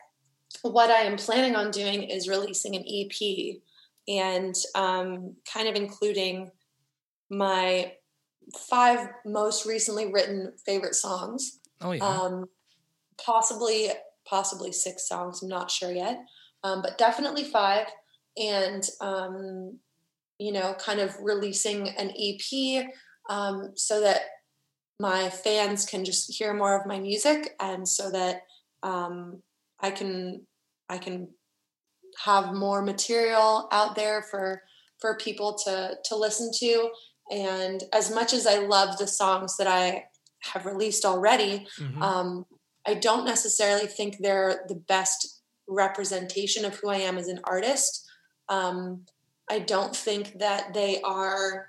what 0.61 0.89
I 0.89 1.01
am 1.01 1.17
planning 1.17 1.55
on 1.55 1.71
doing 1.71 2.03
is 2.03 2.27
releasing 2.27 2.75
an 2.75 2.83
EP 2.87 3.57
and 4.07 4.55
um, 4.75 5.35
kind 5.51 5.67
of 5.67 5.75
including 5.75 6.51
my 7.29 7.93
five 8.69 9.07
most 9.25 9.65
recently 9.65 10.11
written 10.11 10.53
favorite 10.65 10.95
songs. 10.95 11.59
Oh 11.81 11.91
yeah. 11.91 12.03
Um, 12.03 12.45
possibly, 13.23 13.89
possibly 14.27 14.71
six 14.71 15.07
songs. 15.07 15.41
I'm 15.41 15.49
not 15.49 15.69
sure 15.69 15.91
yet, 15.91 16.19
um, 16.63 16.81
but 16.81 16.97
definitely 16.97 17.43
five. 17.43 17.87
And 18.37 18.83
um, 19.01 19.79
you 20.39 20.51
know, 20.51 20.73
kind 20.73 20.99
of 20.99 21.15
releasing 21.21 21.89
an 21.89 22.11
EP 22.17 22.85
um, 23.29 23.73
so 23.75 24.01
that 24.01 24.21
my 24.99 25.29
fans 25.29 25.85
can 25.85 26.03
just 26.03 26.33
hear 26.33 26.53
more 26.53 26.79
of 26.79 26.87
my 26.87 26.99
music, 26.99 27.55
and 27.59 27.87
so 27.87 28.09
that 28.11 28.41
um, 28.83 29.41
I 29.79 29.91
can 29.91 30.45
I 30.89 30.97
can 30.97 31.29
have 32.23 32.53
more 32.53 32.81
material 32.81 33.67
out 33.71 33.95
there 33.95 34.23
for 34.23 34.63
for 34.99 35.17
people 35.17 35.57
to 35.65 35.95
to 36.05 36.15
listen 36.15 36.51
to. 36.59 36.89
And 37.31 37.83
as 37.93 38.13
much 38.13 38.33
as 38.33 38.47
I 38.47 38.59
love 38.59 38.97
the 38.97 39.07
songs 39.07 39.55
that 39.57 39.67
I 39.67 40.05
have 40.41 40.65
released 40.65 41.05
already, 41.05 41.67
mm-hmm. 41.79 42.01
um, 42.01 42.45
I 42.87 42.95
don't 42.95 43.25
necessarily 43.25 43.85
think 43.85 44.17
they're 44.17 44.65
the 44.67 44.81
best 44.87 45.41
representation 45.67 46.65
of 46.65 46.75
who 46.75 46.89
I 46.89 46.97
am 46.97 47.17
as 47.17 47.27
an 47.27 47.39
artist. 47.43 48.09
Um, 48.49 49.05
I 49.49 49.59
don't 49.59 49.95
think 49.95 50.39
that 50.39 50.73
they 50.73 51.01
are 51.01 51.67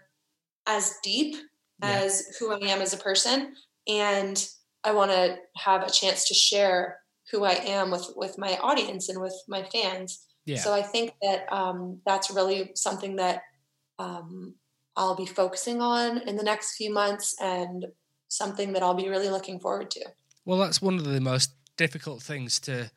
as 0.66 0.96
deep 1.02 1.36
yeah. 1.82 2.00
as 2.02 2.36
who 2.38 2.52
I 2.52 2.58
am 2.68 2.80
as 2.80 2.92
a 2.92 2.98
person. 2.98 3.54
And 3.88 4.46
I 4.84 4.92
want 4.92 5.10
to 5.10 5.36
have 5.56 5.82
a 5.82 5.90
chance 5.90 6.28
to 6.28 6.34
share 6.34 6.98
who 7.30 7.44
I 7.44 7.52
am 7.52 7.90
with 7.90 8.12
with 8.16 8.38
my 8.38 8.56
audience 8.58 9.08
and 9.08 9.20
with 9.20 9.34
my 9.48 9.62
fans. 9.62 10.26
Yeah. 10.46 10.58
So 10.58 10.72
I 10.72 10.82
think 10.82 11.12
that 11.22 11.50
um, 11.52 12.00
that's 12.04 12.30
really 12.30 12.72
something 12.74 13.16
that 13.16 13.42
um, 13.98 14.54
I'll 14.96 15.14
be 15.14 15.26
focusing 15.26 15.80
on 15.80 16.18
in 16.28 16.36
the 16.36 16.42
next 16.42 16.76
few 16.76 16.92
months, 16.92 17.36
and 17.40 17.86
something 18.28 18.72
that 18.72 18.82
I'll 18.82 18.94
be 18.94 19.08
really 19.08 19.28
looking 19.28 19.60
forward 19.60 19.90
to. 19.92 20.06
Well, 20.44 20.58
that's 20.58 20.82
one 20.82 20.96
of 20.96 21.04
the 21.04 21.20
most 21.20 21.52
difficult 21.76 22.22
things 22.22 22.58
to 22.60 22.90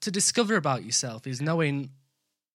to 0.00 0.10
discover 0.10 0.56
about 0.56 0.84
yourself 0.84 1.26
is 1.26 1.40
knowing 1.40 1.90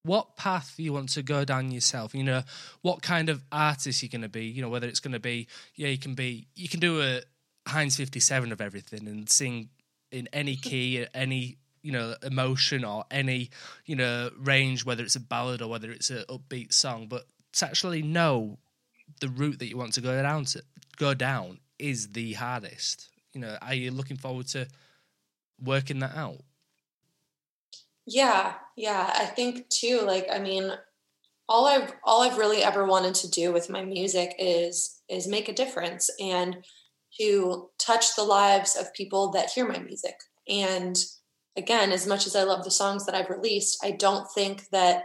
what 0.04 0.36
path 0.36 0.76
you 0.78 0.94
want 0.94 1.10
to 1.10 1.24
go 1.24 1.46
down 1.46 1.72
yourself 1.72 2.14
you 2.14 2.24
know 2.24 2.44
what 2.82 3.02
kind 3.02 3.30
of 3.30 3.44
artist 3.52 4.04
you're 4.04 4.10
going 4.10 4.22
to 4.22 4.30
be 4.30 4.46
you 4.46 4.62
know 4.62 4.70
whether 4.70 4.88
it's 4.88 5.00
going 5.00 5.14
to 5.14 5.20
be 5.20 5.48
yeah 5.76 5.88
you 5.88 5.98
can 5.98 6.14
be 6.14 6.48
you 6.56 6.68
can 6.68 6.80
do 6.80 7.02
a 7.02 7.22
heinz 7.68 7.96
57 7.96 8.52
of 8.52 8.60
everything 8.60 9.08
and 9.08 9.30
sing 9.30 9.70
in 10.12 10.28
any 10.34 10.56
key 10.68 11.06
any 11.14 11.58
you 11.84 11.92
know 11.92 12.16
emotion 12.24 12.84
or 12.84 13.04
any 13.12 13.52
you 13.86 13.96
know 13.96 14.32
range 14.38 14.86
whether 14.86 15.04
it's 15.04 15.16
a 15.16 15.20
ballad 15.20 15.62
or 15.62 15.70
whether 15.70 15.92
it's 15.92 16.10
an 16.10 16.24
upbeat 16.30 16.74
song. 16.74 17.08
But 17.08 17.26
to 17.54 17.66
actually 17.66 18.02
know 18.02 18.58
the 19.20 19.30
route 19.30 19.60
that 19.60 19.68
you 19.68 19.78
want 19.78 19.94
to 19.94 20.02
go 20.02 20.20
down 20.22 20.46
to 20.46 20.64
go 20.98 21.14
down 21.14 21.60
is 21.78 22.14
the 22.14 22.34
hardest. 22.34 23.10
You 23.34 23.42
know 23.42 23.58
are 23.62 23.74
you 23.74 23.92
looking 23.92 24.18
forward 24.18 24.48
to 24.48 24.68
working 25.62 26.00
that 26.00 26.16
out 26.16 26.40
yeah, 28.06 28.54
yeah. 28.76 29.14
I 29.16 29.26
think 29.26 29.70
too, 29.70 30.02
like, 30.02 30.28
I 30.32 30.40
mean, 30.40 30.72
all 31.50 31.68
I've 31.68 31.94
all 32.04 32.22
I've 32.22 32.38
really 32.38 32.64
ever 32.64 32.86
wanted 32.86 33.16
to 33.16 33.30
do 33.30 33.52
with 33.52 33.70
my 33.70 33.84
music 33.84 34.34
is 34.40 35.02
is 35.10 35.28
make 35.28 35.50
a 35.50 35.54
difference 35.54 36.10
and 36.20 36.66
to 37.20 37.70
touch 37.78 38.16
the 38.16 38.24
lives 38.24 38.76
of 38.76 38.94
people 38.94 39.30
that 39.32 39.52
hear 39.52 39.68
my 39.68 39.80
music. 39.80 40.16
And 40.48 40.98
again, 41.56 41.92
as 41.92 42.08
much 42.08 42.26
as 42.26 42.36
I 42.36 42.44
love 42.44 42.64
the 42.64 42.72
songs 42.72 43.06
that 43.06 43.16
I've 43.16 43.30
released, 43.30 43.84
I 43.84 43.92
don't 43.92 44.28
think 44.32 44.70
that 44.72 45.04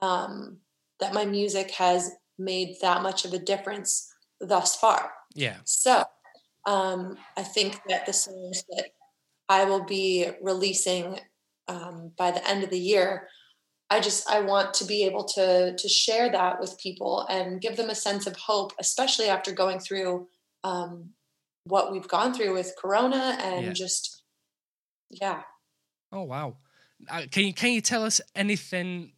um, 0.00 0.58
that 1.00 1.14
my 1.14 1.24
music 1.24 1.72
has 1.72 2.10
made 2.38 2.76
that 2.82 3.02
much 3.02 3.24
of 3.24 3.32
a 3.32 3.38
difference 3.38 4.12
thus 4.40 4.76
far. 4.76 5.12
Yeah. 5.34 5.56
So 5.64 6.04
um, 6.66 7.16
I 7.36 7.42
think 7.42 7.80
that 7.88 8.06
the 8.06 8.12
songs 8.12 8.64
that 8.70 8.90
I 9.48 9.64
will 9.64 9.84
be 9.84 10.28
releasing 10.40 11.18
um, 11.70 12.12
by 12.16 12.30
the 12.30 12.46
end 12.48 12.62
of 12.64 12.70
the 12.70 12.78
year 12.78 13.28
i 13.88 14.00
just 14.00 14.28
i 14.28 14.40
want 14.40 14.74
to 14.74 14.84
be 14.84 15.04
able 15.04 15.24
to 15.24 15.74
to 15.76 15.88
share 15.88 16.30
that 16.30 16.60
with 16.60 16.78
people 16.78 17.26
and 17.28 17.60
give 17.60 17.76
them 17.76 17.90
a 17.90 17.94
sense 17.94 18.26
of 18.26 18.36
hope 18.36 18.72
especially 18.78 19.28
after 19.28 19.52
going 19.52 19.78
through 19.78 20.28
um, 20.62 21.10
what 21.64 21.92
we've 21.92 22.08
gone 22.08 22.34
through 22.34 22.52
with 22.52 22.74
corona 22.78 23.38
and 23.40 23.66
yeah. 23.66 23.72
just 23.72 24.20
yeah. 25.10 25.42
Oh 26.12 26.22
wow. 26.22 26.56
Uh, 27.08 27.22
can 27.30 27.44
you 27.46 27.54
can 27.54 27.72
you 27.72 27.80
tell 27.80 28.04
us 28.04 28.20
anything 28.34 29.12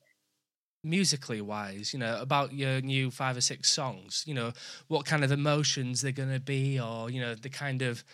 musically 0.84 1.40
wise 1.40 1.92
you 1.92 1.98
know 2.00 2.20
about 2.20 2.52
your 2.52 2.80
new 2.80 3.10
five 3.10 3.36
or 3.36 3.40
six 3.40 3.70
songs? 3.70 4.24
You 4.26 4.34
know 4.34 4.52
what 4.88 5.06
kind 5.06 5.24
of 5.24 5.32
emotions 5.32 6.00
they're 6.00 6.12
going 6.12 6.32
to 6.32 6.40
be 6.40 6.80
or 6.80 7.10
you 7.10 7.20
know 7.20 7.34
the 7.34 7.50
kind 7.50 7.82
of 7.82 8.04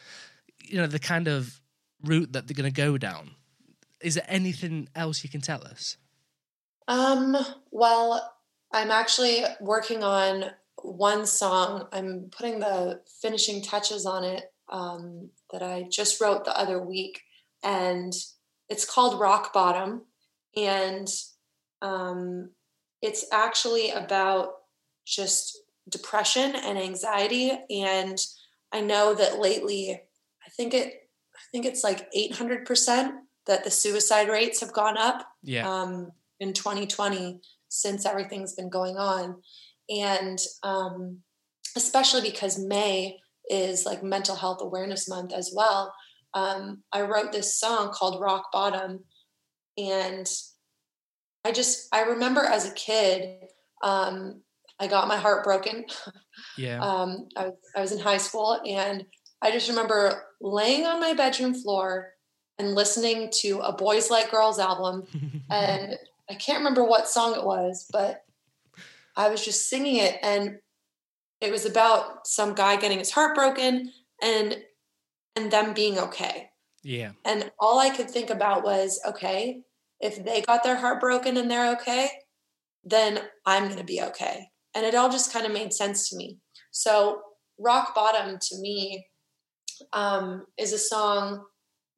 you 0.60 0.78
know 0.78 0.86
the 0.86 0.98
kind 0.98 1.28
of 1.28 1.60
route 2.04 2.32
that 2.32 2.46
they're 2.46 2.54
going 2.54 2.72
to 2.72 2.80
go 2.80 2.96
down 2.98 3.30
is 4.00 4.14
there 4.14 4.26
anything 4.28 4.88
else 4.94 5.22
you 5.22 5.30
can 5.30 5.40
tell 5.40 5.64
us? 5.64 5.96
Um, 6.86 7.36
well, 7.70 8.34
I'm 8.72 8.90
actually 8.90 9.44
working 9.60 10.02
on 10.02 10.46
one 10.82 11.26
song. 11.26 11.86
I'm 11.92 12.30
putting 12.30 12.60
the 12.60 13.00
finishing 13.20 13.62
touches 13.62 14.06
on 14.06 14.24
it 14.24 14.52
um, 14.70 15.30
that 15.52 15.62
I 15.62 15.86
just 15.90 16.20
wrote 16.20 16.44
the 16.44 16.58
other 16.58 16.82
week, 16.82 17.22
and 17.62 18.12
it's 18.68 18.84
called 18.84 19.20
Rock 19.20 19.52
Bottom, 19.52 20.02
and 20.56 21.08
um, 21.82 22.50
it's 23.02 23.26
actually 23.32 23.90
about 23.90 24.50
just 25.06 25.58
depression 25.88 26.54
and 26.54 26.78
anxiety. 26.78 27.52
And 27.70 28.18
I 28.72 28.80
know 28.80 29.14
that 29.14 29.38
lately, 29.38 30.00
I 30.46 30.50
think 30.50 30.74
it, 30.74 30.86
I 31.34 31.40
think 31.50 31.64
it's 31.64 31.82
like 31.82 32.08
800 32.14 32.66
percent 32.66 33.14
that 33.48 33.64
the 33.64 33.70
suicide 33.70 34.28
rates 34.28 34.60
have 34.60 34.72
gone 34.72 34.96
up 34.96 35.26
yeah. 35.42 35.68
um, 35.68 36.12
in 36.38 36.52
2020 36.52 37.40
since 37.68 38.06
everything's 38.06 38.54
been 38.54 38.68
going 38.68 38.96
on. 38.96 39.42
And 39.90 40.38
um, 40.62 41.18
especially 41.76 42.20
because 42.20 42.58
May 42.58 43.16
is 43.50 43.86
like 43.86 44.02
mental 44.02 44.36
health 44.36 44.58
awareness 44.60 45.08
month 45.08 45.32
as 45.32 45.50
well. 45.54 45.92
Um, 46.34 46.82
I 46.92 47.02
wrote 47.02 47.32
this 47.32 47.58
song 47.58 47.90
called 47.92 48.20
Rock 48.20 48.52
Bottom. 48.52 49.00
And 49.78 50.28
I 51.44 51.52
just, 51.52 51.88
I 51.92 52.02
remember 52.02 52.42
as 52.42 52.68
a 52.70 52.74
kid, 52.74 53.44
um, 53.82 54.42
I 54.78 54.86
got 54.86 55.08
my 55.08 55.16
heart 55.16 55.42
broken. 55.42 55.86
Yeah. 56.58 56.80
um, 56.82 57.28
I, 57.34 57.52
I 57.74 57.80
was 57.80 57.92
in 57.92 57.98
high 57.98 58.18
school 58.18 58.60
and 58.66 59.04
I 59.40 59.50
just 59.52 59.68
remember 59.68 60.24
laying 60.40 60.84
on 60.84 61.00
my 61.00 61.14
bedroom 61.14 61.54
floor 61.54 62.12
and 62.58 62.74
listening 62.74 63.30
to 63.40 63.60
a 63.60 63.72
Boys 63.72 64.10
Like 64.10 64.30
Girls 64.30 64.58
album. 64.58 65.06
and 65.50 65.96
I 66.30 66.34
can't 66.34 66.58
remember 66.58 66.84
what 66.84 67.08
song 67.08 67.34
it 67.34 67.44
was, 67.44 67.86
but 67.90 68.24
I 69.16 69.28
was 69.28 69.44
just 69.44 69.68
singing 69.68 69.96
it. 69.96 70.18
And 70.22 70.58
it 71.40 71.50
was 71.50 71.66
about 71.66 72.26
some 72.26 72.54
guy 72.54 72.76
getting 72.76 72.98
his 72.98 73.10
heart 73.10 73.34
broken 73.34 73.92
and 74.22 74.56
and 75.36 75.52
them 75.52 75.72
being 75.72 75.98
okay. 75.98 76.50
Yeah. 76.82 77.12
And 77.24 77.50
all 77.60 77.78
I 77.78 77.90
could 77.90 78.10
think 78.10 78.30
about 78.30 78.64
was, 78.64 79.00
okay, 79.06 79.62
if 80.00 80.24
they 80.24 80.42
got 80.42 80.64
their 80.64 80.76
heart 80.76 81.00
broken 81.00 81.36
and 81.36 81.50
they're 81.50 81.72
okay, 81.74 82.08
then 82.84 83.20
I'm 83.46 83.64
going 83.64 83.78
to 83.78 83.84
be 83.84 84.02
okay. 84.02 84.48
And 84.74 84.84
it 84.84 84.94
all 84.94 85.10
just 85.10 85.32
kind 85.32 85.46
of 85.46 85.52
made 85.52 85.72
sense 85.72 86.08
to 86.08 86.16
me. 86.16 86.38
So, 86.70 87.22
Rock 87.58 87.94
Bottom 87.94 88.38
to 88.40 88.58
me 88.58 89.06
um, 89.92 90.46
is 90.56 90.72
a 90.72 90.78
song 90.78 91.44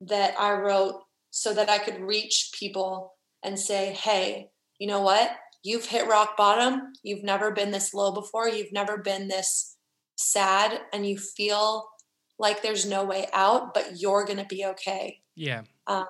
that 0.00 0.34
I 0.38 0.52
wrote 0.52 1.02
so 1.30 1.54
that 1.54 1.68
I 1.68 1.78
could 1.78 2.00
reach 2.00 2.50
people 2.58 3.14
and 3.42 3.58
say, 3.58 3.92
hey, 3.92 4.50
you 4.78 4.86
know 4.86 5.00
what? 5.00 5.30
You've 5.62 5.86
hit 5.86 6.08
rock 6.08 6.36
bottom. 6.36 6.92
You've 7.02 7.22
never 7.22 7.50
been 7.50 7.70
this 7.70 7.92
low 7.92 8.12
before. 8.12 8.48
You've 8.48 8.72
never 8.72 8.98
been 8.98 9.28
this 9.28 9.76
sad, 10.16 10.80
and 10.92 11.06
you 11.06 11.18
feel 11.18 11.88
like 12.38 12.62
there's 12.62 12.86
no 12.86 13.04
way 13.04 13.26
out, 13.32 13.74
but 13.74 14.00
you're 14.00 14.24
going 14.24 14.38
to 14.38 14.46
be 14.46 14.64
okay. 14.64 15.20
Yeah. 15.36 15.62
Um, 15.86 16.06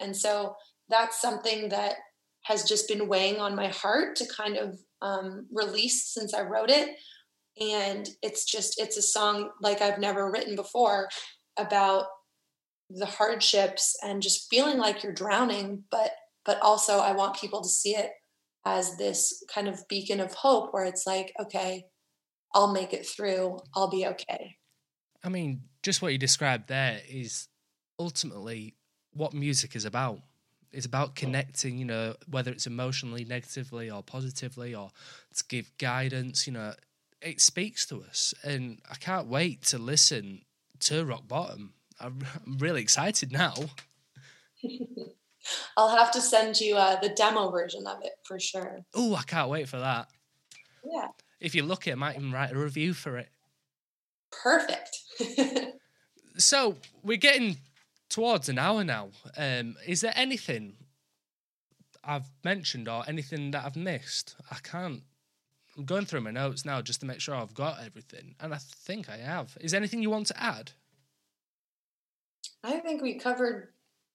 and 0.00 0.14
so 0.14 0.54
that's 0.88 1.20
something 1.20 1.70
that 1.70 1.94
has 2.42 2.64
just 2.64 2.88
been 2.88 3.08
weighing 3.08 3.38
on 3.38 3.54
my 3.54 3.68
heart 3.68 4.16
to 4.16 4.26
kind 4.26 4.56
of 4.56 4.78
um, 5.02 5.46
release 5.52 6.04
since 6.12 6.34
I 6.34 6.42
wrote 6.42 6.70
it. 6.70 6.96
And 7.60 8.08
it's 8.22 8.44
just, 8.44 8.80
it's 8.80 8.96
a 8.96 9.02
song 9.02 9.50
like 9.60 9.80
I've 9.80 9.98
never 9.98 10.30
written 10.30 10.56
before 10.56 11.08
about 11.58 12.06
the 12.90 13.06
hardships 13.06 13.96
and 14.02 14.22
just 14.22 14.50
feeling 14.50 14.78
like 14.78 15.02
you're 15.02 15.12
drowning, 15.12 15.84
but 15.90 16.12
but 16.44 16.60
also 16.60 16.98
I 16.98 17.12
want 17.12 17.40
people 17.40 17.62
to 17.62 17.68
see 17.68 17.94
it 17.94 18.10
as 18.64 18.96
this 18.96 19.42
kind 19.52 19.68
of 19.68 19.86
beacon 19.88 20.20
of 20.20 20.34
hope 20.34 20.72
where 20.72 20.84
it's 20.84 21.06
like, 21.06 21.32
okay, 21.40 21.86
I'll 22.54 22.72
make 22.72 22.92
it 22.92 23.06
through. 23.06 23.58
I'll 23.74 23.90
be 23.90 24.06
okay. 24.06 24.56
I 25.22 25.28
mean, 25.28 25.62
just 25.82 26.02
what 26.02 26.12
you 26.12 26.18
described 26.18 26.68
there 26.68 27.00
is 27.08 27.48
ultimately 27.98 28.74
what 29.12 29.34
music 29.34 29.76
is 29.76 29.84
about. 29.84 30.20
It's 30.72 30.86
about 30.86 31.10
mm. 31.10 31.16
connecting, 31.16 31.78
you 31.78 31.84
know, 31.84 32.14
whether 32.28 32.50
it's 32.50 32.66
emotionally, 32.66 33.24
negatively, 33.24 33.90
or 33.90 34.02
positively, 34.02 34.74
or 34.74 34.90
to 35.34 35.44
give 35.48 35.70
guidance, 35.78 36.46
you 36.46 36.52
know, 36.52 36.74
it 37.20 37.40
speaks 37.40 37.86
to 37.86 38.02
us. 38.02 38.34
And 38.42 38.80
I 38.90 38.94
can't 38.94 39.26
wait 39.26 39.62
to 39.66 39.78
listen 39.78 40.42
to 40.80 41.04
Rock 41.04 41.28
Bottom. 41.28 41.74
I'm, 42.00 42.18
really 42.58 42.82
excited 42.82 43.32
now. 43.32 43.54
I'll 45.76 45.96
have 45.96 46.10
to 46.12 46.20
send 46.20 46.60
you 46.60 46.76
uh, 46.76 47.00
the 47.00 47.10
demo 47.10 47.50
version 47.50 47.86
of 47.86 47.98
it 48.02 48.12
for 48.24 48.38
sure. 48.38 48.80
Oh, 48.94 49.14
I 49.14 49.22
can't 49.22 49.48
wait 49.48 49.68
for 49.68 49.78
that. 49.78 50.08
Yeah. 50.84 51.08
If 51.40 51.54
you're 51.54 51.64
lucky, 51.64 51.92
I 51.92 51.94
might 51.94 52.16
even 52.16 52.32
write 52.32 52.52
a 52.52 52.58
review 52.58 52.92
for 52.92 53.16
it. 53.16 53.28
Perfect. 54.30 54.98
so 56.36 56.76
we're 57.02 57.16
getting 57.16 57.56
towards 58.08 58.48
an 58.48 58.58
hour 58.58 58.84
now. 58.84 59.10
Um, 59.36 59.76
is 59.86 60.02
there 60.02 60.12
anything 60.14 60.74
I've 62.04 62.28
mentioned 62.44 62.88
or 62.88 63.04
anything 63.06 63.50
that 63.52 63.64
I've 63.64 63.76
missed? 63.76 64.36
I 64.50 64.56
can't. 64.62 65.02
I'm 65.76 65.84
going 65.84 66.04
through 66.04 66.22
my 66.22 66.30
notes 66.30 66.64
now 66.64 66.82
just 66.82 67.00
to 67.00 67.06
make 67.06 67.20
sure 67.20 67.34
I've 67.34 67.54
got 67.54 67.82
everything, 67.84 68.34
and 68.40 68.52
I 68.52 68.58
think 68.58 69.08
I 69.08 69.18
have. 69.18 69.56
Is 69.60 69.70
there 69.70 69.78
anything 69.78 70.02
you 70.02 70.10
want 70.10 70.26
to 70.26 70.42
add? 70.42 70.72
I 72.62 72.78
think 72.78 73.02
we 73.02 73.14
covered 73.14 73.68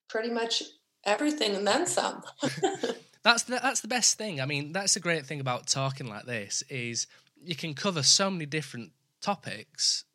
pretty 0.08 0.30
much 0.30 0.64
everything 1.06 1.56
and 1.56 1.68
then 1.68 1.86
some. 1.86 2.24
that's 3.24 3.44
the, 3.44 3.60
that's 3.62 3.82
the 3.82 3.88
best 3.88 4.18
thing. 4.18 4.40
I 4.42 4.46
mean, 4.46 4.72
that's 4.72 4.94
the 4.94 5.00
great 5.00 5.26
thing 5.26 5.40
about 5.40 5.68
talking 5.68 6.08
like 6.08 6.26
this 6.26 6.64
is 6.70 7.08
you 7.42 7.56
can 7.56 7.74
cover 7.74 8.04
so 8.04 8.30
many 8.30 8.46
different 8.46 8.92
topics 9.22 10.06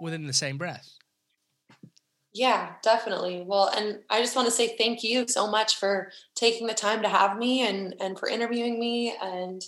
within 0.00 0.26
the 0.26 0.32
same 0.32 0.58
breath. 0.58 0.98
Yeah, 2.32 2.74
definitely. 2.82 3.42
Well, 3.44 3.70
and 3.76 4.00
I 4.08 4.20
just 4.20 4.36
want 4.36 4.46
to 4.46 4.52
say 4.52 4.76
thank 4.76 5.02
you 5.02 5.26
so 5.26 5.50
much 5.50 5.76
for 5.76 6.12
taking 6.36 6.68
the 6.68 6.74
time 6.74 7.02
to 7.02 7.08
have 7.08 7.36
me 7.36 7.66
and 7.66 7.94
and 8.00 8.18
for 8.18 8.28
interviewing 8.28 8.78
me. 8.78 9.16
And 9.20 9.62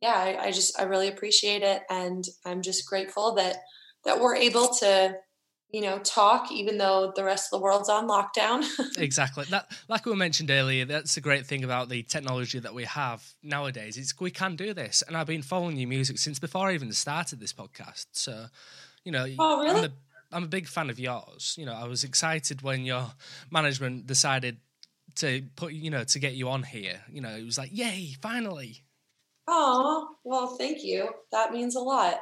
yeah, 0.00 0.14
I, 0.14 0.46
I 0.46 0.50
just 0.52 0.78
I 0.80 0.84
really 0.84 1.08
appreciate 1.08 1.62
it, 1.62 1.82
and 1.90 2.24
I'm 2.46 2.62
just 2.62 2.88
grateful 2.88 3.34
that 3.34 3.56
that 4.04 4.20
we're 4.20 4.36
able 4.36 4.68
to 4.80 5.16
you 5.70 5.82
know 5.82 5.98
talk 5.98 6.50
even 6.50 6.78
though 6.78 7.12
the 7.14 7.24
rest 7.24 7.52
of 7.52 7.58
the 7.58 7.62
world's 7.62 7.88
on 7.88 8.08
lockdown. 8.08 8.64
Exactly. 8.98 9.44
That 9.50 9.70
like 9.88 10.06
we 10.06 10.14
mentioned 10.14 10.50
earlier 10.50 10.84
that's 10.84 11.16
a 11.16 11.20
great 11.20 11.46
thing 11.46 11.64
about 11.64 11.88
the 11.88 12.02
technology 12.02 12.58
that 12.58 12.74
we 12.74 12.84
have 12.84 13.24
nowadays 13.42 13.96
it's 13.96 14.18
we 14.18 14.30
can 14.30 14.56
do 14.56 14.72
this. 14.72 15.02
And 15.06 15.16
i've 15.16 15.26
been 15.26 15.42
following 15.42 15.76
your 15.76 15.88
music 15.88 16.18
since 16.18 16.38
before 16.38 16.68
i 16.68 16.74
even 16.74 16.92
started 16.92 17.40
this 17.40 17.52
podcast. 17.52 18.06
So 18.12 18.46
you 19.04 19.12
know 19.12 19.26
oh, 19.38 19.62
really? 19.62 19.78
I'm, 19.78 19.84
a, 19.84 19.90
I'm 20.32 20.44
a 20.44 20.48
big 20.48 20.66
fan 20.66 20.90
of 20.90 20.98
yours. 20.98 21.54
You 21.58 21.66
know 21.66 21.74
i 21.74 21.86
was 21.86 22.04
excited 22.04 22.62
when 22.62 22.84
your 22.84 23.12
management 23.50 24.06
decided 24.06 24.58
to 25.16 25.42
put 25.56 25.72
you 25.72 25.90
know 25.90 26.04
to 26.04 26.18
get 26.18 26.34
you 26.34 26.48
on 26.48 26.62
here. 26.62 27.00
You 27.10 27.20
know 27.20 27.34
it 27.36 27.44
was 27.44 27.58
like 27.58 27.70
yay 27.72 28.14
finally! 28.22 28.84
Oh 29.46 30.16
well 30.24 30.56
thank 30.56 30.82
you. 30.82 31.10
That 31.30 31.52
means 31.52 31.76
a 31.76 31.80
lot 31.80 32.20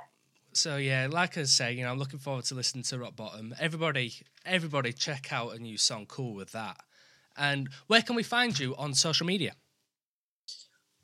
so 0.56 0.76
yeah, 0.76 1.08
like 1.10 1.36
I 1.36 1.44
say, 1.44 1.72
you 1.72 1.84
know, 1.84 1.90
I'm 1.90 1.98
looking 1.98 2.18
forward 2.18 2.44
to 2.46 2.54
listening 2.54 2.84
to 2.84 2.98
Rock 2.98 3.16
Bottom. 3.16 3.54
Everybody, 3.60 4.14
everybody, 4.44 4.92
check 4.92 5.32
out 5.32 5.54
a 5.54 5.58
new 5.58 5.76
song. 5.76 6.06
Cool 6.06 6.34
with 6.34 6.52
that. 6.52 6.78
And 7.36 7.68
where 7.86 8.02
can 8.02 8.16
we 8.16 8.22
find 8.22 8.58
you 8.58 8.74
on 8.76 8.94
social 8.94 9.26
media? 9.26 9.52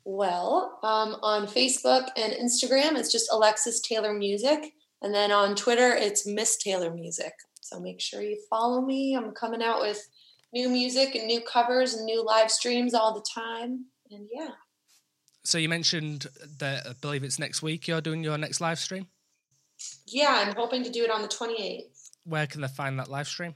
Well, 0.05 0.79
um, 0.83 1.17
on 1.21 1.47
Facebook 1.47 2.07
and 2.17 2.33
Instagram, 2.33 2.97
it's 2.97 3.11
just 3.11 3.31
Alexis 3.31 3.79
Taylor 3.79 4.13
Music, 4.13 4.73
and 5.01 5.13
then 5.13 5.31
on 5.31 5.55
Twitter, 5.55 5.93
it's 5.93 6.25
Miss 6.25 6.57
Taylor 6.57 6.93
Music. 6.93 7.33
So 7.61 7.79
make 7.79 8.01
sure 8.01 8.21
you 8.21 8.37
follow 8.49 8.81
me. 8.81 9.15
I'm 9.15 9.31
coming 9.31 9.63
out 9.63 9.81
with 9.81 10.05
new 10.51 10.69
music 10.69 11.15
and 11.15 11.27
new 11.27 11.41
covers 11.41 11.93
and 11.93 12.05
new 12.05 12.23
live 12.23 12.51
streams 12.51 12.93
all 12.93 13.13
the 13.13 13.25
time. 13.33 13.85
And 14.11 14.27
yeah. 14.31 14.49
So 15.43 15.57
you 15.57 15.69
mentioned 15.69 16.27
that 16.59 16.87
I 16.87 16.93
believe 16.93 17.23
it's 17.23 17.39
next 17.39 17.61
week. 17.61 17.87
You're 17.87 18.01
doing 18.01 18.23
your 18.23 18.37
next 18.37 18.61
live 18.61 18.79
stream. 18.79 19.07
Yeah, 20.07 20.43
I'm 20.45 20.55
hoping 20.55 20.83
to 20.83 20.89
do 20.89 21.03
it 21.03 21.11
on 21.11 21.21
the 21.21 21.27
28th. 21.27 22.09
Where 22.25 22.47
can 22.47 22.61
they 22.61 22.67
find 22.67 22.99
that 22.99 23.09
live 23.09 23.27
stream? 23.27 23.55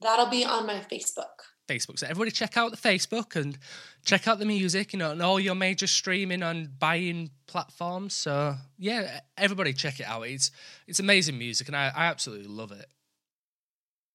That'll 0.00 0.26
be 0.26 0.44
on 0.44 0.66
my 0.66 0.80
Facebook. 0.90 1.42
Facebook. 1.68 1.98
So 1.98 2.06
everybody 2.06 2.30
check 2.30 2.56
out 2.56 2.70
the 2.70 2.76
Facebook 2.76 3.36
and 3.36 3.56
check 4.04 4.26
out 4.26 4.38
the 4.38 4.44
music, 4.44 4.92
you 4.92 4.98
know, 4.98 5.12
and 5.12 5.22
all 5.22 5.38
your 5.38 5.54
major 5.54 5.86
streaming 5.86 6.42
and 6.42 6.78
buying 6.78 7.30
platforms. 7.46 8.14
So 8.14 8.56
yeah, 8.78 9.20
everybody 9.36 9.72
check 9.72 10.00
it 10.00 10.06
out. 10.06 10.22
It's 10.22 10.50
it's 10.86 10.98
amazing 10.98 11.38
music 11.38 11.68
and 11.68 11.76
I, 11.76 11.92
I 11.94 12.06
absolutely 12.06 12.48
love 12.48 12.72
it. 12.72 12.86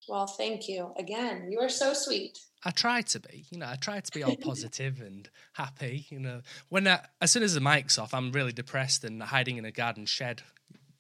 Well, 0.08 0.28
thank 0.28 0.70
you. 0.70 0.94
Again, 0.98 1.50
you 1.52 1.60
are 1.60 1.70
so 1.70 1.94
sweet. 1.94 2.40
I 2.64 2.72
try 2.72 3.02
to 3.02 3.20
be, 3.20 3.46
you 3.52 3.60
know, 3.60 3.68
I 3.68 3.76
try 3.76 4.00
to 4.00 4.12
be 4.12 4.24
all 4.24 4.36
positive 4.36 5.00
and 5.02 5.30
happy, 5.54 6.08
you 6.10 6.20
know. 6.20 6.42
When 6.70 6.88
I, 6.88 7.02
as 7.22 7.32
soon 7.32 7.44
as 7.44 7.54
the 7.54 7.62
mic's 7.62 7.98
off, 7.98 8.14
I'm 8.14 8.32
really 8.32 8.54
depressed 8.54 9.04
and 9.04 9.22
hiding 9.22 9.58
in 9.58 9.66
a 9.66 9.72
garden 9.72 10.06
shed, 10.06 10.42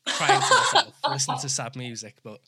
crying 0.08 0.41
to 0.41 0.55
myself, 0.55 0.93
listening 1.10 1.39
to 1.39 1.49
sad 1.49 1.76
music. 1.76 2.16
But 2.24 2.39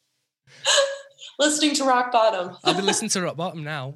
listening 1.40 1.76
to 1.76 1.84
Rock 1.84 2.12
Bottom. 2.12 2.58
I'll 2.64 2.74
be 2.74 2.82
listening 2.82 3.10
to 3.12 3.22
Rock 3.22 3.38
Bottom 3.38 3.64
now. 3.64 3.96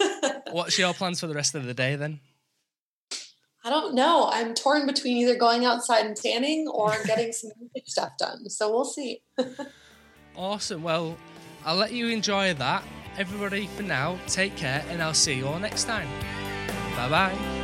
What's 0.50 0.78
your 0.78 0.94
plans 0.94 1.20
for 1.20 1.26
the 1.26 1.34
rest 1.34 1.54
of 1.54 1.64
the 1.64 1.74
day 1.74 1.96
then? 1.96 2.20
I 3.62 3.68
don't 3.68 3.94
know. 3.94 4.28
I'm 4.32 4.54
torn 4.54 4.86
between 4.86 5.18
either 5.18 5.36
going 5.36 5.64
outside 5.64 6.06
and 6.06 6.16
tanning 6.16 6.66
or 6.68 6.94
getting 7.06 7.32
some 7.32 7.50
music 7.58 7.88
stuff 7.88 8.12
done. 8.18 8.48
So 8.48 8.70
we'll 8.70 8.84
see. 8.84 9.22
awesome. 10.34 10.82
Well, 10.82 11.16
I'll 11.64 11.76
let 11.76 11.92
you 11.92 12.08
enjoy 12.08 12.54
that. 12.54 12.82
Everybody, 13.18 13.66
for 13.76 13.82
now, 13.82 14.18
take 14.26 14.56
care, 14.56 14.82
and 14.88 15.02
I'll 15.02 15.14
see 15.14 15.34
you 15.34 15.46
all 15.46 15.58
next 15.58 15.84
time. 15.84 16.08
Bye 16.96 17.08
bye. 17.08 17.59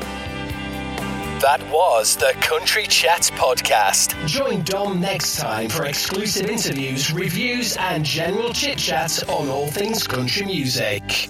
That 1.41 1.63
was 1.71 2.17
the 2.17 2.33
Country 2.41 2.87
Chat 2.87 3.31
Podcast. 3.35 4.17
Join 4.27 4.63
Dom 4.63 5.03
next 5.03 5.37
time 5.37 5.69
for 5.69 5.85
exclusive 5.85 6.47
interviews, 6.47 7.13
reviews, 7.13 7.77
and 7.77 8.03
general 8.03 8.55
chit 8.55 8.79
chat 8.79 9.23
on 9.29 9.51
all 9.51 9.67
things 9.67 10.07
country 10.07 10.47
music. 10.47 11.29